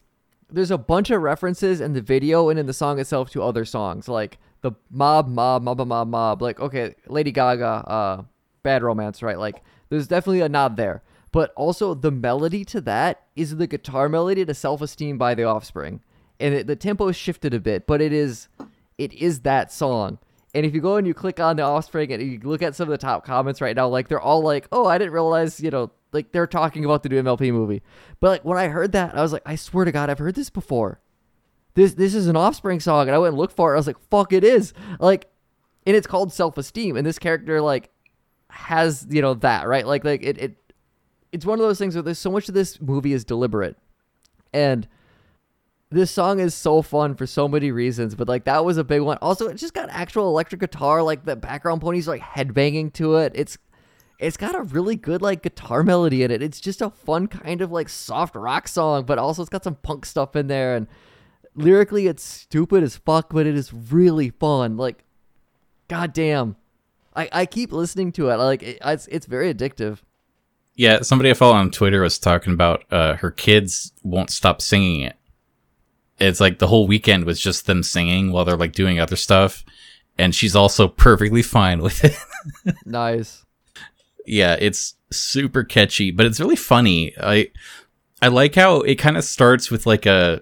there's 0.55 0.71
a 0.71 0.77
bunch 0.77 1.11
of 1.11 1.21
references 1.21 1.81
in 1.81 1.93
the 1.93 2.01
video 2.01 2.49
and 2.49 2.57
in 2.57 2.65
the 2.65 2.73
song 2.73 2.99
itself 2.99 3.29
to 3.29 3.43
other 3.43 3.65
songs 3.65 4.07
like 4.07 4.37
the 4.61 4.71
mob 4.89 5.27
mob 5.27 5.61
mob 5.61 5.85
mob 5.85 6.07
mob 6.07 6.41
like 6.41 6.59
okay 6.59 6.95
lady 7.07 7.31
gaga 7.31 7.65
uh 7.65 8.23
bad 8.63 8.81
romance 8.81 9.21
right 9.21 9.37
like 9.37 9.61
there's 9.89 10.07
definitely 10.07 10.41
a 10.41 10.49
nod 10.49 10.77
there. 10.77 11.03
But 11.31 11.51
also 11.55 11.93
the 11.93 12.11
melody 12.11 12.63
to 12.65 12.81
that 12.81 13.23
is 13.35 13.57
the 13.57 13.67
guitar 13.67 14.07
melody 14.07 14.45
to 14.45 14.53
self-esteem 14.53 15.17
by 15.17 15.35
the 15.35 15.43
offspring. 15.43 16.01
And 16.39 16.53
it, 16.53 16.67
the 16.67 16.75
tempo 16.75 17.11
shifted 17.11 17.53
a 17.53 17.59
bit 17.59 17.87
but 17.87 18.01
it 18.01 18.13
is 18.13 18.47
it 18.97 19.13
is 19.13 19.41
that 19.41 19.71
song. 19.71 20.19
And 20.53 20.65
if 20.65 20.73
you 20.73 20.79
go 20.79 20.95
and 20.95 21.05
you 21.05 21.13
click 21.13 21.39
on 21.39 21.57
the 21.57 21.63
offspring 21.63 22.13
and 22.13 22.23
you 22.23 22.39
look 22.41 22.61
at 22.61 22.75
some 22.75 22.87
of 22.87 22.91
the 22.91 22.97
top 22.97 23.25
comments 23.25 23.59
right 23.59 23.75
now 23.75 23.87
like 23.89 24.07
they're 24.07 24.21
all 24.21 24.41
like 24.41 24.67
oh 24.71 24.85
i 24.85 24.97
didn't 24.97 25.13
realize 25.13 25.59
you 25.59 25.69
know 25.69 25.91
like 26.15 26.31
they're 26.31 26.47
talking 26.47 26.83
about 26.83 27.03
the 27.03 27.09
new 27.09 27.21
mlp 27.21 27.51
movie. 27.51 27.83
But 28.19 28.29
like 28.29 28.45
when 28.45 28.57
i 28.57 28.67
heard 28.67 28.93
that 28.93 29.15
i 29.15 29.21
was 29.21 29.33
like 29.33 29.43
i 29.45 29.55
swear 29.55 29.85
to 29.85 29.91
god 29.91 30.09
i've 30.09 30.19
heard 30.19 30.35
this 30.35 30.49
before. 30.49 30.99
This 31.75 31.93
this 31.93 32.15
is 32.15 32.27
an 32.27 32.35
offspring 32.35 32.79
song. 32.79 33.07
And 33.07 33.15
i 33.15 33.19
went 33.19 33.33
and 33.33 33.37
looked 33.37 33.55
for 33.55 33.71
it 33.71 33.75
i 33.75 33.77
was 33.77 33.87
like 33.87 33.99
fuck 34.09 34.33
it 34.33 34.43
is. 34.43 34.73
Like 34.99 35.29
and 35.85 35.95
it's 35.95 36.07
called 36.07 36.33
self-esteem 36.33 36.97
and 36.97 37.05
this 37.05 37.19
character 37.19 37.61
like 37.61 37.91
has 38.49 39.05
you 39.09 39.21
know 39.21 39.35
that 39.35 39.67
right? 39.67 39.85
Like 39.85 40.03
like 40.03 40.23
it, 40.23 40.37
it 40.37 40.73
it's 41.31 41.45
one 41.45 41.59
of 41.59 41.65
those 41.65 41.77
things 41.77 41.95
where 41.95 42.01
there's 42.01 42.19
so 42.19 42.31
much 42.31 42.47
of 42.47 42.55
this 42.55 42.81
movie 42.81 43.13
is 43.13 43.25
deliberate. 43.25 43.77
And 44.53 44.87
this 45.91 46.09
song 46.09 46.39
is 46.39 46.55
so 46.55 46.81
fun 46.81 47.15
for 47.15 47.27
so 47.27 47.47
many 47.47 47.71
reasons 47.71 48.15
but 48.15 48.27
like 48.27 48.45
that 48.45 48.65
was 48.65 48.77
a 48.77 48.83
big 48.83 49.01
one. 49.01 49.17
Also 49.21 49.47
it 49.47 49.55
just 49.55 49.73
got 49.73 49.89
actual 49.89 50.27
electric 50.29 50.61
guitar 50.61 51.03
like 51.03 51.25
the 51.25 51.35
background 51.35 51.81
ponies 51.81 52.07
are 52.07 52.11
like 52.11 52.21
headbanging 52.21 52.93
to 52.93 53.15
it. 53.15 53.33
It's 53.35 53.57
it's 54.19 54.37
got 54.37 54.55
a 54.55 54.63
really 54.63 54.95
good 54.95 55.21
like 55.21 55.43
guitar 55.43 55.83
melody 55.83 56.23
in 56.23 56.31
it. 56.31 56.41
It's 56.41 56.61
just 56.61 56.81
a 56.81 56.89
fun 56.89 57.27
kind 57.27 57.61
of 57.61 57.71
like 57.71 57.89
soft 57.89 58.35
rock 58.35 58.67
song 58.67 59.05
but 59.05 59.17
also 59.17 59.41
it's 59.41 59.49
got 59.49 59.63
some 59.63 59.75
punk 59.75 60.05
stuff 60.05 60.35
in 60.35 60.47
there 60.47 60.75
and 60.75 60.87
lyrically 61.55 62.07
it's 62.07 62.23
stupid 62.23 62.83
as 62.83 62.97
fuck 62.97 63.33
but 63.33 63.45
it 63.45 63.55
is 63.55 63.73
really 63.73 64.29
fun. 64.29 64.77
Like 64.77 65.03
goddamn. 65.87 66.55
I 67.15 67.29
i 67.31 67.45
keep 67.45 67.71
listening 67.71 68.11
to 68.13 68.29
it. 68.29 68.35
Like 68.35 68.63
it, 68.63 68.77
it's 68.83 69.07
it's 69.07 69.25
very 69.25 69.53
addictive. 69.53 69.99
Yeah, 70.75 71.01
somebody 71.01 71.29
I 71.29 71.33
follow 71.33 71.55
on 71.55 71.71
Twitter 71.71 72.01
was 72.01 72.19
talking 72.19 72.51
about 72.51 72.83
uh, 72.91 73.15
her 73.15 73.31
kids 73.31 73.93
won't 74.03 74.29
stop 74.29 74.61
singing 74.61 75.01
it. 75.01 75.15
It's 76.19 76.41
like 76.41 76.59
the 76.59 76.67
whole 76.67 76.85
weekend 76.85 77.23
was 77.23 77.39
just 77.39 77.65
them 77.65 77.81
singing 77.81 78.33
while 78.33 78.43
they're 78.43 78.57
like 78.57 78.73
doing 78.73 78.99
other 78.99 79.15
stuff, 79.15 79.63
and 80.17 80.35
she's 80.35 80.53
also 80.53 80.89
perfectly 80.89 81.41
fine 81.41 81.81
with 81.81 82.03
it. 82.03 82.17
nice 82.85 83.44
yeah, 84.27 84.57
it's 84.59 84.95
super 85.11 85.63
catchy, 85.63 86.11
but 86.11 86.25
it's 86.25 86.39
really 86.39 86.55
funny. 86.55 87.13
I 87.19 87.51
I 88.21 88.27
like 88.27 88.55
how 88.55 88.81
it 88.81 88.95
kind 88.95 89.17
of 89.17 89.23
starts 89.23 89.69
with 89.69 89.85
like 89.85 90.05
a 90.05 90.41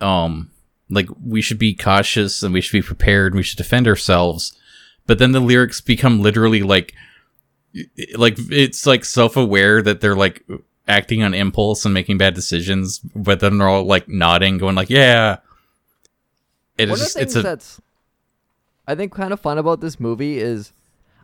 um 0.00 0.50
like 0.88 1.08
we 1.24 1.40
should 1.42 1.58
be 1.58 1.74
cautious 1.74 2.42
and 2.42 2.52
we 2.52 2.60
should 2.60 2.78
be 2.78 2.86
prepared, 2.86 3.32
and 3.32 3.38
we 3.38 3.42
should 3.42 3.58
defend 3.58 3.86
ourselves. 3.86 4.56
But 5.06 5.18
then 5.18 5.32
the 5.32 5.40
lyrics 5.40 5.80
become 5.80 6.20
literally 6.20 6.62
like 6.62 6.94
like 8.16 8.36
it's 8.50 8.86
like 8.86 9.04
self-aware 9.04 9.82
that 9.82 10.00
they're 10.00 10.16
like 10.16 10.44
acting 10.88 11.22
on 11.22 11.34
impulse 11.34 11.84
and 11.84 11.94
making 11.94 12.18
bad 12.18 12.34
decisions, 12.34 12.98
but 12.98 13.40
then 13.40 13.58
they're 13.58 13.68
all 13.68 13.84
like 13.84 14.08
nodding 14.08 14.58
going 14.58 14.74
like, 14.74 14.90
"Yeah." 14.90 15.38
It 16.76 16.88
One 16.88 16.94
is 16.94 17.00
just 17.00 17.16
it's 17.16 17.34
things 17.34 17.44
a 17.44 17.48
that's 17.48 17.80
I 18.86 18.94
think 18.94 19.12
kind 19.12 19.32
of 19.32 19.40
fun 19.40 19.58
about 19.58 19.80
this 19.80 20.00
movie 20.00 20.38
is 20.38 20.72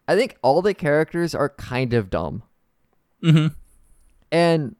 I 0.08 0.16
think 0.16 0.36
all 0.42 0.62
the 0.62 0.74
characters 0.74 1.34
are 1.34 1.48
kind 1.48 1.92
of 1.94 2.10
dumb. 2.10 2.42
Mhm. 3.22 3.54
And 4.30 4.76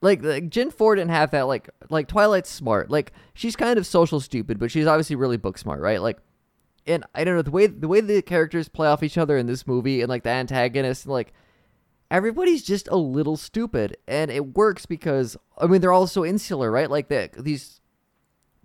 like, 0.00 0.22
like 0.22 0.48
Gen 0.50 0.70
4 0.70 0.96
didn't 0.96 1.10
have 1.10 1.30
that 1.32 1.42
like 1.42 1.68
like 1.90 2.08
Twilight's 2.08 2.50
smart. 2.50 2.90
Like 2.90 3.12
she's 3.34 3.56
kind 3.56 3.78
of 3.78 3.86
social 3.86 4.20
stupid, 4.20 4.58
but 4.58 4.70
she's 4.70 4.86
obviously 4.86 5.16
really 5.16 5.36
book 5.36 5.58
smart, 5.58 5.80
right? 5.80 6.00
Like 6.00 6.18
and 6.86 7.04
I 7.14 7.24
don't 7.24 7.36
know 7.36 7.42
the 7.42 7.50
way 7.50 7.66
the 7.66 7.88
way 7.88 8.00
the 8.00 8.22
characters 8.22 8.68
play 8.68 8.88
off 8.88 9.02
each 9.02 9.16
other 9.18 9.36
in 9.38 9.46
this 9.46 9.66
movie 9.66 10.00
and 10.02 10.08
like 10.08 10.22
the 10.22 10.30
antagonist 10.30 11.06
and 11.06 11.12
like 11.12 11.32
everybody's 12.10 12.62
just 12.62 12.88
a 12.88 12.96
little 12.96 13.36
stupid 13.36 13.96
and 14.06 14.30
it 14.30 14.54
works 14.54 14.84
because 14.86 15.36
I 15.58 15.66
mean 15.66 15.80
they're 15.80 15.92
all 15.92 16.06
so 16.06 16.24
insular, 16.24 16.70
right? 16.70 16.90
Like 16.90 17.08
the 17.08 17.30
these 17.38 17.80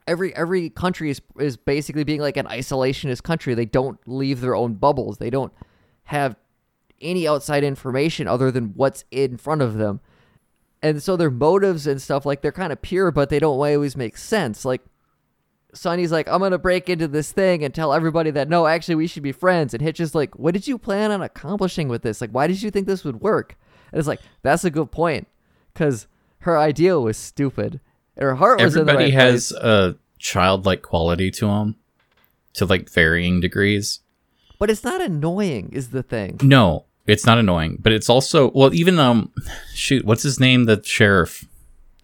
every 0.10 0.36
every 0.36 0.70
country 0.70 1.12
is 1.12 1.22
is 1.40 1.56
basically 1.56 2.04
being 2.04 2.20
like 2.20 2.36
an 2.36 2.48
isolationist 2.48 3.24
country. 3.24 3.54
They 3.54 3.66
don't 3.66 4.00
leave 4.08 4.42
their 4.42 4.56
own 4.56 4.74
bubbles. 4.74 5.20
They 5.20 5.30
don't 5.30 5.54
have 6.06 6.36
any 7.00 7.28
outside 7.28 7.64
information 7.64 8.28
other 8.28 8.52
than 8.52 8.74
what's 8.76 9.06
in 9.12 9.38
front 9.38 9.62
of 9.62 9.76
them. 9.76 10.02
And 10.82 11.02
so 11.04 11.16
their 11.16 11.30
motives 11.30 11.88
and 11.88 12.02
stuff 12.02 12.26
like 12.26 12.42
they're 12.42 12.52
kind 12.52 12.74
of 12.74 12.82
pure, 12.82 13.12
but 13.12 13.30
they 13.30 13.40
don't 13.40 13.54
always 13.54 13.96
make 13.96 14.18
sense. 14.18 14.66
Like 14.66 14.82
Sunny's 15.74 16.12
like, 16.12 16.28
I'm 16.28 16.40
gonna 16.40 16.58
break 16.58 16.90
into 16.90 17.08
this 17.08 17.32
thing 17.32 17.64
and 17.64 17.74
tell 17.74 17.94
everybody 17.94 18.32
that 18.32 18.50
no, 18.50 18.66
actually 18.66 18.96
we 18.96 19.08
should 19.08 19.24
be 19.24 19.32
friends. 19.32 19.74
And 19.74 19.82
Hitch 19.82 20.00
is 20.00 20.16
like, 20.16 20.38
What 20.38 20.54
did 20.54 20.68
you 20.68 20.78
plan 20.78 21.12
on 21.12 21.22
accomplishing 21.22 21.88
with 21.88 22.02
this? 22.02 22.20
Like, 22.20 22.32
why 22.32 22.48
did 22.48 22.62
you 22.62 22.72
think 22.72 22.88
this 22.88 23.04
would 23.04 23.22
work? 23.22 23.56
And 23.92 24.00
it's 24.00 24.08
like, 24.08 24.22
that's 24.42 24.66
a 24.66 24.72
good 24.72 24.92
point. 24.92 25.28
Cause 25.76 26.08
her 26.40 26.58
idea 26.58 27.00
was 27.00 27.18
stupid. 27.18 27.80
Her 28.20 28.36
heart 28.36 28.62
was 28.62 28.76
everybody 28.76 29.06
right 29.06 29.14
has 29.14 29.52
place. 29.52 29.64
a 29.64 29.96
childlike 30.20 30.82
quality 30.82 31.32
to 31.32 31.48
them 31.48 31.76
to 32.54 32.66
like 32.66 32.90
varying 32.90 33.40
degrees. 33.40 34.02
But 34.60 34.70
it's 34.70 34.84
not 34.84 35.00
annoying, 35.02 35.70
is 35.72 35.90
the 35.92 36.04
thing. 36.04 36.38
No, 36.44 36.86
It's 37.08 37.26
not 37.26 37.38
annoying, 37.38 37.78
but 37.82 37.94
it's 37.94 38.10
also 38.10 38.52
well, 38.52 38.74
even 38.74 39.00
um, 39.00 39.32
shoot, 39.74 40.04
what's 40.06 40.24
his 40.24 40.40
name? 40.40 40.66
The 40.66 40.82
sheriff 40.84 41.46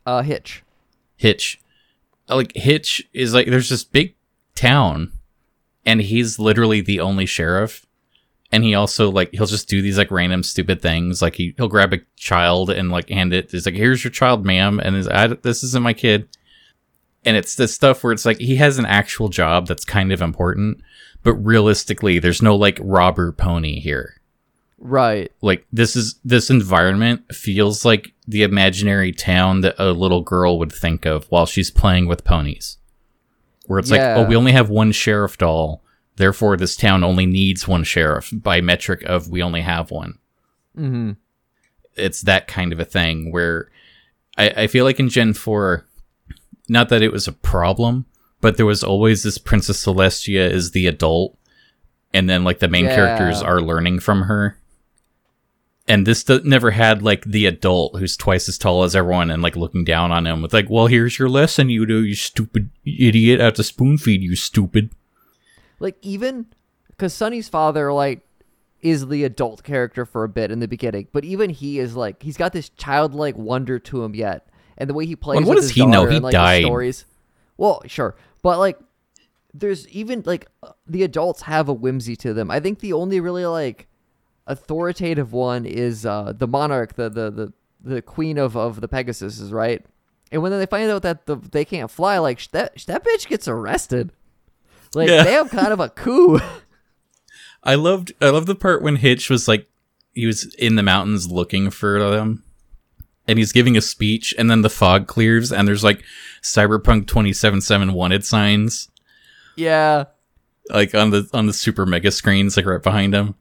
Uh, 0.05 0.21
Hitch. 0.21 0.63
Hitch. 1.17 1.59
Like 2.29 2.53
Hitch 2.55 3.07
is 3.13 3.33
like 3.33 3.47
there's 3.47 3.69
this 3.69 3.83
big 3.83 4.15
town, 4.55 5.11
and 5.85 6.01
he's 6.01 6.39
literally 6.39 6.81
the 6.81 6.99
only 6.99 7.25
sheriff. 7.25 7.84
And 8.51 8.63
he 8.63 8.75
also 8.75 9.09
like 9.11 9.31
he'll 9.33 9.47
just 9.47 9.67
do 9.67 9.81
these 9.81 9.97
like 9.97 10.11
random 10.11 10.43
stupid 10.43 10.81
things. 10.81 11.21
Like 11.21 11.35
he 11.35 11.53
he'll 11.57 11.67
grab 11.67 11.93
a 11.93 11.99
child 12.15 12.69
and 12.69 12.89
like 12.91 13.09
hand 13.09 13.33
it. 13.33 13.51
He's 13.51 13.65
like, 13.65 13.75
"Here's 13.75 14.03
your 14.03 14.11
child, 14.11 14.45
ma'am," 14.45 14.79
and 14.79 14.95
is 14.95 15.07
I, 15.07 15.27
this 15.27 15.63
isn't 15.63 15.83
my 15.83 15.93
kid. 15.93 16.27
And 17.25 17.35
it's 17.35 17.55
this 17.55 17.73
stuff 17.73 18.03
where 18.03 18.13
it's 18.13 18.25
like 18.25 18.37
he 18.37 18.55
has 18.57 18.77
an 18.77 18.85
actual 18.85 19.29
job 19.29 19.65
that's 19.67 19.83
kind 19.83 20.11
of 20.11 20.21
important, 20.21 20.79
but 21.23 21.33
realistically, 21.33 22.19
there's 22.19 22.41
no 22.41 22.55
like 22.55 22.77
robber 22.81 23.31
pony 23.31 23.79
here 23.79 24.21
Right. 24.77 25.31
like 25.41 25.65
this 25.73 25.95
is 25.95 26.19
this 26.23 26.51
environment 26.51 27.33
feels 27.33 27.83
like 27.83 28.13
the 28.27 28.43
imaginary 28.43 29.11
town 29.11 29.61
that 29.61 29.73
a 29.79 29.91
little 29.91 30.21
girl 30.21 30.59
would 30.59 30.71
think 30.71 31.05
of 31.05 31.25
while 31.31 31.47
she's 31.47 31.71
playing 31.71 32.05
with 32.07 32.23
ponies 32.25 32.77
where 33.65 33.79
it's 33.79 33.89
Yeah. 33.89 34.17
like 34.17 34.25
oh 34.25 34.29
we 34.29 34.35
only 34.35 34.51
have 34.51 34.69
one 34.69 34.91
sheriff 34.91 35.37
doll 35.39 35.81
therefore 36.17 36.57
this 36.57 36.75
town 36.75 37.03
only 37.03 37.25
needs 37.25 37.67
one 37.67 37.83
sheriff. 37.83 38.31
By 38.33 38.61
metric 38.61 39.03
of 39.03 39.29
we 39.29 39.41
only 39.43 39.61
have 39.61 39.91
one. 39.91 40.17
Mm-hmm. 40.77 41.11
it's 41.95 42.21
that 42.23 42.47
kind 42.47 42.73
of 42.73 42.79
a 42.81 42.85
thing 42.85 43.31
where 43.31 43.69
I, 44.37 44.49
I 44.63 44.67
feel 44.67 44.83
like 44.83 44.99
in 44.99 45.07
gen 45.07 45.33
4 45.33 45.85
not 46.67 46.89
that 46.89 47.01
it 47.01 47.13
was 47.13 47.27
a 47.29 47.31
problem 47.31 48.05
but 48.41 48.57
there 48.57 48.65
was 48.65 48.83
always 48.83 49.23
this 49.23 49.37
princess 49.37 49.85
celestia 49.85 50.49
is 50.51 50.71
the 50.71 50.87
adult 50.87 51.37
and 52.13 52.29
then 52.29 52.43
like 52.43 52.59
the 52.59 52.67
main 52.67 52.85
Yeah. 52.85 52.95
characters 52.95 53.41
are 53.41 53.61
learning 53.61 53.99
from 53.99 54.23
her. 54.23 54.57
And 55.87 56.05
this 56.07 56.23
d- 56.23 56.41
never 56.43 56.71
had 56.71 57.01
like 57.01 57.23
the 57.25 57.45
adult 57.45 57.97
who's 57.99 58.17
twice 58.17 58.49
as 58.49 58.57
tall 58.57 58.83
as 58.83 58.95
everyone 58.95 59.29
and 59.29 59.41
like 59.43 59.55
looking 59.55 59.83
down 59.85 60.11
on 60.11 60.25
him 60.27 60.41
with 60.41 60.51
like 60.53 60.69
well 60.69 60.87
here's 60.87 61.17
your 61.19 61.29
lesson 61.29 61.69
you 61.69 61.85
do 61.85 62.03
you 62.03 62.15
stupid 62.15 62.69
idiot. 62.85 63.39
I 63.39 63.45
have 63.45 63.53
to 63.53 63.63
spoon 63.63 63.97
feed 63.97 64.21
you 64.23 64.35
stupid 64.35 64.89
Like 65.85 65.97
even 66.01 66.47
because 66.87 67.13
Sunny's 67.13 67.47
father 67.47 67.93
like 67.93 68.27
is 68.81 69.07
the 69.07 69.23
adult 69.23 69.61
character 69.61 70.03
for 70.03 70.23
a 70.23 70.27
bit 70.27 70.49
in 70.49 70.59
the 70.59 70.67
beginning, 70.67 71.09
but 71.11 71.23
even 71.23 71.51
he 71.51 71.77
is 71.77 71.95
like 71.95 72.23
he's 72.23 72.37
got 72.37 72.53
this 72.53 72.69
childlike 72.69 73.37
wonder 73.37 73.77
to 73.77 74.03
him 74.03 74.15
yet, 74.15 74.47
and 74.79 74.89
the 74.89 74.95
way 74.95 75.05
he 75.05 75.15
plays. 75.15 75.41
Well, 75.41 75.49
what 75.49 75.55
with 75.57 75.65
does 75.65 75.69
his 75.69 75.75
he 75.75 75.85
know? 75.85 76.07
He 76.07 76.15
and, 76.15 76.23
like, 76.23 76.31
died. 76.31 76.63
Stories. 76.63 77.05
Well, 77.55 77.83
sure, 77.85 78.15
but 78.41 78.57
like 78.57 78.79
there's 79.53 79.87
even 79.89 80.23
like 80.25 80.47
the 80.87 81.03
adults 81.03 81.43
have 81.43 81.69
a 81.69 81.73
whimsy 81.73 82.15
to 82.15 82.33
them. 82.33 82.49
I 82.49 82.59
think 82.59 82.79
the 82.79 82.93
only 82.93 83.19
really 83.19 83.45
like 83.45 83.87
authoritative 84.47 85.33
one 85.33 85.67
is 85.67 86.03
uh 86.03 86.33
the 86.35 86.47
monarch, 86.47 86.95
the 86.95 87.09
the 87.09 87.29
the, 87.29 87.53
the 87.79 88.01
queen 88.01 88.39
of 88.39 88.57
of 88.57 88.81
the 88.81 88.87
Pegasus, 88.87 89.39
is 89.39 89.51
right. 89.51 89.85
And 90.31 90.41
when 90.41 90.51
they 90.51 90.65
find 90.65 90.89
out 90.89 91.03
that 91.03 91.27
the, 91.27 91.35
they 91.35 91.63
can't 91.63 91.91
fly, 91.91 92.17
like 92.17 92.49
that 92.53 92.75
that 92.87 93.03
bitch 93.05 93.27
gets 93.27 93.47
arrested. 93.47 94.11
Like 94.95 95.09
Yeah. 95.09 95.23
they 95.23 95.33
have 95.33 95.49
kind 95.49 95.73
of 95.73 95.79
a 95.79 95.89
coup. 95.89 96.39
I 97.63 97.75
loved 97.75 98.13
I 98.21 98.29
loved 98.29 98.47
the 98.47 98.55
part 98.55 98.81
when 98.81 98.97
Hitch 98.97 99.29
was 99.29 99.47
like 99.47 99.67
he 100.13 100.25
was 100.25 100.53
in 100.55 100.75
the 100.75 100.83
mountains 100.83 101.29
looking 101.31 101.69
for 101.71 101.99
them 102.11 102.43
and 103.27 103.39
he's 103.39 103.51
giving 103.51 103.75
a 103.75 103.81
speech 103.81 104.33
and 104.37 104.49
then 104.51 104.61
the 104.61 104.69
fog 104.69 105.07
clears 105.07 105.51
and 105.51 105.67
there's 105.67 105.83
like 105.83 106.03
Cyberpunk 106.43 107.07
2077 107.07 107.91
wanted 107.93 108.23
signs 108.23 108.87
yeah. 109.55 110.05
like 110.69 110.93
on 110.93 111.09
the 111.09 111.27
on 111.33 111.47
the 111.47 111.53
super 111.53 111.85
mega 111.87 112.11
screens 112.11 112.55
like 112.55 112.65
right 112.67 112.83
behind 112.83 113.13
him. 113.15 113.33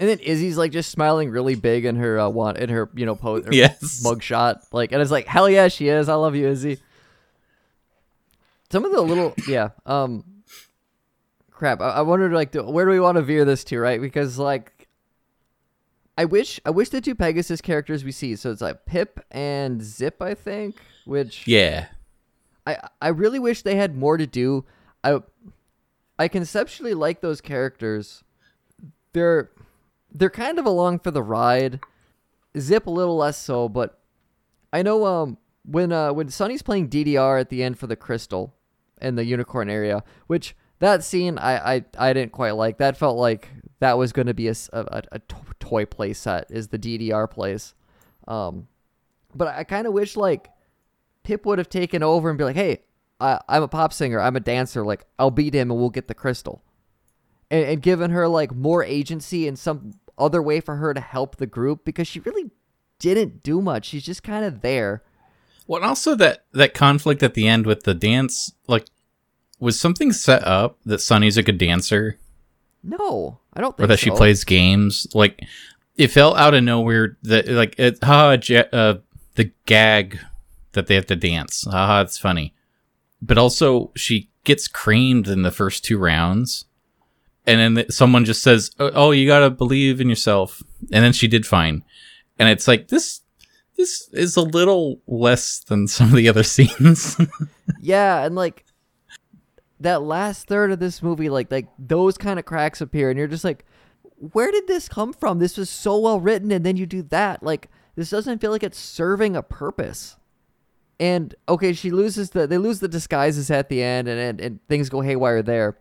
And 0.00 0.08
then 0.08 0.18
Izzy's 0.18 0.58
like 0.58 0.72
just 0.72 0.90
smiling 0.90 1.30
really 1.30 1.54
big 1.54 1.84
in 1.84 1.94
her 1.96 2.18
uh, 2.18 2.28
want 2.28 2.58
in 2.58 2.68
her 2.68 2.90
you 2.96 3.06
know 3.06 3.14
pose 3.14 3.46
Yes. 3.52 4.02
mugshot 4.04 4.60
like 4.72 4.90
and 4.90 5.00
it's 5.00 5.12
like 5.12 5.28
hell 5.28 5.48
yeah 5.48 5.68
she 5.68 5.86
is 5.88 6.08
I 6.08 6.14
love 6.14 6.34
you 6.34 6.48
Izzy. 6.48 6.78
Some 8.70 8.84
of 8.84 8.90
the 8.90 9.00
little 9.02 9.34
yeah 9.46 9.68
um 9.86 10.24
crap 11.54 11.80
I, 11.80 11.90
I 11.90 12.00
wondered 12.02 12.32
like 12.32 12.50
do, 12.50 12.62
where 12.62 12.84
do 12.84 12.90
we 12.90 13.00
want 13.00 13.16
to 13.16 13.22
veer 13.22 13.44
this 13.46 13.64
to 13.64 13.78
right 13.78 14.00
because 14.00 14.38
like 14.38 14.88
I 16.18 16.26
wish 16.26 16.60
I 16.66 16.70
wish 16.70 16.90
the 16.90 17.00
two 17.00 17.14
Pegasus 17.14 17.60
characters 17.60 18.04
we 18.04 18.12
see 18.12 18.36
so 18.36 18.50
it's 18.50 18.60
like 18.60 18.84
Pipp 18.84 19.20
and 19.30 19.80
Zipp 19.80 20.20
I 20.20 20.34
think 20.34 20.76
which 21.06 21.46
Yeah. 21.46 21.86
I 22.66 22.78
I 23.00 23.08
really 23.08 23.38
wish 23.38 23.62
they 23.62 23.76
had 23.76 23.96
more 23.96 24.16
to 24.16 24.26
do. 24.26 24.64
I 25.02 25.20
I 26.18 26.28
conceptually 26.28 26.94
like 26.94 27.20
those 27.20 27.40
characters. 27.40 28.24
They're 29.12 29.50
they're 30.12 30.30
kind 30.30 30.58
of 30.58 30.66
along 30.66 31.00
for 31.00 31.10
the 31.10 31.22
ride. 31.22 31.80
Zipp 32.56 32.86
a 32.86 32.90
little 32.90 33.16
less 33.16 33.36
so, 33.36 33.68
but 33.68 34.00
I 34.72 34.82
know 34.82 35.04
um 35.04 35.38
when 35.64 35.92
uh 35.92 36.12
when 36.12 36.28
Sunny's 36.28 36.62
playing 36.62 36.88
DDR 36.88 37.40
at 37.40 37.50
the 37.50 37.62
end 37.62 37.78
for 37.78 37.86
the 37.86 37.96
crystal 37.96 38.54
in 39.00 39.16
the 39.16 39.24
unicorn 39.24 39.68
area, 39.68 40.02
which 40.26 40.56
that 40.84 41.04
scene 41.04 41.38
I 41.38 41.74
I, 41.76 41.84
I 41.98 42.12
didn't 42.12 42.32
quite 42.32 42.52
like. 42.52 42.78
That 42.78 42.96
felt 42.96 43.16
like 43.16 43.48
that 43.80 43.98
was 43.98 44.12
going 44.12 44.26
to 44.26 44.34
be 44.34 44.48
a 44.48 44.54
to- 44.54 45.20
toy 45.58 45.84
play 45.84 46.12
set 46.12 46.50
is 46.50 46.68
the 46.68 46.78
DDR 46.78 47.30
place. 47.30 47.74
Um 48.28 48.68
but 49.34 49.48
I 49.48 49.64
kind 49.64 49.86
of 49.86 49.92
wish 49.92 50.16
like 50.16 50.50
Pipp 51.24 51.44
would 51.46 51.58
have 51.58 51.68
taken 51.68 52.02
over 52.02 52.28
and 52.28 52.38
be 52.38 52.44
like, 52.44 52.56
"Hey, 52.56 52.82
I, 53.18 53.40
I'm 53.48 53.62
a 53.62 53.68
pop 53.68 53.92
singer. 53.92 54.20
I'm 54.20 54.36
a 54.36 54.40
dancer. 54.40 54.84
Like, 54.84 55.06
I'll 55.18 55.30
beat 55.30 55.54
him 55.54 55.70
and 55.70 55.80
we'll 55.80 55.90
get 55.90 56.06
the 56.06 56.14
crystal," 56.14 56.62
and, 57.50 57.64
and 57.64 57.82
given 57.82 58.10
her 58.10 58.28
like 58.28 58.54
more 58.54 58.84
agency 58.84 59.48
and 59.48 59.58
some 59.58 59.92
other 60.18 60.42
way 60.42 60.60
for 60.60 60.76
her 60.76 60.94
to 60.94 61.00
help 61.00 61.36
the 61.36 61.46
group 61.46 61.84
because 61.84 62.06
she 62.06 62.20
really 62.20 62.50
didn't 62.98 63.42
do 63.42 63.60
much. 63.60 63.86
She's 63.86 64.04
just 64.04 64.22
kind 64.22 64.44
of 64.44 64.60
there. 64.60 65.02
Well, 65.66 65.82
also 65.82 66.14
that 66.16 66.44
that 66.52 66.74
conflict 66.74 67.22
at 67.22 67.34
the 67.34 67.48
end 67.48 67.66
with 67.66 67.84
the 67.84 67.94
dance 67.94 68.52
like 68.68 68.86
was 69.64 69.80
something 69.80 70.12
set 70.12 70.46
up 70.46 70.78
that 70.84 71.00
Sunny's 71.00 71.36
a 71.36 71.42
good 71.42 71.58
dancer? 71.58 72.18
No, 72.82 73.38
I 73.54 73.60
don't 73.60 73.76
think 73.76 73.84
or 73.84 73.88
that 73.88 73.98
she 73.98 74.10
plays 74.10 74.44
games? 74.44 75.06
Like 75.14 75.40
it 75.96 76.08
fell 76.08 76.36
out 76.36 76.54
of 76.54 76.62
nowhere 76.62 77.16
that 77.22 77.48
like 77.48 77.74
it 77.78 77.98
haha 78.04 78.36
ja- 78.44 78.68
uh, 78.72 78.98
the 79.36 79.50
gag 79.66 80.18
that 80.72 80.86
they 80.86 80.94
have 80.94 81.06
to 81.06 81.16
dance. 81.16 81.66
Haha 81.68 82.02
it's 82.02 82.18
funny. 82.18 82.54
But 83.22 83.38
also 83.38 83.90
she 83.96 84.30
gets 84.44 84.68
creamed 84.68 85.28
in 85.28 85.42
the 85.42 85.50
first 85.50 85.84
two 85.84 85.96
rounds 85.96 86.66
and 87.46 87.58
then 87.58 87.74
th- 87.76 87.90
someone 87.90 88.26
just 88.26 88.42
says 88.42 88.70
oh 88.78 88.90
oh, 88.94 89.10
you 89.12 89.26
gotta 89.26 89.50
believe 89.50 90.00
in 90.00 90.08
yourself. 90.10 90.62
And 90.92 91.02
then 91.02 91.14
she 91.14 91.26
did 91.26 91.46
fine. 91.46 91.84
And 92.38 92.48
it's 92.48 92.68
like 92.68 92.88
this 92.88 93.22
this 93.76 94.08
is 94.12 94.36
a 94.36 94.42
little 94.42 95.00
less 95.06 95.60
than 95.60 95.88
some 95.88 96.08
of 96.08 96.14
the 96.14 96.28
other 96.28 96.42
scenes. 96.54 97.16
Yeah, 97.80 98.24
and 98.24 98.34
like 98.34 98.63
that 99.84 100.02
last 100.02 100.48
third 100.48 100.72
of 100.72 100.80
this 100.80 101.02
movie, 101.02 101.30
like 101.30 101.50
like 101.50 101.68
those 101.78 102.18
kind 102.18 102.38
of 102.38 102.44
cracks 102.44 102.80
appear, 102.80 103.10
and 103.10 103.18
you're 103.18 103.28
just 103.28 103.44
like, 103.44 103.64
where 104.32 104.50
did 104.50 104.66
this 104.66 104.88
come 104.88 105.12
from? 105.12 105.38
This 105.38 105.56
was 105.56 105.70
so 105.70 105.98
well 105.98 106.20
written, 106.20 106.50
and 106.50 106.64
then 106.64 106.76
you 106.76 106.86
do 106.86 107.02
that. 107.04 107.42
Like 107.42 107.68
this 107.94 108.10
doesn't 108.10 108.40
feel 108.40 108.50
like 108.50 108.62
it's 108.62 108.78
serving 108.78 109.36
a 109.36 109.42
purpose. 109.42 110.16
And 110.98 111.34
okay, 111.48 111.72
she 111.72 111.90
loses 111.90 112.30
the 112.30 112.46
they 112.46 112.58
lose 112.58 112.80
the 112.80 112.88
disguises 112.88 113.50
at 113.50 113.68
the 113.68 113.82
end, 113.82 114.08
and 114.08 114.18
and, 114.18 114.40
and 114.40 114.68
things 114.68 114.88
go 114.88 115.00
haywire 115.00 115.42
there. 115.42 115.78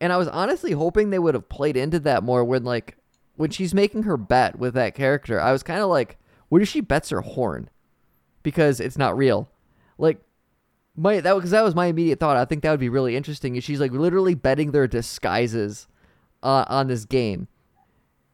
And 0.00 0.12
I 0.12 0.16
was 0.16 0.28
honestly 0.28 0.72
hoping 0.72 1.10
they 1.10 1.18
would 1.18 1.34
have 1.34 1.48
played 1.48 1.76
into 1.76 2.00
that 2.00 2.24
more 2.24 2.44
when 2.44 2.64
like 2.64 2.96
when 3.36 3.50
she's 3.50 3.72
making 3.72 4.02
her 4.02 4.16
bet 4.16 4.58
with 4.58 4.74
that 4.74 4.94
character. 4.94 5.40
I 5.40 5.52
was 5.52 5.62
kind 5.62 5.80
of 5.80 5.88
like, 5.88 6.18
what 6.48 6.60
if 6.60 6.68
she 6.68 6.80
bets 6.80 7.10
her 7.10 7.20
horn 7.20 7.70
because 8.42 8.80
it's 8.80 8.98
not 8.98 9.16
real? 9.16 9.48
Like 9.96 10.20
my 10.96 11.20
that 11.20 11.34
because 11.34 11.50
that 11.50 11.62
was 11.62 11.74
my 11.74 11.86
immediate 11.86 12.20
thought. 12.20 12.36
I 12.36 12.44
think 12.44 12.62
that 12.62 12.70
would 12.70 12.80
be 12.80 12.88
really 12.88 13.16
interesting. 13.16 13.56
Is 13.56 13.64
she's 13.64 13.80
like 13.80 13.92
literally 13.92 14.34
betting 14.34 14.72
their 14.72 14.86
disguises 14.86 15.88
uh, 16.42 16.64
on 16.68 16.88
this 16.88 17.04
game, 17.04 17.48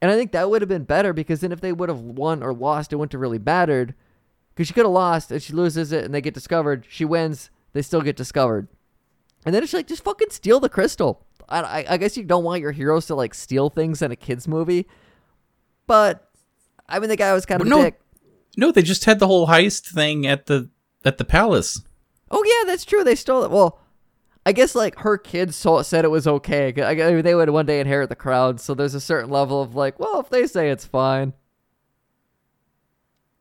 and 0.03 0.11
I 0.11 0.17
think 0.17 0.33
that 0.33 0.51
would 0.51 0.63
have 0.63 0.69
been 0.69 0.85
better 0.85 1.13
because 1.13 1.41
then 1.41 1.53
if 1.53 1.61
they 1.61 1.73
would 1.73 1.89
have 1.89 2.01
won 2.01 2.43
or 2.43 2.53
lost, 2.53 2.93
it 2.93 2.97
wouldn't 2.97 3.13
have 3.13 3.21
really 3.21 3.39
mattered. 3.39 3.95
Because 4.55 4.67
she 4.67 4.75
could 4.75 4.87
have 4.87 4.93
lost 4.93 5.31
and 5.31 5.41
she 5.41 5.53
loses 5.53 5.93
it 5.93 6.05
and 6.05 6.13
they 6.13 6.21
get 6.21 6.35
discovered. 6.35 6.85
She 6.89 7.05
wins, 7.05 7.49
they 7.75 7.83
still 7.83 8.01
get 8.01 8.17
discovered, 8.17 8.67
and 9.47 9.55
then 9.55 9.63
it's 9.63 9.73
like 9.73 9.87
just 9.87 10.03
fucking 10.03 10.31
steal 10.31 10.59
the 10.59 10.69
crystal. 10.69 11.25
I, 11.49 11.61
I, 11.61 11.85
I 11.91 11.97
guess 11.97 12.17
you 12.17 12.25
don't 12.25 12.43
want 12.43 12.61
your 12.61 12.73
heroes 12.73 13.07
to 13.07 13.15
like 13.15 13.35
steal 13.35 13.71
things 13.71 14.03
in 14.03 14.11
a 14.11 14.17
kids 14.17 14.49
movie, 14.49 14.87
but 15.87 16.29
I 16.89 16.99
mean 16.99 17.09
the 17.09 17.17
guy 17.17 17.33
was 17.33 17.47
kind 17.47 17.61
of 17.61 17.69
Well, 17.69 17.79
no. 17.79 17.85
dick. 17.85 18.01
no 18.57 18.73
they 18.73 18.83
just 18.83 19.05
had 19.05 19.21
the 19.21 19.29
whole 19.29 19.47
heist 19.47 19.87
thing 19.93 20.27
at 20.27 20.47
the 20.47 20.69
at 21.05 21.19
the 21.19 21.25
palace 21.25 21.81
Oh 22.31 22.45
yeah, 22.45 22.67
that's 22.67 22.85
true. 22.85 23.05
They 23.05 23.15
stole 23.15 23.45
it. 23.45 23.51
Well, 23.51 23.81
I 24.45 24.53
guess 24.53 24.75
like 24.75 24.99
her 25.01 25.19
kids 25.19 25.57
saw, 25.57 25.83
said 25.83 26.05
it 26.05 26.11
was 26.11 26.27
okay. 26.27 26.69
I 26.69 26.95
guess 26.95 27.23
they 27.23 27.35
would 27.35 27.51
one 27.51 27.67
day 27.67 27.81
inherit 27.81 28.09
the 28.09 28.17
crown, 28.17 28.59
so 28.59 28.75
there's 28.75 28.95
a 28.95 29.01
certain 29.01 29.31
level 29.31 29.61
of 29.63 29.75
like, 29.75 29.99
well, 29.99 30.21
if 30.21 30.31
they 30.31 30.47
say 30.47 30.71
it's 30.71 30.85
fine. 30.85 31.35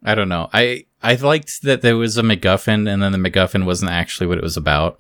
I 0.04 0.16
don't 0.16 0.30
know. 0.30 0.50
I 0.54 0.86
I 1.02 1.16
liked 1.16 1.62
that 1.64 1.82
there 1.82 1.98
was 1.98 2.18
a 2.18 2.24
MacGuffin, 2.24 2.92
and 2.92 3.02
then 3.02 3.12
the 3.12 3.18
MacGuffin 3.18 3.66
wasn't 3.66 3.92
actually 3.92 4.28
what 4.28 4.38
it 4.38 4.44
was 4.44 4.58
about. 4.58 5.00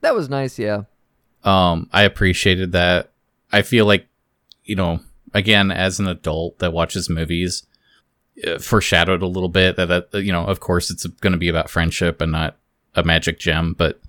That 0.00 0.14
was 0.14 0.28
nice, 0.28 0.58
yeah. 0.58 0.82
Um, 1.44 1.88
I 1.92 2.02
appreciated 2.02 2.72
that. 2.72 3.12
I 3.52 3.62
feel 3.62 3.86
like, 3.86 4.06
you 4.64 4.76
know, 4.76 5.00
again, 5.34 5.70
as 5.70 6.00
an 6.00 6.08
adult 6.08 6.58
that 6.58 6.72
watches 6.72 7.10
movies, 7.10 7.66
foreshadowed 8.60 9.22
a 9.22 9.26
little 9.26 9.48
bit 9.48 9.76
that, 9.76 10.10
that 10.10 10.22
you 10.22 10.32
know, 10.32 10.44
of 10.46 10.60
course, 10.60 10.90
it's 10.90 11.04
going 11.06 11.32
to 11.32 11.38
be 11.38 11.48
about 11.48 11.70
friendship 11.70 12.20
and 12.20 12.32
not 12.32 12.56
a 12.94 13.02
magic 13.02 13.38
gem. 13.38 13.74
But 13.76 14.00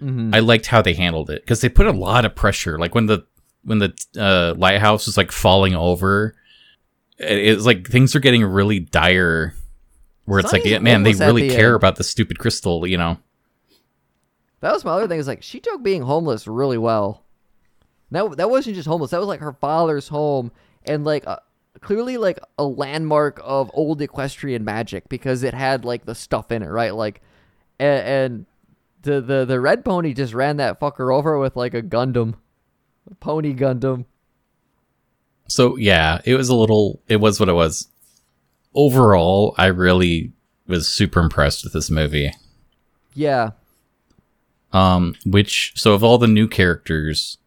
Mhm. 0.00 0.34
I 0.34 0.38
liked 0.38 0.66
how 0.66 0.80
they 0.82 0.94
handled 0.94 1.28
it 1.30 1.42
because 1.42 1.60
they 1.60 1.68
put 1.68 1.86
a 1.86 1.92
lot 1.92 2.24
of 2.24 2.34
pressure. 2.34 2.78
Like 2.78 2.94
when 2.94 3.06
the 3.06 3.24
when 3.64 3.78
the 3.78 3.92
uh, 4.18 4.54
lighthouse 4.58 5.04
was 5.06 5.16
like 5.18 5.30
falling 5.30 5.74
over, 5.74 6.34
it, 7.18 7.36
it's 7.38 7.66
like 7.66 7.86
things 7.86 8.16
are 8.16 8.20
getting 8.20 8.42
really 8.44 8.80
dire. 8.80 9.54
Where 10.24 10.38
it's 10.38 10.52
like, 10.52 10.64
man, 10.80 11.02
they 11.02 11.12
really 11.14 11.48
the 11.48 11.54
care 11.56 11.68
end. 11.70 11.76
about 11.76 11.96
the 11.96 12.04
stupid 12.04 12.38
crystal, 12.38 12.86
you 12.86 12.96
know. 12.96 13.18
That 14.60 14.72
was 14.72 14.84
my 14.84 14.92
other 14.92 15.08
thing. 15.08 15.18
Is 15.18 15.26
like 15.26 15.42
she 15.42 15.60
took 15.60 15.82
being 15.82 16.02
homeless 16.02 16.46
really 16.46 16.78
well. 16.78 17.24
That 18.10 18.36
that 18.36 18.50
wasn't 18.50 18.76
just 18.76 18.86
homeless. 18.88 19.10
That 19.10 19.18
was 19.18 19.28
like 19.28 19.40
her 19.40 19.52
father's 19.54 20.08
home 20.08 20.52
and 20.84 21.04
like 21.04 21.26
uh, 21.26 21.38
clearly 21.80 22.16
like 22.16 22.38
a 22.58 22.64
landmark 22.64 23.40
of 23.42 23.70
old 23.74 24.00
equestrian 24.02 24.64
magic 24.64 25.08
because 25.08 25.42
it 25.42 25.54
had 25.54 25.84
like 25.84 26.06
the 26.06 26.14
stuff 26.14 26.50
in 26.52 26.62
it, 26.62 26.68
right? 26.68 26.94
Like, 26.94 27.22
and, 27.80 28.06
and 28.06 28.46
the 29.02 29.20
the 29.20 29.44
the 29.44 29.60
red 29.60 29.84
pony 29.84 30.14
just 30.14 30.34
ran 30.34 30.58
that 30.58 30.78
fucker 30.78 31.12
over 31.12 31.38
with 31.38 31.56
like 31.56 31.74
a 31.74 31.82
Gundam, 31.82 32.34
a 33.10 33.14
pony 33.16 33.54
Gundam. 33.54 34.04
So 35.48 35.76
yeah, 35.76 36.20
it 36.24 36.34
was 36.36 36.48
a 36.48 36.54
little. 36.54 37.00
It 37.08 37.16
was 37.16 37.40
what 37.40 37.48
it 37.48 37.54
was. 37.54 37.88
Overall, 38.74 39.54
I 39.58 39.66
really 39.66 40.32
was 40.68 40.86
super 40.86 41.18
impressed 41.20 41.64
with 41.64 41.72
this 41.72 41.90
movie. 41.90 42.32
Yeah, 43.14 43.50
Um, 44.72 45.16
which 45.26 45.72
so 45.74 45.94
of 45.94 46.04
all 46.04 46.16
the 46.18 46.28
new 46.28 46.46
characters, 46.46 47.38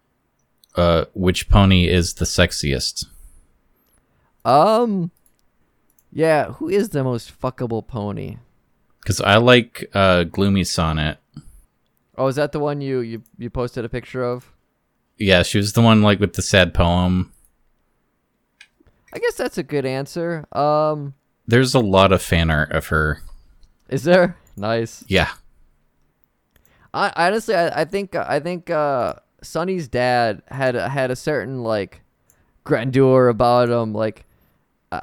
uh, 0.75 1.05
which 1.13 1.47
pony 1.47 1.87
is 1.87 2.15
the 2.15 2.25
sexiest? 2.25 3.05
um, 4.43 5.11
yeah. 6.11 6.51
Who 6.53 6.67
is 6.67 6.89
the 6.89 7.03
most 7.03 7.39
fuckable 7.39 7.87
pony? 7.87 8.37
Because 9.03 9.19
I 9.19 9.37
like 9.37 9.89
uh, 9.93 10.23
Gloomy 10.23 10.63
Sonnet. 10.63 11.17
Oh, 12.17 12.27
is 12.27 12.35
that 12.37 12.51
the 12.53 12.59
one 12.59 12.79
you 12.79 12.99
you 12.99 13.23
you 13.37 13.49
posted 13.49 13.83
a 13.83 13.89
picture 13.89 14.23
of? 14.23 14.51
Yeah, 15.17 15.43
she 15.43 15.57
was 15.57 15.73
the 15.73 15.81
one 15.81 16.01
like 16.01 16.19
with 16.19 16.33
the 16.33 16.41
sad 16.41 16.73
poem. 16.73 17.33
I 19.13 19.19
guess 19.19 19.35
that's 19.35 19.57
a 19.57 19.63
good 19.63 19.85
answer. 19.85 20.45
Um, 20.53 21.13
There's 21.47 21.75
a 21.75 21.79
lot 21.79 22.11
of 22.11 22.21
fan 22.21 22.49
art 22.49 22.71
of 22.71 22.87
her. 22.87 23.21
is 23.89 24.03
there? 24.03 24.37
Nice. 24.55 25.03
Yeah, 25.07 25.29
I 26.93 27.11
honestly, 27.15 27.55
I, 27.55 27.81
I 27.81 27.85
think 27.85 28.15
I 28.15 28.39
think 28.39 28.69
uh, 28.69 29.15
Sunny's 29.41 29.87
dad 29.87 30.43
had 30.47 30.75
had 30.75 31.09
a 31.11 31.15
certain 31.15 31.63
like 31.63 32.01
grandeur 32.63 33.27
about 33.29 33.69
him. 33.69 33.93
Like 33.93 34.25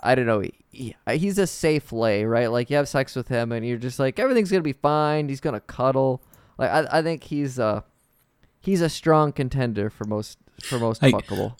I, 0.02 0.14
don't 0.14 0.26
know, 0.26 0.42
he, 0.70 0.96
he's 1.08 1.38
a 1.38 1.46
safe 1.46 1.92
lay, 1.92 2.24
right? 2.24 2.50
Like 2.50 2.70
you 2.70 2.76
have 2.76 2.88
sex 2.88 3.16
with 3.16 3.28
him, 3.28 3.52
and 3.52 3.66
you're 3.66 3.78
just 3.78 3.98
like 3.98 4.18
everything's 4.18 4.50
gonna 4.50 4.62
be 4.62 4.72
fine. 4.72 5.28
He's 5.28 5.40
gonna 5.40 5.60
cuddle. 5.60 6.22
Like 6.58 6.70
I, 6.70 6.98
I 6.98 7.02
think 7.02 7.24
he's 7.24 7.58
uh 7.58 7.82
he's 8.60 8.80
a 8.80 8.88
strong 8.88 9.32
contender 9.32 9.90
for 9.90 10.04
most 10.04 10.38
for 10.62 10.78
most 10.78 11.02
I- 11.02 11.12
fuckable. 11.12 11.56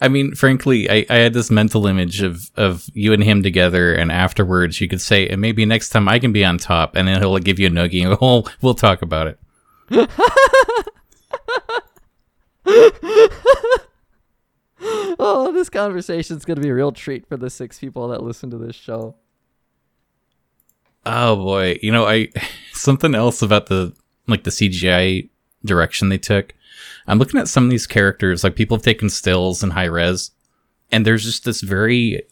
I 0.00 0.08
mean, 0.08 0.34
frankly, 0.34 0.90
I, 0.90 1.06
I 1.08 1.16
had 1.18 1.34
this 1.34 1.50
mental 1.50 1.86
image 1.86 2.20
of 2.20 2.50
of 2.56 2.84
you 2.94 3.12
and 3.12 3.22
him 3.22 3.42
together, 3.42 3.94
and 3.94 4.10
afterwards 4.10 4.80
you 4.80 4.88
could 4.88 5.00
say, 5.00 5.28
and 5.28 5.40
maybe 5.40 5.64
next 5.64 5.90
time 5.90 6.08
I 6.08 6.18
can 6.18 6.32
be 6.32 6.44
on 6.44 6.58
top, 6.58 6.96
and 6.96 7.06
then 7.06 7.20
he'll 7.20 7.38
give 7.38 7.58
you 7.58 7.68
a 7.68 7.70
noogie, 7.70 8.04
and 8.04 8.10
we'll 8.20 8.46
we'll 8.60 8.74
talk 8.74 9.02
about 9.02 9.28
it. 9.28 9.38
Oh, 15.16 15.52
this 15.52 15.70
conversation's 15.70 16.44
gonna 16.44 16.60
be 16.60 16.68
a 16.68 16.74
real 16.74 16.92
treat 16.92 17.26
for 17.26 17.36
the 17.36 17.48
six 17.48 17.78
people 17.78 18.08
that 18.08 18.22
listen 18.22 18.50
to 18.50 18.58
this 18.58 18.76
show. 18.76 19.14
Oh 21.06 21.36
boy, 21.36 21.78
you 21.82 21.92
know, 21.92 22.06
I 22.06 22.28
something 22.72 23.14
else 23.14 23.40
about 23.40 23.66
the 23.66 23.94
like 24.26 24.44
the 24.44 24.50
CGI 24.50 25.28
direction 25.64 26.08
they 26.08 26.18
took. 26.18 26.54
I'm 27.06 27.18
looking 27.18 27.40
at 27.40 27.48
some 27.48 27.64
of 27.64 27.70
these 27.70 27.86
characters, 27.86 28.42
like 28.42 28.56
people 28.56 28.76
have 28.76 28.84
taken 28.84 29.08
stills 29.08 29.62
in 29.62 29.70
high 29.70 29.84
res, 29.84 30.32
and 30.90 31.06
there's 31.06 31.24
just 31.24 31.44
this 31.44 31.60
very 31.60 32.22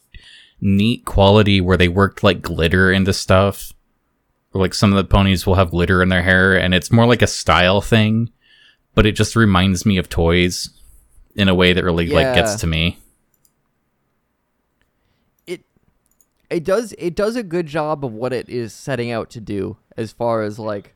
neat 0.61 1.05
quality 1.05 1.61
where 1.61 1.77
they 1.77 1.89
worked 1.89 2.23
like 2.23 2.43
glitter 2.43 2.93
into 2.93 3.13
stuff. 3.13 3.73
Or 4.55 4.61
like 4.61 4.75
some 4.75 4.93
of 4.93 4.97
the 4.97 5.09
ponies 5.09 5.47
will 5.47 5.55
have 5.55 5.71
glitter 5.71 6.03
in 6.03 6.11
their 6.11 6.23
hair, 6.23 6.55
and 6.59 6.75
it's 6.75 6.93
more 6.93 7.07
like 7.07 7.23
a 7.23 7.27
style 7.27 7.81
thing, 7.81 8.31
but 8.95 9.07
it 9.07 9.13
just 9.13 9.35
reminds 9.35 9.87
me 9.87 9.97
of 9.97 10.11
toys 10.11 10.69
in 11.35 11.49
a 11.49 11.55
way 11.55 11.73
that 11.73 11.85
really 11.85 12.07
like 12.09 12.35
gets 12.35 12.57
to 12.57 12.67
me. 12.67 12.99
it 15.47 15.63
it 16.51 16.65
does 16.65 16.95
it 16.99 17.15
does 17.15 17.37
a 17.37 17.43
good 17.43 17.67
job 17.67 18.05
of 18.05 18.13
what 18.13 18.33
it 18.33 18.49
is 18.49 18.73
setting 18.73 19.11
out 19.11 19.31
to 19.31 19.41
do 19.41 19.77
as 19.97 20.13
far 20.13 20.43
as 20.43 20.59
like 20.59 20.95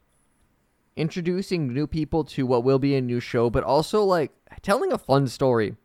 introducing 0.96 1.72
new 1.72 1.86
people 1.86 2.24
to 2.24 2.46
what 2.46 2.64
will 2.64 2.78
be 2.78 2.94
a 2.94 3.00
new 3.00 3.20
show 3.20 3.50
but 3.50 3.62
also 3.64 4.02
like 4.02 4.32
telling 4.62 4.92
a 4.92 4.98
fun 4.98 5.26
story. 5.28 5.76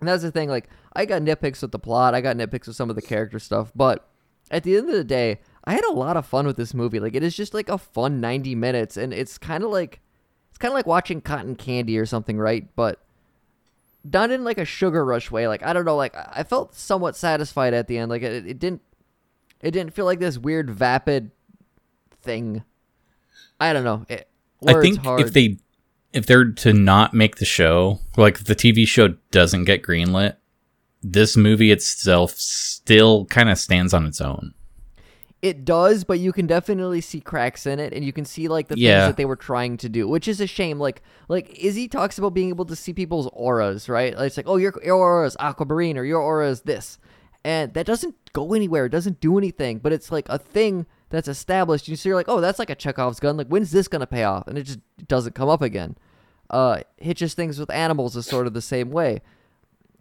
And 0.00 0.08
that's 0.08 0.22
the 0.22 0.32
thing 0.32 0.48
like 0.48 0.68
i 0.94 1.04
got 1.06 1.22
nitpicks 1.22 1.62
with 1.62 1.70
the 1.70 1.78
plot 1.78 2.12
i 2.12 2.20
got 2.20 2.36
nitpicks 2.36 2.66
with 2.66 2.76
some 2.76 2.90
of 2.90 2.96
the 2.96 3.02
character 3.02 3.38
stuff 3.38 3.70
but 3.74 4.08
at 4.50 4.64
the 4.64 4.76
end 4.76 4.88
of 4.88 4.94
the 4.96 5.04
day 5.04 5.38
i 5.64 5.72
had 5.74 5.84
a 5.84 5.92
lot 5.92 6.16
of 6.16 6.26
fun 6.26 6.44
with 6.46 6.56
this 6.56 6.74
movie. 6.74 6.98
Like 6.98 7.14
it 7.14 7.22
is 7.22 7.36
just 7.36 7.54
like 7.54 7.68
a 7.68 7.78
fun 7.78 8.20
90 8.20 8.54
minutes 8.56 8.96
and 8.96 9.12
it's 9.14 9.38
kind 9.38 9.62
of 9.62 9.70
like 9.70 10.00
it's 10.50 10.58
kind 10.58 10.72
of 10.72 10.74
like 10.74 10.86
watching 10.86 11.20
cotton 11.20 11.54
candy 11.54 11.96
or 11.98 12.04
something 12.06 12.36
right? 12.36 12.66
But 12.74 12.98
not 14.04 14.30
in 14.30 14.44
like 14.44 14.58
a 14.58 14.64
sugar 14.64 15.04
rush 15.04 15.30
way. 15.30 15.48
Like 15.48 15.62
I 15.62 15.72
don't 15.72 15.84
know, 15.84 15.96
like 15.96 16.14
I 16.14 16.42
felt 16.42 16.74
somewhat 16.74 17.16
satisfied 17.16 17.74
at 17.74 17.88
the 17.88 17.98
end. 17.98 18.10
Like 18.10 18.22
it, 18.22 18.46
it 18.46 18.58
didn't, 18.58 18.82
it 19.60 19.70
didn't 19.72 19.94
feel 19.94 20.04
like 20.04 20.18
this 20.18 20.38
weird 20.38 20.70
vapid 20.70 21.30
thing. 22.20 22.64
I 23.60 23.72
don't 23.72 23.84
know. 23.84 24.06
It, 24.08 24.28
I 24.66 24.80
think 24.80 25.00
if 25.04 25.32
they 25.32 25.58
if 26.12 26.26
they're 26.26 26.50
to 26.50 26.72
not 26.72 27.14
make 27.14 27.36
the 27.36 27.44
show, 27.44 28.00
like 28.16 28.36
if 28.36 28.44
the 28.44 28.56
TV 28.56 28.86
show 28.86 29.08
doesn't 29.30 29.64
get 29.64 29.82
greenlit, 29.82 30.36
this 31.02 31.36
movie 31.36 31.70
itself 31.72 32.32
still 32.32 33.24
kind 33.26 33.50
of 33.50 33.58
stands 33.58 33.94
on 33.94 34.06
its 34.06 34.20
own. 34.20 34.54
It 35.42 35.64
does, 35.64 36.04
but 36.04 36.20
you 36.20 36.32
can 36.32 36.46
definitely 36.46 37.00
see 37.00 37.20
cracks 37.20 37.66
in 37.66 37.80
it, 37.80 37.92
and 37.92 38.04
you 38.04 38.12
can 38.12 38.24
see 38.24 38.46
like 38.46 38.68
the 38.68 38.78
Yeah. 38.78 39.00
things 39.00 39.10
that 39.10 39.16
they 39.16 39.24
were 39.24 39.34
trying 39.36 39.76
to 39.78 39.88
do, 39.88 40.06
which 40.06 40.28
is 40.28 40.40
a 40.40 40.46
shame. 40.46 40.78
Like, 40.78 41.02
like 41.28 41.58
Izzy 41.58 41.88
talks 41.88 42.16
about 42.16 42.32
being 42.32 42.48
able 42.50 42.64
to 42.66 42.76
see 42.76 42.92
people's 42.92 43.28
auras, 43.32 43.88
right? 43.88 44.16
Like, 44.16 44.28
it's 44.28 44.36
like, 44.36 44.46
oh, 44.48 44.56
your 44.56 44.72
your 44.84 44.96
aura 44.96 45.26
is 45.26 45.36
aquamarine, 45.40 45.98
or 45.98 46.04
your 46.04 46.20
aura 46.22 46.48
is 46.48 46.60
this, 46.62 46.98
and 47.44 47.74
that 47.74 47.86
doesn't 47.86 48.14
go 48.32 48.54
anywhere. 48.54 48.86
It 48.86 48.90
doesn't 48.90 49.20
do 49.20 49.36
anything, 49.36 49.78
but 49.80 49.92
it's 49.92 50.12
like 50.12 50.28
a 50.28 50.38
thing 50.38 50.86
that's 51.10 51.26
established. 51.28 51.88
You 51.88 51.96
see, 51.96 52.08
you're 52.10 52.16
like, 52.16 52.28
oh, 52.28 52.40
that's 52.40 52.60
like 52.60 52.70
a 52.70 52.76
Chekhov's 52.76 53.18
gun. 53.18 53.36
Like, 53.36 53.48
when's 53.48 53.72
this 53.72 53.88
gonna 53.88 54.06
pay 54.06 54.22
off? 54.22 54.46
And 54.46 54.56
it 54.56 54.62
just 54.62 54.78
doesn't 55.08 55.34
come 55.34 55.48
up 55.48 55.60
again. 55.60 55.96
Uh, 56.50 56.82
Hitch's 56.98 57.34
things 57.34 57.58
with 57.58 57.70
animals 57.70 58.14
is 58.14 58.26
sort 58.26 58.46
of 58.46 58.52
the 58.54 58.62
same 58.62 58.90
way 58.90 59.22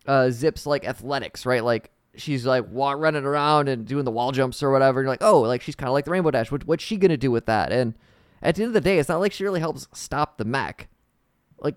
uh, 0.07 0.29
Zipp's 0.29 0.65
like 0.65 0.85
athletics, 0.87 1.45
right? 1.45 1.63
Like 1.63 1.89
she's 2.15 2.45
like 2.45 2.65
running 2.71 3.23
around 3.23 3.69
and 3.69 3.85
doing 3.85 4.05
the 4.05 4.11
wall 4.11 4.31
jumps 4.31 4.61
or 4.61 4.71
whatever. 4.71 4.99
And 4.99 5.05
you're 5.05 5.13
like, 5.13 5.23
oh, 5.23 5.41
like 5.41 5.61
she's 5.61 5.75
kind 5.75 5.87
of 5.87 5.93
like 5.93 6.05
the 6.05 6.11
Rainbow 6.11 6.31
Dash. 6.31 6.51
What, 6.51 6.65
what's 6.65 6.83
she 6.83 6.97
gonna 6.97 7.17
do 7.17 7.31
with 7.31 7.45
that? 7.45 7.71
And 7.71 7.95
at 8.41 8.55
the 8.55 8.63
end 8.63 8.69
of 8.69 8.73
the 8.73 8.81
day, 8.81 8.99
it's 8.99 9.09
not 9.09 9.19
like 9.19 9.31
she 9.31 9.43
really 9.43 9.59
helps 9.59 9.87
stop 9.93 10.37
the 10.37 10.45
mech. 10.45 10.89
Like 11.59 11.75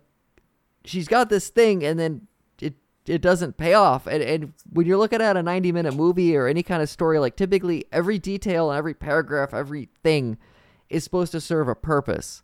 she's 0.85 1.09
got 1.09 1.29
this 1.29 1.49
thing, 1.49 1.85
and 1.85 1.99
then 1.99 2.27
it 2.61 2.75
it 3.07 3.21
doesn't 3.21 3.57
pay 3.57 3.75
off. 3.75 4.07
And 4.07 4.23
and 4.23 4.53
when 4.73 4.87
you're 4.87 4.99
looking 4.99 5.21
at 5.21 5.37
a 5.37 5.43
90 5.43 5.73
minute 5.73 5.95
movie 5.95 6.37
or 6.37 6.47
any 6.47 6.63
kind 6.63 6.83
of 6.83 6.89
story, 6.89 7.19
like 7.19 7.37
typically 7.37 7.85
every 7.93 8.19
detail 8.19 8.71
and 8.71 8.79
every 8.79 8.95
paragraph, 8.95 9.55
everything 9.55 10.39
is 10.89 11.05
supposed 11.05 11.33
to 11.33 11.41
serve 11.41 11.69
a 11.69 11.75
purpose, 11.75 12.43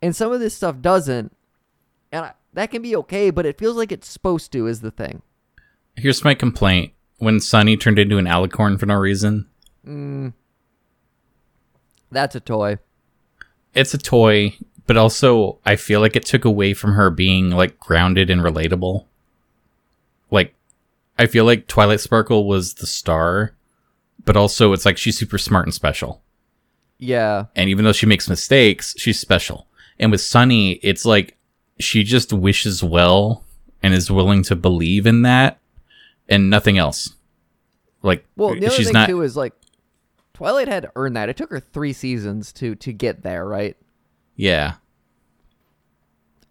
and 0.00 0.14
some 0.14 0.32
of 0.32 0.40
this 0.40 0.54
stuff 0.54 0.80
doesn't. 0.80 1.34
And 2.10 2.24
I, 2.26 2.32
that 2.54 2.70
can 2.70 2.80
be 2.80 2.96
okay, 2.96 3.30
but 3.30 3.44
it 3.44 3.58
feels 3.58 3.76
like 3.76 3.92
it's 3.92 4.08
supposed 4.08 4.52
to. 4.52 4.66
Is 4.66 4.80
the 4.80 4.90
thing. 4.90 5.22
Here's 5.96 6.24
my 6.24 6.34
complaint: 6.34 6.92
when 7.18 7.40
Sunny 7.40 7.76
turned 7.76 7.98
into 7.98 8.18
an 8.18 8.24
alicorn 8.26 8.78
for 8.78 8.86
no 8.86 8.94
reason, 8.94 9.46
mm. 9.86 10.32
That's 12.10 12.34
a 12.34 12.40
toy. 12.40 12.78
it's 13.74 13.92
a 13.92 13.98
toy, 13.98 14.56
but 14.86 14.96
also 14.96 15.58
I 15.66 15.76
feel 15.76 16.00
like 16.00 16.16
it 16.16 16.24
took 16.24 16.44
away 16.44 16.72
from 16.74 16.94
her 16.94 17.10
being 17.10 17.50
like 17.50 17.78
grounded 17.78 18.30
and 18.30 18.40
relatable. 18.40 19.04
Like, 20.30 20.54
I 21.18 21.26
feel 21.26 21.44
like 21.44 21.66
Twilight 21.66 22.00
Sparkle 22.00 22.46
was 22.46 22.74
the 22.74 22.86
star, 22.86 23.54
but 24.24 24.36
also 24.36 24.72
it's 24.72 24.84
like 24.84 24.96
she's 24.98 25.18
super 25.18 25.38
smart 25.38 25.66
and 25.66 25.74
special. 25.74 26.22
Yeah. 26.98 27.46
And 27.54 27.68
even 27.70 27.84
though 27.84 27.92
she 27.92 28.06
makes 28.06 28.28
mistakes, 28.28 28.94
she's 28.98 29.20
special. 29.20 29.66
And 29.98 30.10
with 30.10 30.20
Sunny, 30.20 30.72
it's 30.82 31.04
like 31.04 31.36
she 31.78 32.02
just 32.04 32.32
wishes 32.32 32.82
well 32.82 33.44
and 33.82 33.94
is 33.94 34.10
willing 34.10 34.42
to 34.44 34.56
believe 34.56 35.06
in 35.06 35.22
that 35.22 35.58
and 36.28 36.50
nothing 36.50 36.78
else. 36.78 37.14
Like 38.02 38.24
Well, 38.36 38.54
the 38.54 38.66
other 38.66 38.70
she's 38.76 38.86
thing 38.86 38.94
not 38.94 39.08
too 39.08 39.22
is 39.22 39.36
like 39.36 39.52
Twilight 40.34 40.68
had 40.68 40.84
to 40.84 40.92
earn 40.94 41.14
that. 41.14 41.28
It 41.28 41.36
took 41.36 41.50
her 41.50 41.60
three 41.60 41.92
seasons 41.92 42.52
to 42.54 42.74
to 42.76 42.92
get 42.92 43.22
there, 43.22 43.44
right? 43.46 43.76
yeah. 44.36 44.74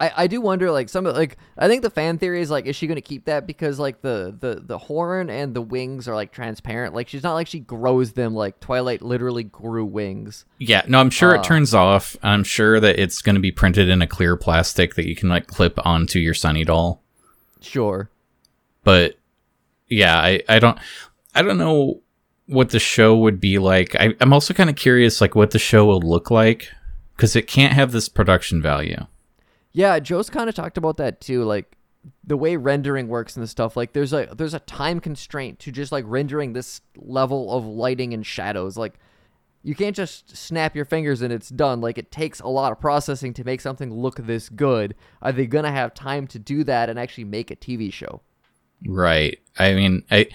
I, 0.00 0.12
I 0.16 0.26
do 0.28 0.40
wonder 0.40 0.70
like 0.70 0.88
some 0.88 1.06
of 1.06 1.16
like 1.16 1.38
I 1.56 1.66
think 1.66 1.82
the 1.82 1.90
fan 1.90 2.18
theory 2.18 2.40
is 2.40 2.50
like 2.52 2.66
is 2.66 2.76
she 2.76 2.86
going 2.86 2.94
to 2.94 3.00
keep 3.02 3.24
that 3.24 3.48
because 3.48 3.80
like 3.80 4.00
the 4.00 4.32
the 4.38 4.62
the 4.64 4.78
horn 4.78 5.28
and 5.28 5.54
the 5.54 5.60
wings 5.60 6.06
are 6.06 6.14
like 6.14 6.30
transparent 6.30 6.94
like 6.94 7.08
she's 7.08 7.24
not 7.24 7.34
like 7.34 7.48
she 7.48 7.58
grows 7.58 8.12
them 8.12 8.32
like 8.32 8.60
Twilight 8.60 9.02
literally 9.02 9.42
grew 9.42 9.84
wings. 9.84 10.44
Yeah, 10.58 10.82
no, 10.86 11.00
I'm 11.00 11.10
sure 11.10 11.36
Uh. 11.36 11.40
it 11.40 11.44
turns 11.44 11.74
off. 11.74 12.16
I'm 12.22 12.44
sure 12.44 12.78
that 12.78 12.96
it's 13.00 13.20
going 13.22 13.34
to 13.34 13.40
be 13.40 13.50
printed 13.50 13.88
in 13.88 14.00
a 14.00 14.06
clear 14.06 14.36
plastic 14.36 14.94
that 14.94 15.08
you 15.08 15.16
can 15.16 15.28
like 15.28 15.48
clip 15.48 15.84
onto 15.84 16.20
your 16.20 16.34
Sunny 16.34 16.62
doll. 16.62 17.02
Sure. 17.60 18.08
But 18.84 19.17
yeah, 19.88 20.18
I, 20.18 20.42
I 20.48 20.58
don't 20.58 20.78
I 21.34 21.42
don't 21.42 21.58
know 21.58 22.02
what 22.46 22.70
the 22.70 22.78
show 22.78 23.16
would 23.16 23.40
be 23.40 23.58
like. 23.58 23.94
I, 23.94 24.14
I'm 24.20 24.32
also 24.32 24.54
kind 24.54 24.70
of 24.70 24.76
curious 24.76 25.20
like 25.20 25.34
what 25.34 25.50
the 25.50 25.58
show 25.58 25.86
will 25.86 26.00
look 26.00 26.30
like 26.30 26.68
because 27.16 27.36
it 27.36 27.46
can't 27.46 27.74
have 27.74 27.92
this 27.92 28.08
production 28.08 28.62
value. 28.62 29.06
Yeah, 29.72 29.98
Joe's 29.98 30.30
kind 30.30 30.48
of 30.48 30.54
talked 30.54 30.78
about 30.78 30.96
that 30.96 31.20
too, 31.20 31.44
like 31.44 31.76
the 32.24 32.36
way 32.36 32.56
rendering 32.56 33.08
works 33.08 33.36
and 33.36 33.42
the 33.42 33.48
stuff. 33.48 33.76
Like 33.76 33.92
there's 33.92 34.12
a 34.12 34.32
there's 34.36 34.54
a 34.54 34.60
time 34.60 35.00
constraint 35.00 35.58
to 35.60 35.72
just 35.72 35.92
like 35.92 36.04
rendering 36.06 36.52
this 36.52 36.80
level 36.96 37.52
of 37.52 37.64
lighting 37.64 38.14
and 38.14 38.24
shadows. 38.24 38.76
Like 38.76 38.94
you 39.62 39.74
can't 39.74 39.96
just 39.96 40.36
snap 40.36 40.74
your 40.74 40.84
fingers 40.84 41.20
and 41.20 41.32
it's 41.32 41.48
done. 41.48 41.80
Like 41.80 41.98
it 41.98 42.10
takes 42.10 42.40
a 42.40 42.48
lot 42.48 42.72
of 42.72 42.80
processing 42.80 43.34
to 43.34 43.44
make 43.44 43.60
something 43.60 43.92
look 43.92 44.16
this 44.16 44.48
good. 44.48 44.94
Are 45.20 45.32
they 45.32 45.46
gonna 45.46 45.72
have 45.72 45.92
time 45.94 46.26
to 46.28 46.38
do 46.38 46.64
that 46.64 46.88
and 46.88 46.98
actually 46.98 47.24
make 47.24 47.50
a 47.50 47.56
TV 47.56 47.92
show? 47.92 48.22
Right. 48.86 49.40
I 49.58 49.74
mean, 49.74 50.04
I 50.10 50.28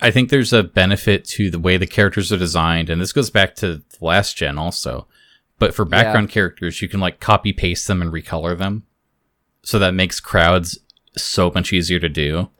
I 0.00 0.10
think 0.10 0.28
there's 0.28 0.52
a 0.52 0.62
benefit 0.62 1.24
to 1.26 1.50
the 1.50 1.58
way 1.58 1.76
the 1.76 1.86
characters 1.86 2.32
are 2.32 2.38
designed, 2.38 2.90
and 2.90 3.00
this 3.00 3.12
goes 3.12 3.30
back 3.30 3.54
to 3.56 3.76
the 3.76 3.82
last 4.00 4.36
gen 4.36 4.58
also. 4.58 5.06
But 5.58 5.74
for 5.74 5.86
background 5.86 6.28
characters, 6.28 6.82
you 6.82 6.88
can 6.88 7.00
like 7.00 7.18
copy 7.18 7.52
paste 7.52 7.86
them 7.86 8.02
and 8.02 8.12
recolor 8.12 8.56
them, 8.58 8.84
so 9.62 9.78
that 9.78 9.94
makes 9.94 10.20
crowds 10.20 10.78
so 11.16 11.50
much 11.54 11.72
easier 11.72 11.98
to 11.98 12.10
do. 12.10 12.50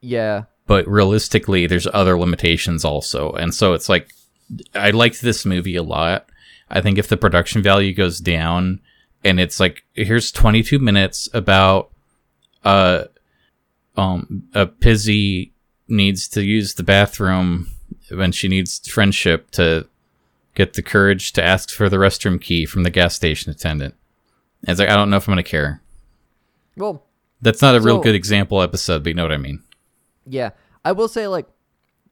Yeah. 0.00 0.44
But 0.66 0.86
realistically, 0.88 1.66
there's 1.66 1.86
other 1.92 2.18
limitations 2.18 2.84
also, 2.84 3.32
and 3.32 3.54
so 3.54 3.72
it's 3.74 3.88
like 3.88 4.10
I 4.74 4.90
liked 4.90 5.22
this 5.22 5.44
movie 5.44 5.76
a 5.76 5.82
lot. 5.82 6.28
I 6.70 6.80
think 6.80 6.98
if 6.98 7.08
the 7.08 7.16
production 7.16 7.62
value 7.62 7.94
goes 7.94 8.18
down, 8.18 8.80
and 9.22 9.38
it's 9.38 9.60
like 9.60 9.84
here's 9.94 10.32
22 10.32 10.78
minutes 10.78 11.28
about 11.32 11.90
uh 12.64 13.04
um 13.96 14.44
a 14.54 14.66
Pizzy 14.66 15.52
needs 15.88 16.28
to 16.28 16.42
use 16.42 16.74
the 16.74 16.82
bathroom 16.82 17.68
when 18.10 18.32
she 18.32 18.48
needs 18.48 18.86
friendship 18.88 19.50
to 19.52 19.86
get 20.54 20.74
the 20.74 20.82
courage 20.82 21.32
to 21.32 21.42
ask 21.42 21.70
for 21.70 21.88
the 21.88 21.96
restroom 21.96 22.40
key 22.40 22.64
from 22.66 22.82
the 22.84 22.90
gas 22.90 23.14
station 23.14 23.50
attendant. 23.50 23.94
It's 24.66 24.78
like 24.80 24.88
I 24.88 24.94
don't 24.96 25.10
know 25.10 25.16
if 25.16 25.28
I'm 25.28 25.32
gonna 25.32 25.42
care. 25.42 25.80
Well, 26.76 27.04
That's 27.42 27.62
not 27.62 27.74
a 27.76 27.80
real 27.80 28.00
good 28.00 28.14
example 28.14 28.62
episode, 28.62 29.04
but 29.04 29.10
you 29.10 29.14
know 29.14 29.22
what 29.24 29.32
I 29.32 29.36
mean. 29.38 29.62
yeah. 30.26 30.50
I 30.84 30.92
will 30.92 31.08
say 31.08 31.26
like 31.28 31.46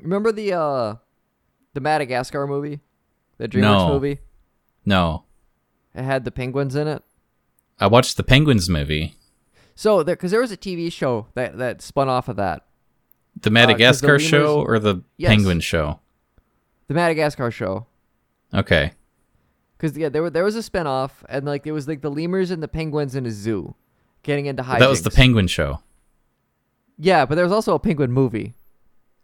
remember 0.01 0.33
the 0.33 0.53
uh 0.55 0.95
the 1.75 1.81
Madagascar 1.81 2.47
movie? 2.47 2.81
The 3.39 3.49
DreamWorks 3.49 3.61
No. 3.61 3.89
movie? 3.89 4.19
No, 4.85 5.25
It 5.95 6.03
had 6.05 6.25
the 6.25 6.31
penguins 6.31 6.75
in 6.75 6.87
it. 6.89 7.03
I 7.81 7.87
watched 7.87 8.17
the 8.17 8.23
Penguins 8.23 8.69
movie, 8.69 9.15
So 9.75 10.03
there, 10.03 10.15
because 10.17 10.31
there 10.31 10.41
was 10.41 10.53
a 10.53 10.57
TV 10.57 10.93
show 10.93 11.27
that 11.35 11.59
that 11.59 11.83
spun 11.83 12.09
off 12.09 12.29
of 12.29 12.37
that, 12.37 12.59
uh, 12.61 13.41
the 13.43 13.51
Madagascar 13.51 14.07
lemurs- 14.09 14.23
show 14.23 14.61
or 14.63 14.79
the 14.79 15.03
Yes. 15.17 15.31
Penguin 15.31 15.61
show. 15.61 16.01
the 16.89 16.95
Madagascar 16.95 17.51
show. 17.51 17.87
Okay, 18.55 18.93
Because 19.79 19.97
yeah, 19.97 20.11
there 20.11 20.21
were 20.23 20.31
there 20.31 20.45
was 20.45 20.57
a 20.57 20.63
spin 20.63 20.87
off, 20.87 21.25
and 21.29 21.47
like 21.47 21.67
it 21.67 21.73
was 21.73 21.89
like 21.89 22.03
the 22.03 22.11
lemurs 22.11 22.51
and 22.51 22.63
the 22.63 22.69
penguins 22.69 23.15
in 23.15 23.25
a 23.25 23.31
zoo, 23.31 23.75
getting 24.23 24.45
into 24.47 24.63
hijinks. 24.63 24.79
that 24.81 24.91
was 24.91 25.03
the 25.03 25.11
Penguin 25.11 25.47
show. 25.47 25.81
Yeah, 26.99 27.25
but 27.25 27.35
there 27.37 27.45
was 27.45 27.53
also 27.53 27.75
a 27.75 27.79
penguin 27.79 28.13
movie. 28.13 28.55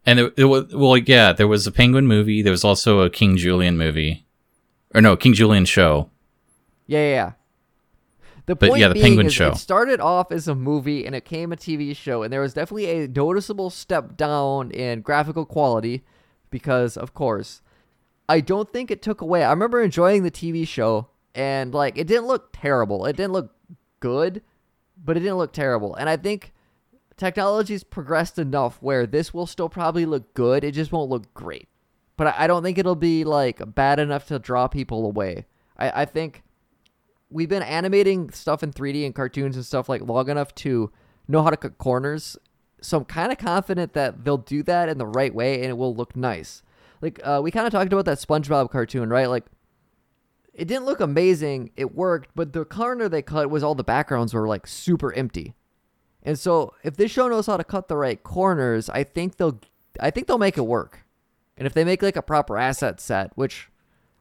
And 0.06 0.18
it, 0.18 0.32
it 0.38 0.44
was 0.46 0.74
well, 0.74 0.96
yeah. 0.96 1.34
There 1.34 1.46
was 1.46 1.66
a 1.66 1.72
Penguin 1.72 2.06
movie. 2.06 2.40
There 2.40 2.50
was 2.52 2.64
also 2.64 3.00
a 3.00 3.10
King 3.10 3.36
Julien 3.36 3.76
movie, 3.76 4.24
or 4.94 5.02
no, 5.02 5.14
King 5.16 5.34
Julien 5.34 5.66
show. 5.66 6.08
Yeah, 6.86 7.00
yeah. 7.00 7.10
yeah. 7.10 7.32
The 8.48 8.56
But, 8.56 8.70
point 8.70 8.80
yeah, 8.80 8.88
the 8.88 8.94
being 8.94 9.04
Penguin 9.04 9.26
is 9.26 9.34
show. 9.34 9.50
It 9.50 9.58
started 9.58 10.00
off 10.00 10.32
as 10.32 10.48
a 10.48 10.54
movie 10.54 11.04
and 11.04 11.14
it 11.14 11.26
came 11.26 11.52
a 11.52 11.56
TV 11.56 11.94
show, 11.94 12.22
and 12.22 12.32
there 12.32 12.40
was 12.40 12.54
definitely 12.54 12.90
a 12.90 13.06
noticeable 13.06 13.68
step 13.68 14.16
down 14.16 14.70
in 14.70 15.02
graphical 15.02 15.44
quality 15.44 16.02
because, 16.48 16.96
of 16.96 17.12
course, 17.12 17.60
I 18.26 18.40
don't 18.40 18.72
think 18.72 18.90
it 18.90 19.02
took 19.02 19.20
away. 19.20 19.44
I 19.44 19.50
remember 19.50 19.82
enjoying 19.82 20.22
the 20.22 20.30
TV 20.30 20.66
show, 20.66 21.08
and 21.34 21.74
like 21.74 21.98
it 21.98 22.06
didn't 22.06 22.26
look 22.26 22.48
terrible. 22.54 23.04
It 23.04 23.16
didn't 23.16 23.34
look 23.34 23.54
good, 24.00 24.40
but 24.96 25.18
it 25.18 25.20
didn't 25.20 25.36
look 25.36 25.52
terrible. 25.52 25.94
And 25.94 26.08
I 26.08 26.16
think 26.16 26.54
technology's 27.18 27.84
progressed 27.84 28.38
enough 28.38 28.78
where 28.80 29.06
this 29.06 29.34
will 29.34 29.46
still 29.46 29.68
probably 29.68 30.06
look 30.06 30.32
good. 30.32 30.64
It 30.64 30.72
just 30.72 30.90
won't 30.90 31.10
look 31.10 31.34
great. 31.34 31.68
But 32.16 32.34
I 32.38 32.46
don't 32.46 32.62
think 32.62 32.78
it'll 32.78 32.94
be 32.94 33.24
like 33.24 33.74
bad 33.74 33.98
enough 34.00 34.26
to 34.28 34.38
draw 34.38 34.68
people 34.68 35.04
away. 35.04 35.44
I, 35.76 36.02
I 36.02 36.04
think 36.06 36.44
we've 37.30 37.48
been 37.48 37.62
animating 37.62 38.30
stuff 38.30 38.62
in 38.62 38.72
3D 38.72 39.04
and 39.04 39.14
cartoons 39.14 39.56
and 39.56 39.64
stuff 39.64 39.88
like 39.88 40.02
long 40.02 40.28
enough 40.28 40.54
to 40.56 40.90
know 41.26 41.42
how 41.42 41.50
to 41.50 41.56
cut 41.56 41.78
corners. 41.78 42.36
So 42.80 42.98
I'm 42.98 43.04
kind 43.04 43.32
of 43.32 43.38
confident 43.38 43.92
that 43.94 44.24
they'll 44.24 44.38
do 44.38 44.62
that 44.64 44.88
in 44.88 44.98
the 44.98 45.06
right 45.06 45.34
way 45.34 45.56
and 45.56 45.66
it 45.66 45.76
will 45.76 45.94
look 45.94 46.16
nice. 46.16 46.62
Like 47.00 47.20
uh, 47.22 47.40
we 47.42 47.50
kind 47.50 47.66
of 47.66 47.72
talked 47.72 47.92
about 47.92 48.04
that 48.06 48.18
SpongeBob 48.18 48.70
cartoon, 48.70 49.10
right? 49.10 49.28
Like 49.28 49.44
it 50.54 50.66
didn't 50.66 50.86
look 50.86 51.00
amazing. 51.00 51.70
It 51.76 51.94
worked, 51.94 52.30
but 52.34 52.52
the 52.52 52.64
corner 52.64 53.08
they 53.08 53.22
cut 53.22 53.50
was 53.50 53.62
all 53.62 53.74
the 53.74 53.84
backgrounds 53.84 54.34
were 54.34 54.48
like 54.48 54.66
super 54.66 55.12
empty. 55.12 55.54
And 56.22 56.38
so 56.38 56.74
if 56.82 56.96
this 56.96 57.10
show 57.10 57.28
knows 57.28 57.46
how 57.46 57.56
to 57.56 57.64
cut 57.64 57.88
the 57.88 57.96
right 57.96 58.22
corners, 58.22 58.90
I 58.90 59.04
think 59.04 59.36
they'll 59.36 59.60
I 60.00 60.10
think 60.10 60.26
they'll 60.26 60.38
make 60.38 60.58
it 60.58 60.62
work. 60.62 61.04
And 61.56 61.66
if 61.66 61.74
they 61.74 61.84
make 61.84 62.02
like 62.02 62.16
a 62.16 62.22
proper 62.22 62.56
asset 62.56 63.00
set, 63.00 63.32
which 63.36 63.68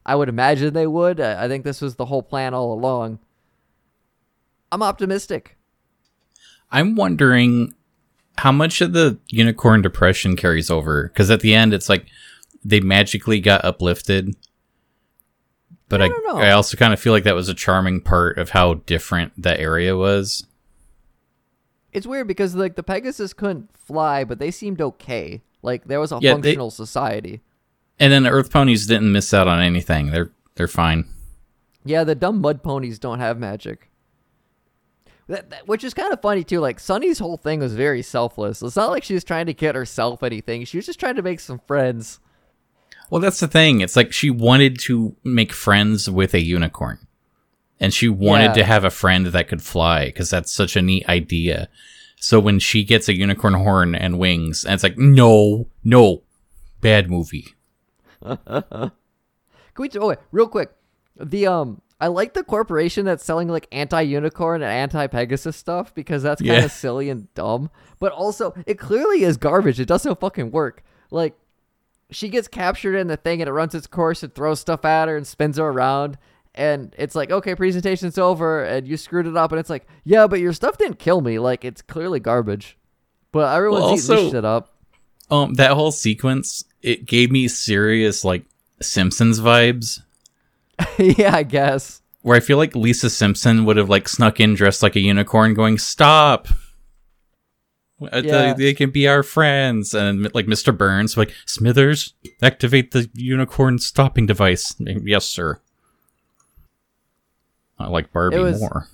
I 0.07 0.15
would 0.15 0.29
imagine 0.29 0.73
they 0.73 0.87
would, 0.87 1.19
I 1.19 1.47
think 1.49 1.63
this 1.65 1.81
was 1.81 1.95
the 1.95 2.05
whole 2.05 2.23
plan 2.23 2.53
all 2.53 2.71
along. 2.73 3.19
I'm 4.71 4.81
optimistic. 4.81 5.57
I'm 6.71 6.95
wondering 6.95 7.73
how 8.37 8.51
much 8.51 8.79
of 8.81 8.93
the 8.93 9.19
unicorn 9.27 9.81
depression 9.81 10.35
carries 10.35 10.69
over 10.71 11.09
because 11.09 11.29
at 11.29 11.41
the 11.41 11.53
end 11.53 11.73
it's 11.73 11.89
like 11.89 12.05
they 12.63 12.79
magically 12.79 13.39
got 13.41 13.65
uplifted. 13.65 14.35
But 15.89 16.01
I 16.01 16.05
I, 16.05 16.07
don't 16.09 16.25
know. 16.25 16.37
I 16.41 16.51
also 16.51 16.77
kind 16.77 16.93
of 16.93 16.99
feel 16.99 17.13
like 17.13 17.23
that 17.23 17.35
was 17.35 17.49
a 17.49 17.53
charming 17.53 18.01
part 18.01 18.37
of 18.37 18.49
how 18.51 18.75
different 18.75 19.33
that 19.41 19.59
area 19.59 19.95
was. 19.95 20.45
It's 21.93 22.05
weird 22.07 22.27
because 22.27 22.55
like 22.55 22.75
the 22.75 22.83
Pegasus 22.83 23.33
couldn't 23.33 23.75
fly, 23.77 24.23
but 24.23 24.39
they 24.39 24.51
seemed 24.51 24.81
okay. 24.81 25.41
Like 25.61 25.85
there 25.85 25.99
was 25.99 26.11
a 26.11 26.19
Yeah, 26.21 26.33
they- 26.35 26.41
functional 26.51 26.71
society. 26.71 27.41
And 27.99 28.11
then 28.13 28.23
the 28.23 28.29
Earth 28.29 28.51
ponies 28.51 28.85
didn't 28.87 29.11
miss 29.11 29.33
out 29.33 29.47
on 29.47 29.59
anything. 29.61 30.11
They're 30.11 30.31
they're 30.55 30.67
fine. 30.67 31.05
Yeah, 31.85 32.03
the 32.03 32.15
dumb 32.15 32.41
mud 32.41 32.63
ponies 32.63 32.99
don't 32.99 33.19
have 33.19 33.39
magic. 33.39 33.89
That, 35.27 35.49
that- 35.49 35.67
which 35.67 35.83
is 35.83 35.93
kind 35.93 36.13
of 36.13 36.21
funny 36.21 36.43
too. 36.43 36.59
Like 36.59 36.79
Sunny's 36.79 37.19
whole 37.19 37.37
thing 37.37 37.59
was 37.59 37.73
very 37.75 38.01
selfless. 38.01 38.61
It's 38.61 38.75
not 38.75 38.91
like 38.91 39.03
she 39.03 39.13
was 39.13 39.23
trying 39.23 39.45
to 39.47 39.53
get 39.53 39.75
herself 39.75 40.23
anything. 40.23 40.63
She 40.65 40.77
was 40.77 40.85
just 40.85 40.99
trying 40.99 41.15
to 41.15 41.21
make 41.21 41.39
some 41.39 41.59
friends. 41.67 42.19
Well, 43.09 43.21
that's 43.21 43.39
the 43.39 43.47
thing. 43.47 43.81
It's 43.81 43.95
like 43.95 44.11
she 44.13 44.29
wanted 44.29 44.79
to 44.81 45.15
make 45.23 45.53
friends 45.53 46.09
with 46.09 46.33
a 46.33 46.41
unicorn. 46.43 46.99
And 47.79 47.93
she 47.93 48.09
wanted 48.09 48.45
Yeah. 48.47 48.53
to 48.53 48.63
have 48.65 48.83
a 48.83 48.89
friend 48.89 49.27
that 49.27 49.47
could 49.47 49.61
fly 49.61 50.05
because 50.05 50.29
that's 50.29 50.51
such 50.51 50.75
a 50.75 50.81
neat 50.81 51.07
idea. 51.07 51.69
So 52.19 52.39
when 52.39 52.59
she 52.59 52.83
gets 52.83 53.07
a 53.07 53.15
unicorn 53.15 53.53
horn 53.53 53.93
and 53.95 54.17
wings, 54.17 54.65
and 54.65 54.73
it's 54.73 54.83
like, 54.83 54.97
no, 54.97 55.67
no, 55.83 56.23
bad 56.81 57.09
movie. 57.09 57.53
Can 58.23 58.91
we? 59.77 59.89
Oh, 59.99 60.07
wait, 60.07 60.17
real 60.31 60.47
quick. 60.47 60.71
The 61.19 61.47
um, 61.47 61.81
I 61.99 62.07
like 62.07 62.33
the 62.33 62.43
corporation 62.43 63.05
that's 63.05 63.23
selling 63.23 63.47
like 63.47 63.67
anti-unicorn 63.71 64.61
and 64.61 64.71
anti-Pegasus 64.71 65.55
stuff 65.55 65.93
because 65.95 66.23
that's 66.23 66.41
kind 66.41 66.57
of 66.57 66.61
Yeah. 66.63 66.67
silly 66.67 67.09
and 67.09 67.33
dumb. 67.33 67.69
But 67.99 68.11
also, 68.11 68.53
it 68.67 68.75
clearly 68.79 69.23
is 69.23 69.37
garbage. 69.37 69.79
It 69.79 69.87
doesn't 69.87 70.19
fucking 70.19 70.51
work. 70.51 70.83
Like, 71.09 71.35
she 72.11 72.29
gets 72.29 72.47
captured 72.47 72.95
in 72.95 73.07
the 73.07 73.17
thing 73.17 73.41
and 73.41 73.49
it 73.49 73.51
runs 73.53 73.73
its 73.75 73.87
course 73.87 74.23
and 74.23 74.33
throws 74.33 74.59
stuff 74.59 74.85
at 74.85 75.07
her 75.07 75.17
and 75.17 75.25
spins 75.25 75.57
her 75.57 75.65
around. 75.65 76.17
And 76.55 76.95
it's 76.97 77.13
like, 77.15 77.29
okay, 77.31 77.53
presentation's 77.53 78.17
over, 78.17 78.63
and 78.63 78.87
you 78.87 78.97
screwed 78.97 79.27
it 79.27 79.37
up. 79.37 79.51
And 79.51 79.59
it's 79.59 79.69
like, 79.69 79.85
yeah, 80.03 80.25
but 80.25 80.39
your 80.39 80.53
stuff 80.53 80.77
didn't 80.79 80.97
kill 80.97 81.21
me. 81.21 81.37
Like, 81.37 81.63
it's 81.63 81.83
clearly 81.83 82.19
garbage. 82.19 82.77
But 83.31 83.55
everyone's 83.55 83.83
Well, 83.83 83.93
eating 83.93 84.03
also- 84.11 84.15
this 84.23 84.31
shit 84.31 84.45
up. 84.45 84.73
Um, 85.29 85.53
that 85.55 85.71
whole 85.71 85.91
sequence, 85.91 86.63
it 86.87 87.05
gave 87.05 87.31
me 87.31 87.47
serious 87.47 88.23
like 88.23 88.43
Simpsons 88.81 89.39
vibes. 89.39 90.01
yeah, 90.97 91.35
I 91.35 91.43
guess. 91.43 92.01
Where 92.21 92.35
I 92.37 92.39
feel 92.39 92.57
like 92.57 92.75
Lisa 92.75 93.09
Simpson 93.09 93.65
would 93.65 93.77
have 93.77 93.89
like 93.89 94.07
snuck 94.07 94.39
in 94.39 94.53
dressed 94.55 94.83
like 94.83 94.95
a 94.95 94.99
unicorn, 94.99 95.53
going, 95.53 95.77
"Stop! 95.77 96.47
Uh, 98.01 98.21
they- 98.21 98.27
Yeah. 98.27 98.53
They 98.53 98.73
can 98.73 98.91
be 98.91 99.07
our 99.07 99.23
friends." 99.23 99.93
And 99.93 100.33
like 100.33 100.45
Mr. 100.45 100.75
Burns, 100.77 101.17
like 101.17 101.33
Smithers, 101.45 102.13
activate 102.41 102.91
the 102.91 103.09
unicorn 103.13 103.79
stopping 103.79 104.25
device. 104.25 104.75
Yes, 104.79 105.25
sir. 105.25 105.59
I 107.79 107.87
like 107.87 108.11
Barbie 108.11 108.37
It 108.37 108.39
was- 108.39 108.59
more. 108.59 108.87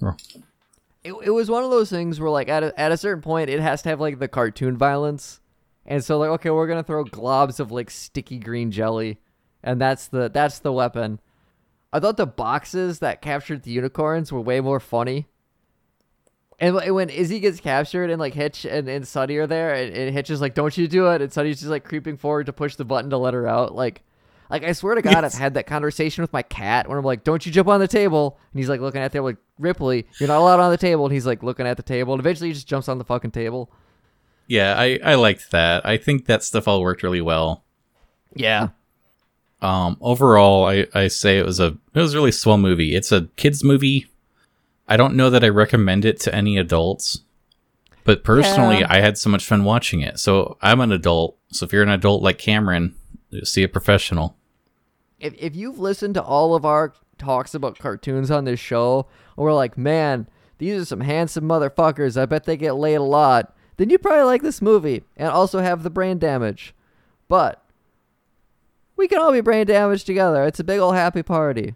it, 1.04 1.14
it 1.24 1.30
was 1.32 1.50
one 1.50 1.64
of 1.64 1.70
those 1.72 1.90
things 1.90 2.20
where 2.20 2.30
like 2.30 2.50
at 2.50 2.64
a, 2.64 2.80
at 2.80 2.92
a 2.92 2.98
certain 2.98 3.22
point 3.22 3.50
it 3.50 3.60
has 3.60 3.82
to 3.84 3.90
have 3.90 4.00
like 4.00 4.20
the 4.20 4.28
cartoon 4.28 4.78
violence 4.78 5.40
and 5.86 6.04
so 6.04 6.18
like 6.18 6.30
okay 6.30 6.50
we're 6.50 6.68
gonna 6.68 6.84
throw 6.84 7.04
globs 7.04 7.60
of 7.60 7.72
like 7.72 7.90
sticky 7.90 8.40
green 8.40 8.72
jelly 8.72 9.20
and 9.64 9.80
that's 9.80 10.08
the 10.08 10.30
that's 10.30 10.60
the 10.60 10.72
weapon 10.72 11.20
i 11.92 12.00
thought 12.00 12.18
the 12.18 12.26
boxes 12.26 13.00
that 13.00 13.22
captured 13.22 13.64
the 13.64 13.72
unicorns 13.72 14.32
were 14.32 14.42
way 14.42 14.60
more 14.62 14.80
funny 14.80 15.28
and 16.60 16.76
when 16.76 17.10
izzy 17.10 17.40
gets 17.40 17.60
captured 17.60 18.10
and 18.10 18.20
like 18.20 18.34
hitch 18.34 18.66
and, 18.66 18.88
and 18.88 19.08
sunny 19.08 19.36
are 19.38 19.48
there 19.48 19.74
and, 19.74 19.96
and 19.96 20.14
hitch 20.14 20.30
is 20.30 20.42
like 20.42 20.54
don't 20.54 20.78
you 20.78 20.88
do 20.88 21.08
it 21.08 21.22
and 21.22 21.34
sunny's 21.34 21.60
just 21.60 21.70
like 21.72 21.84
creeping 21.84 22.18
forward 22.18 22.46
to 22.46 22.54
push 22.54 22.76
the 22.76 22.86
button 22.86 23.10
to 23.10 23.18
let 23.18 23.34
her 23.34 23.48
out 23.48 23.76
like 23.76 24.04
like 24.50 24.64
I 24.64 24.74
swear 24.74 24.94
to 24.94 25.02
God, 25.02 25.24
Yes. 25.24 25.34
I've 25.34 25.42
had 25.42 25.54
that 25.56 25.66
conversation 25.66 26.22
with 26.22 26.32
my 26.32 26.44
cat 26.44 26.88
when 26.88 26.96
I'm 26.96 27.04
like, 27.04 27.24
"Don't 27.24 27.44
you 27.44 27.52
jump 27.52 27.68
on 27.70 27.80
the 27.80 27.88
table?" 27.88 28.38
And 28.52 28.60
he's 28.60 28.70
like 28.70 28.82
looking 28.82 29.02
at 29.02 29.12
the 29.12 29.16
table, 29.16 29.26
like 29.26 29.38
Ripley, 29.58 30.06
you're 30.20 30.28
not 30.28 30.38
allowed 30.38 30.60
on 30.60 30.70
the 30.70 30.78
table. 30.78 31.06
And 31.06 31.14
he's 31.14 31.26
like 31.26 31.42
looking 31.42 31.66
at 31.66 31.76
the 31.76 31.82
table, 31.82 32.14
and 32.14 32.20
eventually 32.20 32.50
he 32.50 32.54
just 32.54 32.68
jumps 32.68 32.88
on 32.88 33.00
the 33.00 33.04
fucking 33.04 33.32
table. 33.32 33.72
Yeah, 34.48 34.76
I, 34.78 35.00
I 35.04 35.16
liked 35.16 35.52
that. 35.52 35.86
I 35.86 35.98
think 35.98 36.26
that 36.26 36.44
stuff 36.44 36.68
all 36.68 36.82
worked 36.82 37.04
really 37.04 37.22
well. 37.22 37.64
Yeah, 38.36 38.70
Um, 39.62 39.98
overall, 40.02 40.66
I, 40.66 40.88
I 40.94 41.08
say 41.08 41.38
it 41.38 41.46
was 41.46 41.60
a 41.60 41.68
it 41.94 42.00
was 42.00 42.14
a 42.14 42.18
really 42.18 42.32
swell 42.32 42.58
movie. 42.58 42.96
It's 42.96 43.12
a 43.12 43.30
kids 43.36 43.64
movie. 43.64 44.08
I 44.88 44.98
don't 44.98 45.16
know 45.16 45.30
that 45.30 45.44
I 45.44 45.50
recommend 45.50 46.04
it 46.04 46.20
to 46.22 46.36
any 46.36 46.58
adults, 46.58 47.22
but 48.04 48.24
personally, 48.24 48.80
Yeah. 48.80 48.88
I 48.90 49.00
had 49.02 49.18
so 49.18 49.30
much 49.30 49.46
fun 49.46 49.64
watching 49.64 50.02
it. 50.02 50.20
So 50.20 50.58
I'm 50.62 50.82
an 50.82 50.92
adult. 50.92 51.38
So 51.52 51.66
if 51.66 51.72
you're 51.72 51.84
an 51.84 51.90
adult 51.90 52.22
like 52.24 52.38
Cameron, 52.40 52.96
see 53.44 53.64
a 53.64 53.70
professional. 53.70 54.36
if 55.20 55.34
if 55.38 55.56
you've 55.56 55.80
listened 55.80 56.16
to 56.16 56.24
all 56.24 56.56
of 56.56 56.66
our 56.66 56.94
talks 57.20 57.54
about 57.56 57.78
cartoons 57.80 58.30
on 58.32 58.44
this 58.46 58.60
show, 58.60 59.08
and 59.38 59.44
we're 59.46 59.54
like, 59.54 59.78
man, 59.78 60.28
these 60.58 60.82
are 60.82 60.86
some 60.86 61.02
handsome 61.02 61.46
motherfuckers. 61.46 62.20
I 62.20 62.26
bet 62.26 62.44
they 62.46 62.58
get 62.58 62.74
laid 62.76 62.96
a 62.96 63.04
lot. 63.04 63.56
Then 63.78 63.90
you 63.90 63.98
probably 63.98 64.24
like 64.24 64.42
this 64.42 64.62
movie 64.62 65.04
and 65.18 65.30
also 65.30 65.60
have 65.60 65.84
the 65.84 65.90
brain 65.90 66.20
damage. 66.20 66.74
But 67.28 67.64
we 68.96 69.08
can 69.08 69.20
all 69.20 69.32
be 69.32 69.42
brain 69.42 69.66
damaged 69.66 70.06
together. 70.06 70.44
It's 70.44 70.60
a 70.60 70.64
big 70.64 70.80
old 70.80 70.96
happy 70.96 71.24
party. 71.24 71.76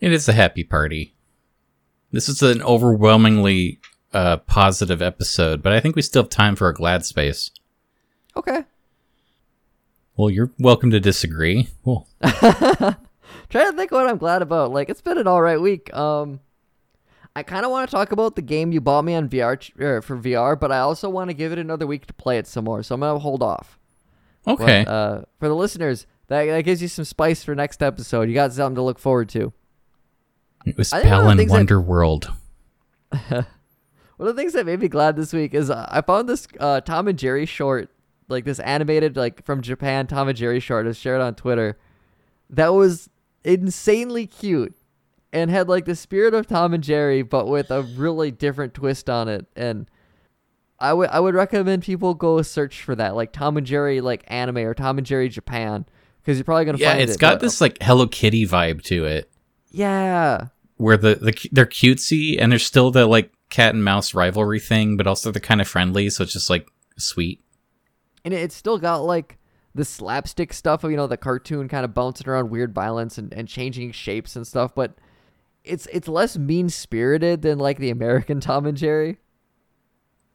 It 0.00 0.12
is 0.12 0.28
a 0.28 0.32
happy 0.32 0.64
party. 0.64 1.14
This 2.12 2.28
is 2.28 2.42
an 2.42 2.62
overwhelmingly 2.62 3.80
uh, 4.12 4.38
positive 4.38 5.02
episode, 5.02 5.62
but 5.62 5.72
I 5.72 5.80
think 5.80 5.96
we 5.96 6.02
still 6.02 6.22
have 6.22 6.30
time 6.30 6.56
for 6.56 6.68
a 6.68 6.74
glad 6.74 7.04
space. 7.04 7.50
Okay. 8.36 8.64
Well, 10.16 10.30
you're 10.30 10.52
welcome 10.58 10.90
to 10.90 11.00
disagree. 11.00 11.68
Cool. 11.84 12.06
trying 12.22 13.70
to 13.70 13.76
think 13.76 13.90
what 13.90 14.08
I'm 14.08 14.18
glad 14.18 14.42
about. 14.42 14.72
Like 14.72 14.88
it's 14.88 15.00
been 15.00 15.18
an 15.18 15.26
all 15.26 15.42
right 15.42 15.60
week. 15.60 15.94
Um, 15.94 16.40
I 17.36 17.42
kind 17.42 17.64
of 17.64 17.70
want 17.72 17.88
to 17.90 17.94
talk 17.96 18.12
about 18.12 18.36
the 18.36 18.42
game 18.42 18.70
you 18.72 18.80
bought 18.80 19.04
me 19.04 19.14
on 19.14 19.28
VR 19.28 19.58
ch- 19.58 19.72
er, 19.80 20.00
for 20.02 20.16
VR, 20.16 20.58
but 20.58 20.70
I 20.70 20.78
also 20.78 21.08
want 21.08 21.30
to 21.30 21.34
give 21.34 21.50
it 21.50 21.58
another 21.58 21.86
week 21.86 22.06
to 22.06 22.14
play 22.14 22.38
it 22.38 22.46
some 22.46 22.64
more. 22.64 22.82
So 22.82 22.94
I'm 22.94 23.00
gonna 23.00 23.18
hold 23.18 23.42
off. 23.42 23.78
But, 24.44 24.60
Okay. 24.60 24.84
uh, 24.86 25.22
for 25.40 25.48
the 25.48 25.54
listeners, 25.56 26.06
that 26.28 26.44
that 26.46 26.62
gives 26.64 26.80
you 26.80 26.88
some 26.88 27.04
spice 27.04 27.42
for 27.42 27.54
next 27.54 27.82
episode. 27.82 28.28
You 28.28 28.34
got 28.34 28.52
something 28.52 28.76
to 28.76 28.82
look 28.82 28.98
forward 28.98 29.28
to. 29.30 29.52
it 30.64 30.78
was 30.78 30.92
I 30.92 31.00
think 31.02 31.10
one 31.12 31.22
Palin 31.22 31.36
that- 31.38 31.48
Wonder 31.48 31.80
World. 31.80 32.30
One 34.16 34.28
of 34.28 34.36
the 34.36 34.40
things 34.40 34.52
that 34.52 34.64
made 34.64 34.78
me 34.78 34.86
glad 34.86 35.16
this 35.16 35.32
week 35.32 35.54
is 35.54 35.70
uh, 35.70 35.86
I 35.90 36.00
found 36.00 36.28
this 36.28 36.46
uh, 36.60 36.80
Tom 36.80 37.08
and 37.08 37.18
Jerry 37.18 37.46
short, 37.46 37.90
like 38.28 38.44
this 38.44 38.60
animated, 38.60 39.16
like 39.16 39.44
from 39.44 39.60
Japan 39.60 40.06
Tom 40.06 40.28
and 40.28 40.38
Jerry 40.38 40.60
short, 40.60 40.86
is 40.86 40.96
shared 40.96 41.20
on 41.20 41.34
Twitter. 41.34 41.76
That 42.48 42.68
was 42.74 43.10
insanely 43.42 44.26
cute 44.28 44.76
and 45.34 45.50
had 45.50 45.68
like 45.68 45.84
the 45.84 45.96
spirit 45.96 46.32
of 46.32 46.46
Tom 46.46 46.72
and 46.72 46.82
Jerry, 46.82 47.20
but 47.22 47.46
with 47.48 47.70
a 47.70 47.82
really 47.82 48.30
different 48.30 48.72
twist 48.72 49.10
on 49.10 49.28
it. 49.28 49.46
And 49.56 49.86
I 50.80 50.92
would 50.94 51.10
I 51.10 51.20
would 51.20 51.34
recommend 51.34 51.82
people 51.82 52.14
go 52.14 52.40
search 52.42 52.82
for 52.82 52.94
that, 52.94 53.14
like 53.14 53.32
Tom 53.32 53.56
and 53.58 53.66
Jerry 53.66 54.00
like 54.00 54.24
anime 54.28 54.58
or 54.58 54.72
Tom 54.74 54.96
and 54.98 55.06
Jerry 55.06 55.28
Japan, 55.28 55.84
because 56.22 56.38
you're 56.38 56.44
probably 56.44 56.64
gonna 56.64 56.78
Yeah, 56.78 56.90
find 56.92 57.02
it's 57.02 57.12
it's 57.12 57.20
got 57.20 57.34
but- 57.34 57.40
this 57.42 57.60
like 57.60 57.78
Hello 57.82 58.06
Kitty 58.06 58.46
vibe 58.46 58.82
to 58.84 59.04
it, 59.04 59.30
yeah. 59.70 60.46
where 60.76 60.96
the, 60.96 61.16
the 61.16 61.48
they're 61.52 61.66
cutesy 61.66 62.40
and 62.40 62.50
there's 62.52 62.64
still 62.64 62.90
the 62.90 63.06
like 63.06 63.30
cat 63.50 63.74
and 63.74 63.84
mouse 63.84 64.14
rivalry 64.14 64.60
thing, 64.60 64.96
but 64.96 65.06
also 65.06 65.30
they're 65.30 65.40
kind 65.40 65.60
of 65.60 65.68
friendly, 65.68 66.08
so 66.10 66.22
it's 66.24 66.32
just 66.32 66.48
like 66.50 66.68
sweet. 66.96 67.40
and 68.24 68.32
it's 68.32 68.54
still 68.54 68.78
got 68.78 68.98
like 69.04 69.38
the 69.74 69.84
slapstick 69.84 70.52
stuff 70.52 70.84
of 70.84 70.90
you 70.92 70.96
know 70.96 71.08
the 71.08 71.16
cartoon 71.16 71.66
kind 71.68 71.84
of 71.84 71.92
bouncing 71.92 72.28
around 72.28 72.50
weird 72.50 72.72
violence 72.72 73.18
and, 73.18 73.32
and 73.34 73.48
changing 73.48 73.90
shapes 73.90 74.36
and 74.36 74.46
stuff 74.46 74.72
but 74.72 74.94
it's 75.64 75.86
it's 75.92 76.08
less 76.08 76.36
mean 76.36 76.68
spirited 76.68 77.42
than 77.42 77.58
like 77.58 77.78
the 77.78 77.90
american 77.90 78.40
tom 78.48 78.66
and 78.66 78.76
jerry. 78.76 79.18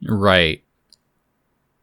Right. 0.08 0.64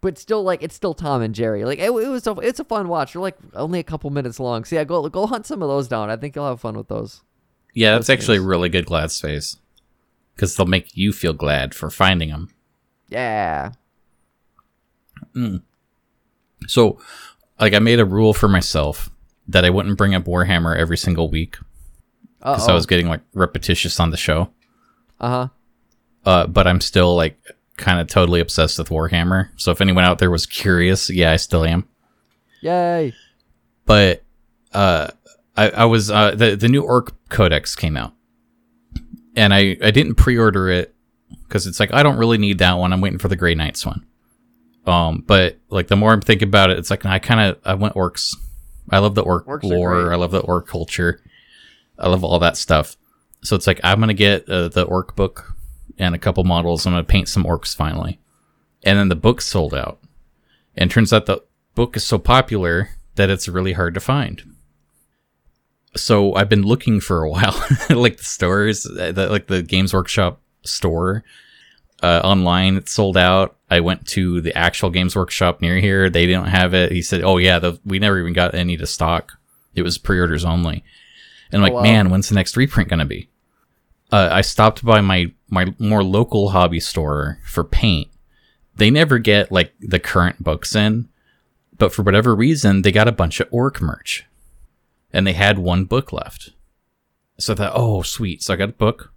but 0.00 0.18
still 0.18 0.42
like 0.42 0.62
it's 0.62 0.74
still 0.74 0.94
tom 0.94 1.20
and 1.22 1.34
jerry. 1.34 1.64
Like 1.64 1.78
it, 1.78 1.90
it 1.90 1.90
was 1.90 2.26
a, 2.26 2.32
it's 2.40 2.60
a 2.60 2.64
fun 2.64 2.88
watch. 2.88 3.12
They're 3.12 3.22
like 3.22 3.36
only 3.54 3.78
a 3.78 3.84
couple 3.84 4.08
minutes 4.10 4.40
long. 4.40 4.64
So 4.64 4.76
yeah 4.76 4.84
go 4.84 5.08
go 5.08 5.26
hunt 5.26 5.46
some 5.46 5.62
of 5.62 5.68
those 5.68 5.86
down. 5.88 6.10
I 6.10 6.16
think 6.16 6.34
you'll 6.34 6.48
have 6.48 6.60
fun 6.60 6.76
with 6.76 6.88
those. 6.88 7.22
Yeah, 7.74 7.92
that's 7.92 8.08
Listeners. 8.08 8.18
actually 8.24 8.38
a 8.38 8.42
really 8.48 8.68
good 8.70 8.86
glad 8.86 9.10
space. 9.10 9.58
Because 10.34 10.56
they'll 10.56 10.66
make 10.66 10.96
you 10.96 11.12
feel 11.12 11.32
glad 11.32 11.74
for 11.74 11.90
finding 11.90 12.28
them. 12.30 12.50
yeah. 13.08 13.72
Hmm. 15.34 15.56
So, 16.66 16.98
like, 17.60 17.74
I 17.74 17.78
made 17.78 18.00
a 18.00 18.04
rule 18.04 18.32
for 18.34 18.48
myself 18.48 19.10
that 19.48 19.64
I 19.64 19.70
wouldn't 19.70 19.98
bring 19.98 20.14
up 20.14 20.24
Warhammer 20.24 20.76
every 20.76 20.96
single 20.96 21.30
week 21.30 21.56
because 22.54 22.68
I 22.68 22.74
was 22.74 22.86
getting 22.86 23.08
like 23.08 23.22
repetitious 23.34 23.98
on 24.00 24.10
the 24.10 24.16
show. 24.16 24.50
uh-huh 25.20 25.48
Uh, 26.24 26.46
but 26.46 26.66
I'm 26.66 26.80
still 26.80 27.14
like 27.16 27.38
kind 27.76 28.00
of 28.00 28.08
totally 28.08 28.40
obsessed 28.40 28.78
with 28.78 28.88
Warhammer. 28.88 29.50
So 29.56 29.70
if 29.70 29.80
anyone 29.80 30.04
out 30.04 30.18
there 30.18 30.30
was 30.30 30.46
curious, 30.46 31.10
yeah, 31.10 31.32
I 31.32 31.36
still 31.36 31.64
am. 31.64 31.88
yay 32.60 33.12
But 33.84 34.22
uh, 34.72 35.08
I, 35.56 35.70
I 35.70 35.84
was 35.84 36.10
uh, 36.10 36.32
the 36.34 36.56
the 36.56 36.68
new 36.68 36.82
Orc 36.82 37.14
Codex 37.28 37.74
came 37.76 37.96
out, 37.96 38.12
and 39.34 39.54
I 39.54 39.76
I 39.82 39.90
didn't 39.90 40.16
pre-order 40.16 40.68
it 40.68 40.94
because 41.44 41.66
it's 41.66 41.80
like 41.80 41.92
I 41.94 42.02
don't 42.02 42.18
really 42.18 42.38
need 42.38 42.58
that 42.58 42.74
one. 42.74 42.92
I'm 42.92 43.00
waiting 43.00 43.18
for 43.18 43.28
the 43.28 43.36
Grey 43.36 43.54
Knights 43.54 43.86
one. 43.86 44.04
Um, 44.86 45.24
but 45.26 45.58
like 45.68 45.88
the 45.88 45.96
more 45.96 46.12
I'm 46.12 46.20
thinking 46.20 46.48
about 46.48 46.70
it, 46.70 46.78
it's 46.78 46.90
like 46.90 47.04
I 47.04 47.18
kind 47.18 47.40
of 47.40 47.58
I 47.64 47.74
went 47.74 47.94
orcs. 47.94 48.36
I 48.90 48.98
love 48.98 49.14
the 49.14 49.22
orc 49.22 49.46
Orcs 49.46 49.64
lore. 49.64 50.12
I 50.12 50.16
love 50.16 50.30
the 50.30 50.40
orc 50.40 50.66
culture. 50.68 51.20
I 51.98 52.08
love 52.08 52.24
all 52.24 52.38
that 52.38 52.56
stuff. 52.56 52.96
So 53.42 53.56
it's 53.56 53.66
like 53.66 53.80
I'm 53.84 54.00
gonna 54.00 54.14
get 54.14 54.48
uh, 54.48 54.68
the 54.68 54.84
orc 54.84 55.16
book 55.16 55.54
and 55.98 56.14
a 56.14 56.18
couple 56.18 56.44
models. 56.44 56.86
I'm 56.86 56.92
gonna 56.92 57.04
paint 57.04 57.28
some 57.28 57.44
orcs 57.44 57.74
finally, 57.74 58.18
and 58.84 58.98
then 58.98 59.08
the 59.08 59.16
book 59.16 59.40
sold 59.40 59.74
out. 59.74 60.00
And 60.76 60.90
turns 60.90 61.12
out 61.12 61.26
the 61.26 61.42
book 61.74 61.96
is 61.96 62.04
so 62.04 62.18
popular 62.18 62.90
that 63.14 63.30
it's 63.30 63.48
really 63.48 63.72
hard 63.72 63.94
to 63.94 64.00
find. 64.00 64.42
So 65.96 66.34
I've 66.34 66.48
been 66.48 66.62
looking 66.62 67.00
for 67.00 67.22
a 67.22 67.30
while, 67.30 67.54
like 67.90 68.18
the 68.18 68.24
stores, 68.24 68.86
uh, 68.86 69.12
the, 69.12 69.28
like 69.28 69.46
the 69.46 69.62
Games 69.62 69.94
Workshop 69.94 70.40
store 70.62 71.24
uh, 72.02 72.20
online. 72.24 72.76
It's 72.76 72.92
sold 72.92 73.16
out. 73.16 73.56
I 73.70 73.80
went 73.80 74.06
to 74.08 74.40
the 74.40 74.56
actual 74.56 74.90
Games 74.90 75.16
Workshop 75.16 75.60
near 75.60 75.78
here. 75.78 76.10
They 76.10 76.26
didn't 76.26 76.48
have 76.48 76.74
it. 76.74 76.92
He 76.92 77.02
said, 77.02 77.22
"Oh 77.22 77.38
yeah, 77.38 77.58
the, 77.58 77.78
we 77.84 77.98
never 77.98 78.18
even 78.18 78.32
got 78.32 78.54
any 78.54 78.76
to 78.76 78.86
stock. 78.86 79.38
It 79.74 79.82
was 79.82 79.98
pre-orders 79.98 80.44
only." 80.44 80.84
And 81.50 81.60
I'm 81.60 81.62
like, 81.62 81.72
wow. 81.72 81.82
man, 81.82 82.10
when's 82.10 82.28
the 82.28 82.34
next 82.34 82.56
reprint 82.56 82.88
gonna 82.88 83.04
be? 83.04 83.28
Uh, 84.12 84.28
I 84.30 84.40
stopped 84.40 84.84
by 84.84 85.00
my 85.00 85.32
my 85.48 85.74
more 85.78 86.02
local 86.02 86.50
hobby 86.50 86.80
store 86.80 87.38
for 87.44 87.64
paint. 87.64 88.08
They 88.74 88.90
never 88.90 89.18
get 89.18 89.50
like 89.50 89.72
the 89.80 90.00
current 90.00 90.42
books 90.42 90.74
in, 90.74 91.08
but 91.78 91.92
for 91.92 92.02
whatever 92.02 92.34
reason, 92.34 92.82
they 92.82 92.92
got 92.92 93.08
a 93.08 93.12
bunch 93.12 93.40
of 93.40 93.48
orc 93.50 93.80
merch, 93.80 94.24
and 95.12 95.26
they 95.26 95.32
had 95.32 95.58
one 95.58 95.84
book 95.84 96.12
left. 96.12 96.50
So 97.38 97.52
I 97.52 97.56
thought, 97.56 97.72
oh 97.74 98.02
sweet. 98.02 98.42
So 98.42 98.54
I 98.54 98.56
got 98.56 98.70
a 98.70 98.72
book, 98.72 99.12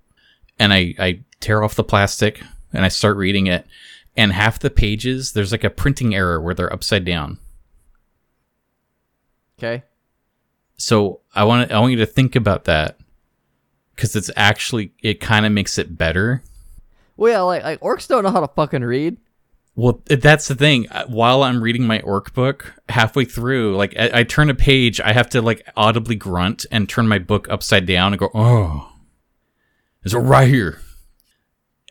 and 0.58 0.74
I 0.74 0.96
I 0.98 1.24
tear 1.40 1.64
off 1.64 1.76
the 1.76 1.84
plastic 1.84 2.42
and 2.72 2.86
I 2.86 2.90
start 2.90 3.18
reading 3.18 3.48
it, 3.48 3.66
and 4.16 4.32
half 4.32 4.60
the 4.60 4.70
pages 4.70 5.34
there's 5.34 5.52
like 5.52 5.64
a 5.64 5.70
printing 5.70 6.16
error 6.16 6.40
where 6.42 6.54
they're 6.54 6.72
upside 6.72 7.06
down. 7.06 7.40
okay 9.58 9.84
So 10.80 11.20
I 11.36 11.44
want 11.44 11.72
I 11.72 11.80
want 11.80 11.92
you 11.92 11.98
to 12.00 12.06
think 12.06 12.36
about 12.36 12.64
that 12.64 12.98
because 13.96 14.16
it's 14.16 14.32
actually 14.36 14.94
it 15.04 15.20
kind 15.20 15.46
of 15.46 15.52
makes 15.52 15.78
it 15.78 15.98
better. 15.98 16.42
well 17.18 17.32
yeah 17.32 17.42
like, 17.42 17.64
like 17.64 17.80
orcs 17.82 18.08
don't 18.08 18.24
know 18.24 18.32
how 18.32 18.40
to 18.40 18.48
fucking 18.48 18.84
read 18.84 19.18
Well, 19.76 20.02
that's 20.08 20.48
the 20.48 20.56
thing. 20.56 20.88
While 21.08 21.44
I'm 21.44 21.62
reading 21.62 21.86
my 21.86 22.00
orc 22.02 22.34
book, 22.34 22.74
halfway 22.88 23.26
through, 23.26 23.76
like 23.76 23.94
I, 24.00 24.20
I 24.20 24.24
turn 24.24 24.50
a 24.50 24.56
page, 24.56 25.00
I 25.02 25.12
have 25.14 25.30
to 25.32 25.42
like 25.42 25.68
audibly 25.76 26.16
grunt 26.16 26.66
and 26.72 26.88
turn 26.88 27.08
my 27.08 27.20
book 27.20 27.48
upside 27.50 27.86
down 27.86 28.14
and 28.14 28.20
go, 28.20 28.30
"Oh, 28.34 28.90
is 30.04 30.14
it 30.14 30.20
right 30.20 30.48
here?" 30.48 30.80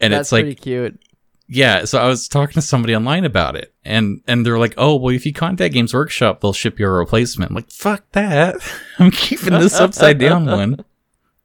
And 0.01 0.13
that's 0.13 0.29
it's 0.29 0.33
like, 0.33 0.45
pretty 0.45 0.55
cute 0.55 1.01
yeah. 1.49 1.85
So 1.85 1.99
I 1.99 2.07
was 2.07 2.29
talking 2.29 2.55
to 2.55 2.63
somebody 2.63 2.95
online 2.95 3.25
about 3.25 3.57
it, 3.57 3.75
and 3.85 4.23
and 4.27 4.45
they're 4.45 4.59
like, 4.59 4.75
"Oh, 4.77 4.97
well, 4.97 5.15
if 5.15 5.27
you 5.27 5.33
contact 5.33 5.75
Games 5.75 5.95
Workshop, 5.95 6.41
they'll 6.41 6.53
ship 6.53 6.79
you 6.79 6.87
a 6.87 6.91
replacement." 6.91 7.51
I'm 7.51 7.55
like, 7.57 7.71
"Fuck 7.71 8.05
that! 8.13 8.57
I'm 8.99 9.11
keeping 9.11 9.55
this 9.55 9.75
upside 9.75 10.19
down 10.19 10.47
one." 10.47 10.85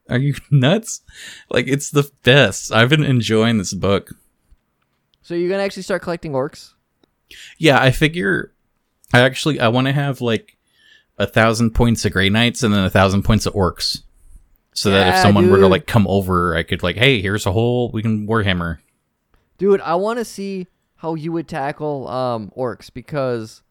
Are 0.10 0.18
you 0.18 0.36
nuts? 0.51 1.01
Like 1.49 1.68
it's 1.68 1.89
the 1.89 2.12
best. 2.24 2.72
I've 2.72 2.89
been 2.89 3.04
enjoying 3.06 3.58
this 3.58 3.74
book. 3.74 4.12
So 5.22 5.34
you're 5.34 5.49
gonna 5.49 5.64
actually 5.64 5.84
start 5.84 6.01
collecting 6.01 6.34
orcs? 6.34 6.74
Yeah, 7.58 7.82
I 7.82 7.91
figure 7.91 8.51
I 9.14 9.22
actually 9.22 9.60
I 9.60 9.70
want 9.70 9.88
to 9.88 9.93
have 9.93 10.20
like 10.20 10.58
a 11.18 11.26
thousand 11.26 11.72
points 11.72 12.04
of 12.04 12.12
Grey 12.12 12.30
Knights 12.30 12.64
and 12.64 12.74
then 12.74 12.84
a 12.84 12.89
thousand 12.89 13.24
points 13.24 13.45
of 13.45 13.54
orcs. 13.54 14.01
So 14.74 14.89
that 14.91 15.08
if 15.08 15.14
Yeah, 15.14 15.22
someone 15.22 15.49
were 15.49 15.60
to 15.60 15.68
like 15.68 15.88
come 15.88 16.08
over, 16.08 16.56
I 16.56 16.64
could 16.64 16.84
like, 16.84 16.97
hey, 16.97 17.22
here's 17.22 17.45
a 17.45 17.51
whole 17.51 17.89
we 17.91 18.01
can 18.01 18.28
Warhammer. 18.28 18.80
Dude, 19.58 19.82
I 19.82 19.95
want 19.95 20.20
to 20.20 20.26
see 20.26 20.68
how 20.97 21.16
you 21.16 21.32
would 21.34 21.47
tackle 21.47 22.08
um 22.08 22.51
orcs 22.58 22.91
because 22.93 23.62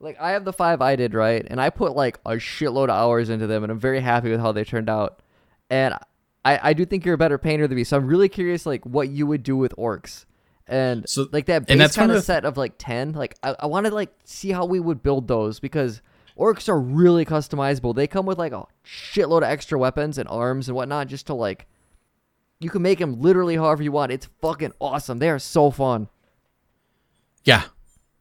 like 0.00 0.18
I 0.20 0.32
have 0.32 0.44
the 0.44 0.52
five 0.52 0.80
I 0.82 0.96
did 0.96 1.14
right, 1.14 1.46
and 1.48 1.60
I 1.60 1.70
put 1.70 1.94
like 1.96 2.18
a 2.26 2.32
shitload 2.32 2.84
of 2.84 2.90
hours 2.90 3.30
into 3.30 3.46
them, 3.46 3.62
and 3.62 3.70
I'm 3.72 3.78
very 3.78 4.00
happy 4.00 4.30
with 4.30 4.40
how 4.40 4.52
they 4.52 4.64
turned 4.64 4.90
out. 4.90 5.20
And 5.70 5.94
I 6.44 6.58
I 6.70 6.72
do 6.72 6.84
think 6.84 7.04
you're 7.04 7.14
a 7.14 7.18
better 7.18 7.38
painter 7.38 7.66
than 7.66 7.76
me, 7.76 7.84
so 7.84 7.96
I'm 7.96 8.06
really 8.06 8.28
curious 8.28 8.66
like 8.66 8.84
what 8.84 9.08
you 9.08 9.26
would 9.26 9.42
do 9.42 9.56
with 9.56 9.74
orcs. 9.76 10.24
And 10.66 11.08
So- 11.08 11.26
like 11.32 11.46
that 11.46 11.56
and 11.56 11.66
base 11.66 11.78
that's 11.78 11.96
kind 11.96 12.10
of 12.10 12.18
of 12.18 12.24
set 12.24 12.44
of 12.44 12.56
like 12.56 12.74
ten, 12.78 13.12
like 13.12 13.36
I, 13.42 13.54
I 13.60 13.66
want 13.66 13.86
to 13.86 13.94
like 13.94 14.12
see 14.24 14.50
how 14.52 14.64
we 14.64 14.80
would 14.80 15.02
build 15.02 15.28
those 15.28 15.60
because 15.60 16.02
orcs 16.38 16.68
are 16.68 16.80
really 16.80 17.24
customizable. 17.24 17.94
They 17.94 18.06
come 18.06 18.26
with 18.26 18.38
like 18.38 18.52
a 18.52 18.64
shitload 18.84 19.38
of 19.38 19.44
extra 19.44 19.78
weapons 19.78 20.18
and 20.18 20.28
arms 20.28 20.68
and 20.68 20.76
whatnot, 20.76 21.08
just 21.08 21.26
to 21.26 21.34
like 21.34 21.66
you 22.62 22.70
can 22.70 22.82
make 22.82 22.98
them 22.98 23.20
literally 23.20 23.56
however 23.56 23.82
you 23.82 23.92
want. 23.92 24.12
It's 24.12 24.28
fucking 24.40 24.72
awesome. 24.80 25.18
They 25.18 25.30
are 25.30 25.38
so 25.38 25.70
fun. 25.70 26.08
Yeah. 27.44 27.64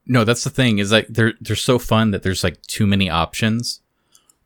No, 0.05 0.23
that's 0.23 0.43
the 0.43 0.49
thing 0.49 0.79
is 0.79 0.91
like 0.91 1.07
they're 1.07 1.33
they're 1.39 1.55
so 1.55 1.77
fun 1.79 2.11
that 2.11 2.23
there's 2.23 2.43
like 2.43 2.61
too 2.63 2.87
many 2.87 3.09
options 3.09 3.81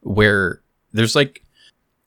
where 0.02 0.62
there's 0.92 1.16
like 1.16 1.44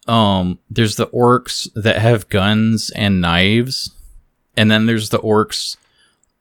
um 0.06 0.58
there's 0.70 0.96
the 0.96 1.08
orcs 1.08 1.68
that 1.74 1.98
have 1.98 2.28
guns 2.28 2.90
and 2.90 3.20
knives 3.20 3.94
and 4.56 4.70
then 4.70 4.86
there's 4.86 5.08
the 5.08 5.18
orcs 5.20 5.76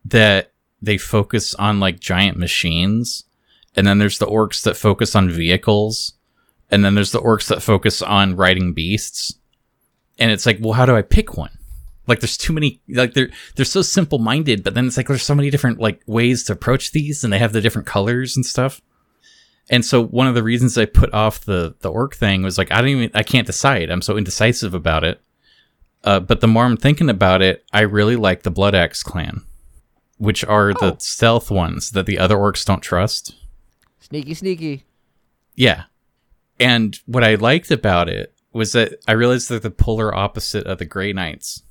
that 0.06 0.52
they 0.82 0.98
focus 0.98 1.56
on 1.56 1.80
like 1.80 2.00
giant 2.00 2.38
machines 2.38 3.24
and 3.76 3.88
then 3.88 3.98
there's 3.98 4.20
the 4.20 4.28
orcs 4.28 4.62
that 4.64 4.78
focus 4.78 5.16
on 5.16 5.30
vehicles 5.30 6.14
and 6.70 6.84
then 6.84 6.94
there's 6.94 7.12
the 7.12 7.22
orcs 7.22 7.48
that 7.48 7.64
focus 7.64 8.02
on 8.02 8.36
riding 8.36 8.74
beasts 8.74 9.34
and 10.20 10.32
it's 10.32 10.46
like 10.46 10.58
well 10.62 10.74
how 10.74 10.86
do 10.86 10.96
i 10.96 11.02
pick 11.02 11.38
one 11.38 11.52
like 12.08 12.20
there's 12.22 12.38
too 12.38 12.54
many 12.54 12.82
like 12.90 13.14
they're 13.14 13.30
they're 13.56 13.66
so 13.66 13.82
simple 13.82 14.20
minded 14.20 14.64
but 14.64 14.74
then 14.74 14.88
it's 14.88 14.98
like 14.98 15.08
there's 15.08 15.22
so 15.24 15.36
many 15.36 15.50
different 15.50 15.80
like 15.80 16.02
ways 16.08 16.44
to 16.44 16.54
approach 16.54 16.92
these 16.92 17.24
and 17.24 17.32
they 17.34 17.40
have 17.40 17.54
the 17.54 17.62
different 17.62 17.88
colors 17.88 18.36
and 18.36 18.46
stuff 18.46 18.82
and 19.70 19.84
so 19.86 20.02
one 20.04 20.28
of 20.28 20.36
the 20.36 20.44
reasons 20.44 20.78
i 20.78 20.86
put 20.86 21.14
off 21.14 21.44
the 21.46 21.76
the 21.82 21.92
orc 21.92 22.16
thing 22.16 22.44
was 22.44 22.58
like 22.58 22.72
i 22.72 22.80
don't 22.80 22.90
even 22.90 23.12
i 23.14 23.24
can't 23.24 23.48
decide 23.48 23.90
i'm 23.90 24.02
so 24.02 24.16
indecisive 24.18 24.74
about 24.74 25.04
it 25.04 25.22
uh, 26.04 26.20
but 26.20 26.40
the 26.42 26.48
more 26.48 26.64
i'm 26.66 26.78
thinking 26.78 27.10
about 27.10 27.42
it 27.42 27.66
i 27.74 27.82
really 27.82 28.16
like 28.16 28.44
the 28.44 28.52
blood 28.52 28.74
axe 28.76 29.04
clan 29.04 29.42
which 30.18 30.44
are 30.46 30.74
the 30.74 30.94
Oh. 30.94 30.98
stealth 31.00 31.52
ones 31.52 31.92
that 31.92 32.06
the 32.08 32.18
other 32.18 32.36
orcs 32.38 32.66
don't 32.66 32.82
trust 32.82 33.36
Sneaky, 34.00 34.34
sneaky. 34.36 34.84
yeah. 35.54 35.84
And 36.62 36.98
what 37.06 37.26
I 37.26 37.36
liked 37.36 37.70
about 37.72 38.08
it 38.08 38.34
was 38.58 38.74
that 38.74 38.96
I 39.08 39.14
realized 39.14 39.50
they're 39.50 39.60
the 39.60 39.72
polar 39.72 40.14
opposite 40.14 40.66
of 40.68 40.80
the 40.80 40.86
Grey 40.86 41.14
Knights. 41.14 41.64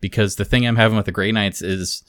Because 0.00 0.34
the 0.34 0.44
thing 0.44 0.66
I'm 0.66 0.76
having 0.76 0.96
with 0.96 1.06
the 1.06 1.12
Grey 1.12 1.30
Knights 1.30 1.62
is 1.62 2.02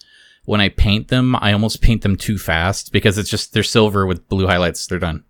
when 0.45 0.59
I 0.59 0.69
paint 0.69 1.09
them, 1.09 1.35
I 1.35 1.53
almost 1.53 1.81
paint 1.81 2.01
them 2.01 2.15
too 2.15 2.37
fast 2.39 2.91
because 2.91 3.17
it's 3.17 3.29
just 3.29 3.53
they're 3.53 3.63
silver 3.63 4.05
with 4.07 4.27
blue 4.29 4.47
highlights, 4.47 4.87
they're 4.87 4.97
done. 4.99 5.23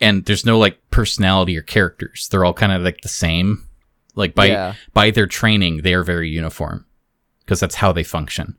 And 0.00 0.24
there's 0.24 0.46
no 0.46 0.58
like 0.58 0.78
personality 0.90 1.56
or 1.58 1.62
characters. 1.62 2.28
They're 2.30 2.44
all 2.44 2.54
kind 2.54 2.72
of 2.72 2.82
like 2.82 3.02
the 3.02 3.08
same. 3.08 3.68
Like 4.14 4.34
by 4.34 4.46
Yeah. 4.46 4.74
by 4.94 5.10
their 5.10 5.26
training, 5.26 5.82
they 5.82 5.92
are 5.94 6.02
very 6.04 6.28
uniform 6.30 6.86
because 7.40 7.60
that's 7.60 7.76
how 7.76 7.92
they 7.92 8.04
function. 8.04 8.56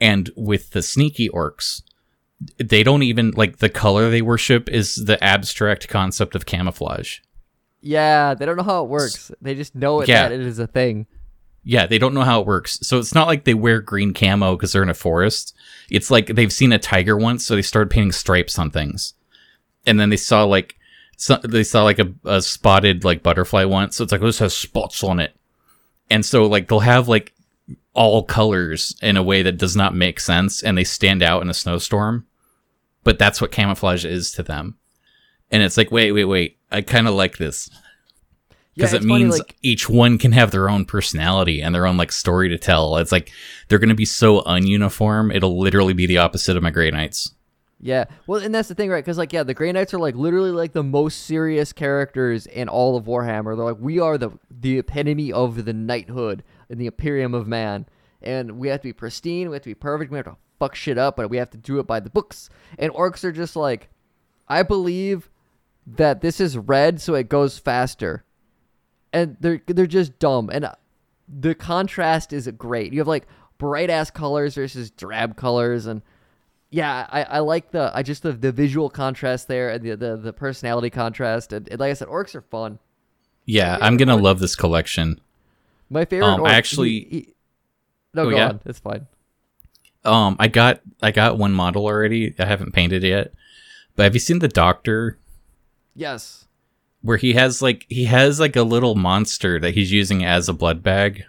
And 0.00 0.30
with 0.36 0.70
the 0.70 0.82
sneaky 0.82 1.28
orcs, 1.28 1.82
they 2.58 2.82
don't 2.82 3.02
even 3.02 3.30
like 3.32 3.58
the 3.58 3.68
color 3.68 4.10
they 4.10 4.22
worship 4.22 4.68
is 4.68 4.96
the 4.96 5.22
abstract 5.22 5.88
concept 5.88 6.34
of 6.34 6.46
camouflage. 6.46 7.18
Yeah, 7.86 8.32
they 8.32 8.46
don't 8.46 8.56
know 8.56 8.62
how 8.62 8.82
it 8.82 8.88
works. 8.88 9.30
They 9.42 9.54
just 9.54 9.74
know 9.74 10.00
it, 10.00 10.08
Yeah. 10.08 10.28
that 10.28 10.32
it 10.32 10.40
is 10.40 10.58
a 10.58 10.66
thing. 10.66 11.06
Yeah, 11.62 11.86
they 11.86 11.98
don't 11.98 12.14
know 12.14 12.22
how 12.22 12.40
it 12.40 12.46
works. 12.46 12.78
So 12.82 12.98
it's 12.98 13.14
not 13.14 13.26
like 13.26 13.44
they 13.44 13.52
wear 13.54 13.80
green 13.82 14.14
camo 14.14 14.56
because 14.56 14.72
they're 14.72 14.82
in 14.82 14.88
a 14.88 14.94
forest. 14.94 15.54
It's 15.90 16.10
like 16.10 16.28
they've 16.28 16.52
seen 16.52 16.72
a 16.72 16.78
tiger 16.78 17.16
once, 17.16 17.44
so 17.44 17.54
they 17.54 17.62
started 17.62 17.90
painting 17.90 18.12
stripes 18.12 18.58
on 18.58 18.70
things. 18.70 19.12
And 19.86 20.00
then 20.00 20.08
they 20.08 20.16
saw 20.16 20.44
like 20.44 20.76
so, 21.16 21.36
they 21.36 21.62
saw 21.62 21.84
like 21.84 21.98
a, 21.98 22.12
a 22.24 22.40
spotted 22.42 23.04
like 23.04 23.22
butterfly 23.22 23.64
once, 23.64 23.96
so 23.96 24.04
it's 24.04 24.12
like 24.12 24.22
oh, 24.22 24.26
this 24.26 24.38
has 24.38 24.54
spots 24.54 25.04
on 25.04 25.20
it. 25.20 25.36
And 26.10 26.24
so 26.24 26.46
like 26.46 26.68
they'll 26.68 26.80
have 26.80 27.06
like 27.08 27.34
all 27.92 28.22
colors 28.24 28.96
in 29.02 29.16
a 29.18 29.22
way 29.22 29.42
that 29.42 29.58
does 29.58 29.76
not 29.76 29.94
make 29.94 30.20
sense 30.20 30.62
and 30.62 30.76
they 30.76 30.84
stand 30.84 31.22
out 31.22 31.42
in 31.42 31.50
a 31.50 31.54
snowstorm. 31.54 32.26
But 33.04 33.18
that's 33.18 33.40
what 33.40 33.52
camouflage 33.52 34.04
is 34.06 34.32
to 34.32 34.42
them. 34.42 34.76
And 35.50 35.62
it's 35.62 35.76
like, 35.76 35.90
wait, 35.90 36.12
wait, 36.12 36.24
wait. 36.24 36.58
I 36.74 36.82
kind 36.82 37.08
of 37.08 37.14
like 37.14 37.38
this 37.38 37.70
because 38.74 38.90
Yeah, 38.92 38.96
it 38.96 39.02
it's 39.02 39.06
funny, 39.06 39.24
means 39.24 39.38
like- 39.38 39.56
each 39.62 39.88
one 39.88 40.18
can 40.18 40.32
have 40.32 40.50
their 40.50 40.68
own 40.68 40.84
personality 40.84 41.62
and 41.62 41.74
their 41.74 41.86
own 41.86 41.96
like 41.96 42.10
story 42.12 42.48
to 42.48 42.58
tell. 42.58 42.96
It's 42.96 43.12
like 43.12 43.30
they're 43.68 43.78
going 43.78 43.88
to 43.88 43.94
be 43.94 44.04
so 44.04 44.40
ununiform. 44.42 45.34
It'll 45.34 45.58
literally 45.58 45.92
be 45.92 46.06
the 46.06 46.18
opposite 46.18 46.56
of 46.56 46.62
my 46.62 46.70
Grey 46.70 46.90
Knights. 46.90 47.32
Yeah, 47.80 48.04
well, 48.26 48.40
and 48.40 48.54
that's 48.54 48.68
the 48.68 48.74
thing, 48.74 48.88
right? 48.88 49.04
Because 49.04 49.18
like, 49.18 49.32
yeah, 49.32 49.42
the 49.42 49.52
Grey 49.52 49.70
Knights 49.70 49.92
are 49.92 49.98
like 49.98 50.14
literally 50.14 50.50
like 50.52 50.72
the 50.72 50.82
most 50.82 51.24
serious 51.26 51.72
characters 51.72 52.46
in 52.46 52.68
all 52.68 52.96
of 52.96 53.04
Warhammer. 53.04 53.54
They're 53.56 53.64
like, 53.66 53.76
we 53.78 53.98
are 54.00 54.16
the 54.16 54.30
the 54.50 54.78
epitome 54.78 55.32
of 55.32 55.64
the 55.66 55.72
knighthood 55.74 56.42
and 56.70 56.80
the 56.80 56.86
Imperium 56.86 57.34
of 57.34 57.46
Man, 57.46 57.84
and 58.22 58.58
we 58.58 58.68
have 58.68 58.80
to 58.80 58.88
be 58.88 58.92
pristine, 58.94 59.50
we 59.50 59.56
have 59.56 59.62
to 59.64 59.70
be 59.70 59.74
perfect, 59.74 60.10
we 60.10 60.16
have 60.16 60.26
to 60.26 60.36
fuck 60.58 60.74
shit 60.74 60.96
up, 60.96 61.16
but 61.16 61.28
we 61.28 61.36
have 61.36 61.50
to 61.50 61.58
do 61.58 61.78
it 61.78 61.86
by 61.86 62.00
the 62.00 62.08
books. 62.08 62.48
And 62.78 62.90
orcs 62.92 63.22
are 63.22 63.32
just 63.32 63.54
like, 63.54 63.90
I 64.48 64.62
believe 64.62 65.28
that 65.86 66.20
this 66.20 66.40
is 66.40 66.56
red, 66.56 67.00
so 67.00 67.14
it 67.14 67.28
goes 67.28 67.58
faster, 67.58 68.24
and 69.12 69.36
they're 69.40 69.60
they're 69.66 69.86
just 69.86 70.18
dumb, 70.18 70.50
and 70.52 70.64
uh, 70.66 70.72
the 71.28 71.54
contrast 71.54 72.32
is 72.32 72.48
great. 72.58 72.92
You 72.92 73.00
have 73.00 73.08
like 73.08 73.26
bright 73.58 73.90
ass 73.90 74.10
colors 74.10 74.54
versus 74.54 74.90
drab 74.90 75.36
colors, 75.36 75.86
and 75.86 76.02
yeah, 76.70 77.06
I, 77.10 77.22
I 77.24 77.38
like 77.40 77.70
the 77.70 77.90
I 77.94 78.02
just 78.02 78.22
the, 78.22 78.32
the 78.32 78.50
visual 78.52 78.90
contrast 78.90 79.46
there 79.48 79.70
and 79.70 79.84
the 79.84 79.96
the, 79.96 80.16
the 80.16 80.32
personality 80.32 80.90
contrast 80.90 81.52
and, 81.52 81.68
and 81.68 81.78
like 81.80 81.90
I 81.90 81.94
said, 81.94 82.08
orcs 82.08 82.34
are 82.34 82.42
fun. 82.42 82.78
Yeah, 83.46 83.76
I'm 83.80 83.96
going 83.98 84.08
to 84.08 84.16
love 84.16 84.38
this 84.40 84.56
collection. 84.56 85.20
My 85.90 86.06
favorite. 86.06 86.26
Um, 86.26 86.44
I 86.46 86.54
actually- 86.54 86.88
he- 86.88 87.06
he- 87.10 87.34
no, 88.14 88.22
Oh, 88.22 88.30
go 88.30 88.36
yeah? 88.36 88.48
on. 88.48 88.60
It's 88.64 88.78
fine. 88.78 89.06
Um, 90.04 90.36
I 90.38 90.48
got 90.48 90.80
I 91.02 91.10
got 91.10 91.36
one 91.36 91.52
model 91.52 91.84
already. 91.84 92.34
I 92.38 92.44
haven't 92.46 92.72
painted 92.72 93.04
it 93.04 93.08
yet. 93.08 93.32
But 93.96 94.04
have 94.04 94.14
you 94.14 94.20
seen 94.20 94.38
the 94.38 94.48
Doctor 94.48 95.18
Yes. 95.94 96.46
where 97.02 97.16
he 97.18 97.34
has 97.34 97.60
like 97.62 97.86
he 97.88 98.04
has 98.06 98.40
like 98.40 98.56
a 98.56 98.62
little 98.62 98.94
monster 98.94 99.60
that 99.60 99.74
he's 99.74 99.92
using 99.92 100.24
as 100.24 100.48
a 100.48 100.52
blood 100.52 100.82
bag 100.82 101.24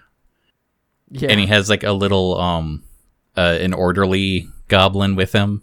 Yeah. 1.09 1.29
and 1.29 1.39
he 1.39 1.45
has 1.47 1.69
like 1.69 1.83
a 1.83 1.91
little 1.91 2.39
um 2.39 2.83
uh, 3.37 3.57
an 3.59 3.73
orderly 3.73 4.47
goblin 4.67 5.15
with 5.15 5.33
him 5.33 5.61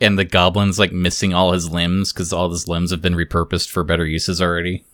and 0.00 0.18
the 0.18 0.24
goblin's 0.24 0.78
like 0.78 0.92
missing 0.92 1.34
all 1.34 1.52
his 1.52 1.68
limbs 1.70 2.12
because 2.12 2.32
all 2.32 2.50
his 2.50 2.68
limbs 2.68 2.90
have 2.92 3.02
been 3.02 3.14
repurposed 3.14 3.68
for 3.70 3.82
better 3.84 4.06
uses 4.06 4.40
already 4.40 4.84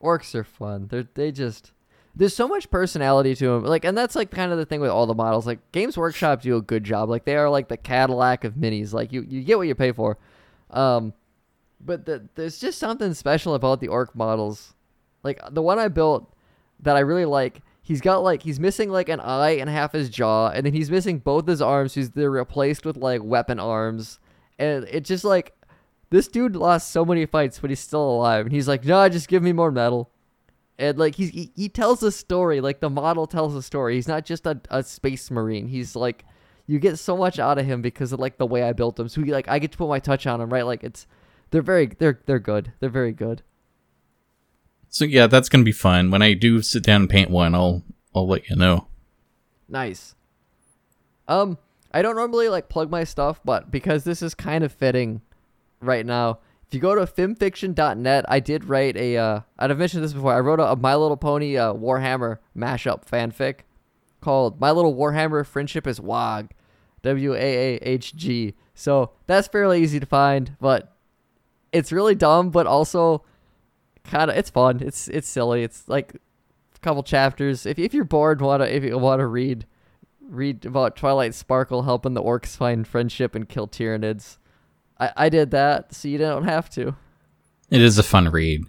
orcs 0.00 0.34
are 0.34 0.44
fun. 0.44 0.88
They're 0.90 1.06
they 1.14 1.30
just 1.32 1.72
there's 2.14 2.34
so 2.34 2.46
much 2.48 2.70
personality 2.70 3.34
to 3.36 3.46
them. 3.46 3.64
Like, 3.64 3.84
and 3.84 3.96
that's 3.96 4.14
like 4.14 4.30
kind 4.30 4.52
of 4.52 4.58
the 4.58 4.66
thing 4.66 4.80
with 4.80 4.90
all 4.90 5.06
the 5.06 5.14
models. 5.14 5.46
Like, 5.46 5.60
Games 5.72 5.96
Workshop 5.96 6.42
do 6.42 6.56
a 6.56 6.60
good 6.60 6.84
job. 6.84 7.08
Like, 7.08 7.24
they 7.24 7.36
are 7.36 7.48
like 7.48 7.68
the 7.68 7.76
Cadillac 7.78 8.44
of 8.44 8.54
minis. 8.54 8.92
Like, 8.92 9.12
you 9.12 9.24
you 9.26 9.42
get 9.42 9.56
what 9.56 9.66
you 9.68 9.74
pay 9.74 9.92
for. 9.92 10.18
Um, 10.70 11.14
but 11.84 12.06
the, 12.06 12.28
there's 12.34 12.58
just 12.58 12.78
something 12.78 13.14
special 13.14 13.54
about 13.54 13.80
the 13.80 13.88
orc 13.88 14.14
models. 14.14 14.74
Like 15.22 15.40
the 15.50 15.62
one 15.62 15.78
I 15.78 15.88
built 15.88 16.32
that 16.80 16.96
I 16.96 17.00
really 17.00 17.24
like. 17.24 17.62
He's 17.84 18.00
got 18.00 18.22
like 18.22 18.42
he's 18.42 18.60
missing 18.60 18.90
like 18.90 19.08
an 19.08 19.20
eye 19.20 19.56
and 19.56 19.68
half 19.68 19.92
his 19.92 20.08
jaw, 20.08 20.48
and 20.48 20.64
then 20.64 20.72
he's 20.72 20.90
missing 20.90 21.18
both 21.18 21.46
his 21.46 21.60
arms. 21.60 21.94
He's 21.94 22.10
they're 22.10 22.30
replaced 22.30 22.84
with 22.84 22.96
like 22.96 23.22
weapon 23.22 23.58
arms, 23.58 24.20
and 24.58 24.84
it's 24.84 25.08
just 25.08 25.24
like 25.24 25.54
this 26.10 26.28
dude 26.28 26.54
lost 26.54 26.90
so 26.90 27.04
many 27.04 27.26
fights, 27.26 27.58
but 27.58 27.70
he's 27.70 27.80
still 27.80 28.08
alive. 28.08 28.46
And 28.46 28.52
he's 28.52 28.68
like, 28.68 28.84
no, 28.84 29.08
just 29.08 29.28
give 29.28 29.42
me 29.42 29.52
more 29.52 29.72
metal. 29.72 30.10
And 30.78 30.96
like 30.96 31.16
he's 31.16 31.30
he, 31.30 31.50
he 31.56 31.68
tells 31.68 32.02
a 32.02 32.12
story, 32.12 32.60
like 32.60 32.80
the 32.80 32.90
model 32.90 33.26
tells 33.26 33.54
a 33.56 33.62
story. 33.62 33.96
He's 33.96 34.08
not 34.08 34.24
just 34.24 34.46
a, 34.46 34.60
a 34.70 34.82
space 34.84 35.30
marine. 35.30 35.66
He's 35.66 35.96
like 35.96 36.24
you 36.66 36.78
get 36.78 36.98
so 36.98 37.16
much 37.16 37.38
out 37.38 37.58
of 37.58 37.66
him 37.66 37.82
because 37.82 38.12
of 38.12 38.20
like 38.20 38.38
the 38.38 38.46
way 38.46 38.62
I 38.62 38.72
built 38.72 38.98
him. 38.98 39.08
So 39.08 39.22
he, 39.22 39.32
like 39.32 39.48
I 39.48 39.58
get 39.58 39.72
to 39.72 39.78
put 39.78 39.88
my 39.88 39.98
touch 39.98 40.26
on 40.26 40.40
him, 40.40 40.50
right? 40.52 40.64
Like 40.64 40.84
it's 40.84 41.06
they're 41.52 41.62
very 41.62 41.86
they're 41.86 42.20
they're 42.26 42.40
good. 42.40 42.72
They're 42.80 42.90
very 42.90 43.12
good. 43.12 43.42
so 44.88 45.04
yeah 45.04 45.26
that's 45.28 45.48
gonna 45.48 45.64
be 45.64 45.72
fun 45.72 46.10
when 46.10 46.20
i 46.22 46.34
do 46.34 46.60
sit 46.60 46.82
down 46.82 47.02
and 47.02 47.10
paint 47.10 47.30
one 47.30 47.54
i'll 47.54 47.82
i'll 48.14 48.26
let 48.28 48.48
you 48.50 48.56
know 48.56 48.88
Nice. 49.68 50.14
Um, 51.28 51.56
I 51.92 52.02
don't 52.02 52.16
normally 52.16 52.50
like 52.50 52.68
plug 52.68 52.90
my 52.90 53.04
stuff, 53.04 53.40
but 53.42 53.70
because 53.70 54.04
this 54.04 54.20
is 54.20 54.34
kind 54.34 54.62
of 54.64 54.70
fitting 54.72 55.22
right 55.80 56.04
now, 56.04 56.40
If 56.66 56.74
you 56.74 56.80
go 56.80 56.94
to 56.94 57.02
fimfiction.net, 57.06 58.24
I 58.28 58.40
did 58.40 58.64
write 58.66 58.96
a. 58.98 59.16
Uh, 59.16 59.40
I've 59.58 59.78
mentioned 59.78 60.04
this 60.04 60.12
before. 60.12 60.34
I 60.34 60.40
wrote 60.40 60.60
a, 60.60 60.72
a 60.72 60.76
My 60.76 60.94
Little 60.94 61.16
Pony 61.16 61.56
uh, 61.56 61.72
Warhammer 61.72 62.38
mashup 62.54 63.06
fanfic 63.06 63.60
called 64.20 64.60
My 64.60 64.70
Little 64.72 64.94
Warhammer 64.94 65.46
Friendship 65.46 65.86
is 65.86 65.98
Wag, 66.00 66.50
W 67.02 67.32
A 67.34 67.38
A 67.38 67.74
H 67.76 68.14
G. 68.14 68.54
So 68.74 69.12
that's 69.26 69.48
fairly 69.48 69.82
easy 69.82 70.00
to 70.00 70.06
find, 70.06 70.54
but 70.60 70.91
it's 71.72 71.92
really 71.92 72.14
dumb, 72.14 72.50
but 72.50 72.66
also 72.66 73.24
kind 74.04 74.30
of 74.30 74.36
it's 74.36 74.50
fun. 74.50 74.80
It's 74.80 75.08
it's 75.08 75.28
silly. 75.28 75.62
It's 75.62 75.88
like 75.88 76.14
a 76.14 76.78
couple 76.80 77.02
chapters. 77.02 77.66
If 77.66 77.78
if 77.78 77.94
you're 77.94 78.04
bored, 78.04 78.40
want 78.40 78.62
to 78.62 78.74
if 78.74 78.84
you 78.84 78.96
want 78.98 79.20
to 79.20 79.26
read 79.26 79.66
read 80.20 80.64
about 80.64 80.96
Twilight 80.96 81.34
Sparkle 81.34 81.82
helping 81.82 82.14
the 82.14 82.22
orcs 82.22 82.56
find 82.56 82.86
friendship 82.86 83.34
and 83.34 83.48
kill 83.48 83.66
Tyranids. 83.68 84.38
I 85.00 85.12
I 85.16 85.28
did 85.28 85.50
that, 85.52 85.94
so 85.94 86.08
you 86.08 86.18
don't 86.18 86.44
have 86.44 86.70
to. 86.70 86.94
It 87.70 87.80
is 87.80 87.98
a 87.98 88.02
fun 88.02 88.28
read. 88.28 88.64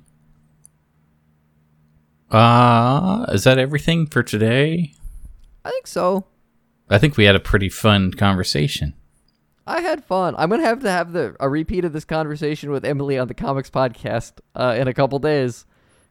Uh, 2.32 3.26
is 3.30 3.44
that 3.44 3.60
everything 3.60 4.08
for 4.08 4.24
today? 4.24 4.94
I 5.64 5.70
think 5.70 5.86
so. 5.86 6.26
I 6.90 6.98
think 6.98 7.16
we 7.16 7.26
had 7.26 7.36
a 7.36 7.40
pretty 7.40 7.70
fun 7.70 8.12
conversation. 8.12 8.96
I 9.66 9.82
had 9.82 10.04
fun. 10.04 10.36
I'm 10.38 10.50
gonna 10.50 10.64
have 10.64 10.82
to 10.82 10.90
have 10.90 11.14
the 11.14 11.36
a 11.40 11.48
repeat 11.48 11.86
of 11.86 11.94
this 11.94 12.06
conversation 12.06 12.72
with 12.72 12.84
Emily 12.84 13.18
on 13.18 13.28
the 13.28 13.34
comics 13.34 13.70
podcast 13.70 14.34
uh, 14.56 14.76
in 14.78 14.88
a 14.88 14.94
couple 14.94 15.20
days, 15.20 15.66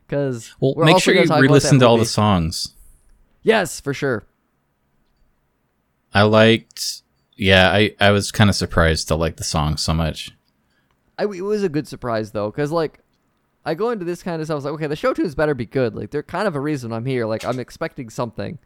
because 0.07 0.55
Well, 0.59 0.74
make 0.76 0.98
sure 1.00 1.14
you 1.14 1.24
re-listen 1.34 1.78
to 1.80 1.86
all 1.86 1.98
the 1.98 2.07
songs. 2.07 2.74
Yes, 3.42 3.80
for 3.80 3.92
sure. 3.92 4.24
I 6.14 6.22
liked. 6.22 7.03
Yeah, 7.36 7.70
I 7.70 7.94
I 8.00 8.11
was 8.11 8.32
kind 8.32 8.48
of 8.48 8.57
surprised 8.57 9.09
to 9.09 9.16
like 9.16 9.36
the 9.36 9.44
song 9.44 9.76
so 9.76 9.92
much. 9.92 10.30
I, 11.18 11.24
it 11.24 11.42
was 11.42 11.62
a 11.62 11.68
good 11.68 11.86
surprise 11.86 12.32
though, 12.32 12.50
because 12.50 12.70
like 12.70 13.00
I 13.64 13.74
go 13.74 13.90
into 13.90 14.05
this 14.05 14.22
kind 14.22 14.40
of 14.40 14.46
stuff. 14.46 14.55
I 14.55 14.57
was 14.57 14.64
like, 14.64 14.74
okay, 14.74 14.86
the 14.86 14.96
show 14.96 15.12
tunes 15.12 15.34
better 15.34 15.55
be 15.55 15.66
good. 15.66 15.94
Like 15.94 16.11
they're 16.11 16.22
kind 16.22 16.48
of 16.48 16.57
a 16.57 16.61
reason 16.61 16.92
I'm 16.92 17.05
here. 17.05 17.26
Like 17.26 17.44
I'm 17.44 17.61
expecting 17.61 18.11
something. 18.11 18.59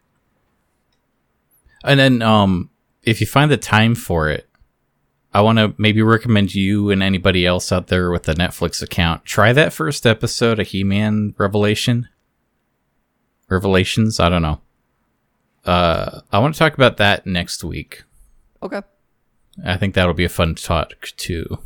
And 1.84 2.00
then, 2.00 2.22
um, 2.22 2.70
if 3.02 3.20
you 3.20 3.26
find 3.26 3.50
the 3.50 3.56
time 3.56 3.94
for 3.94 4.28
it, 4.28 4.45
I 5.32 5.40
want 5.42 5.58
to 5.58 5.74
maybe 5.76 6.02
recommend 6.02 6.54
you 6.54 6.90
and 6.90 7.02
anybody 7.02 7.44
else 7.44 7.70
out 7.70 7.88
there 7.88 8.10
with 8.10 8.28
a 8.28 8.34
Netflix 8.34 8.82
account 8.82 9.24
try 9.24 9.52
that 9.52 9.72
first 9.72 10.06
episode 10.06 10.58
of 10.58 10.68
He-Man 10.68 11.34
Revelation. 11.36 12.08
Revelations, 13.48 14.18
I 14.18 14.28
don't 14.28 14.42
know. 14.42 14.60
Uh, 15.64 16.20
I 16.32 16.38
want 16.38 16.54
to 16.54 16.58
talk 16.58 16.74
about 16.74 16.96
that 16.96 17.26
next 17.26 17.62
week. 17.62 18.04
Okay. 18.62 18.80
I 19.64 19.76
think 19.76 19.94
that'll 19.94 20.14
be 20.14 20.24
a 20.24 20.28
fun 20.28 20.54
talk 20.54 21.12
too. 21.16 21.58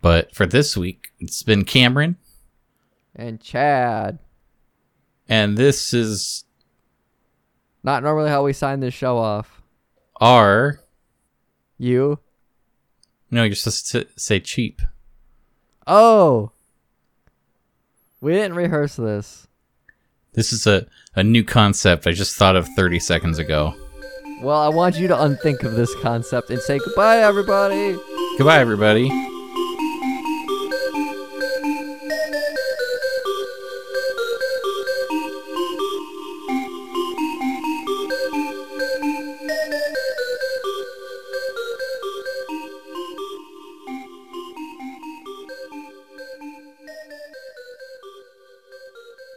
But 0.00 0.34
for 0.34 0.46
this 0.46 0.76
week, 0.76 1.12
it's 1.20 1.42
been 1.42 1.64
Cameron 1.64 2.16
and 3.14 3.40
Chad. 3.40 4.18
And 5.28 5.56
this 5.56 5.94
is 5.94 6.44
not 7.82 8.02
normally 8.02 8.28
how 8.28 8.44
we 8.44 8.52
sign 8.52 8.80
this 8.80 8.94
show 8.94 9.16
off. 9.16 9.62
Are 10.20 10.80
You? 11.78 12.18
No, 13.32 13.44
you're 13.44 13.54
supposed 13.54 13.90
to 13.92 14.06
say 14.14 14.38
cheap. 14.40 14.82
Oh. 15.86 16.52
We 18.20 18.32
didn't 18.32 18.56
rehearse 18.56 18.94
this. 18.94 19.48
This 20.34 20.52
is 20.52 20.66
a, 20.66 20.86
a 21.16 21.24
new 21.24 21.42
concept 21.42 22.06
I 22.06 22.12
just 22.12 22.36
thought 22.36 22.56
of 22.56 22.68
30 22.76 23.00
seconds 23.00 23.38
ago. 23.38 23.74
Well, 24.42 24.60
I 24.60 24.68
want 24.68 24.98
you 24.98 25.08
to 25.08 25.22
unthink 25.22 25.62
of 25.62 25.72
this 25.72 25.94
concept 26.02 26.50
and 26.50 26.60
say 26.60 26.78
goodbye, 26.78 27.20
everybody. 27.20 27.98
Goodbye, 28.36 28.58
everybody. 28.58 29.08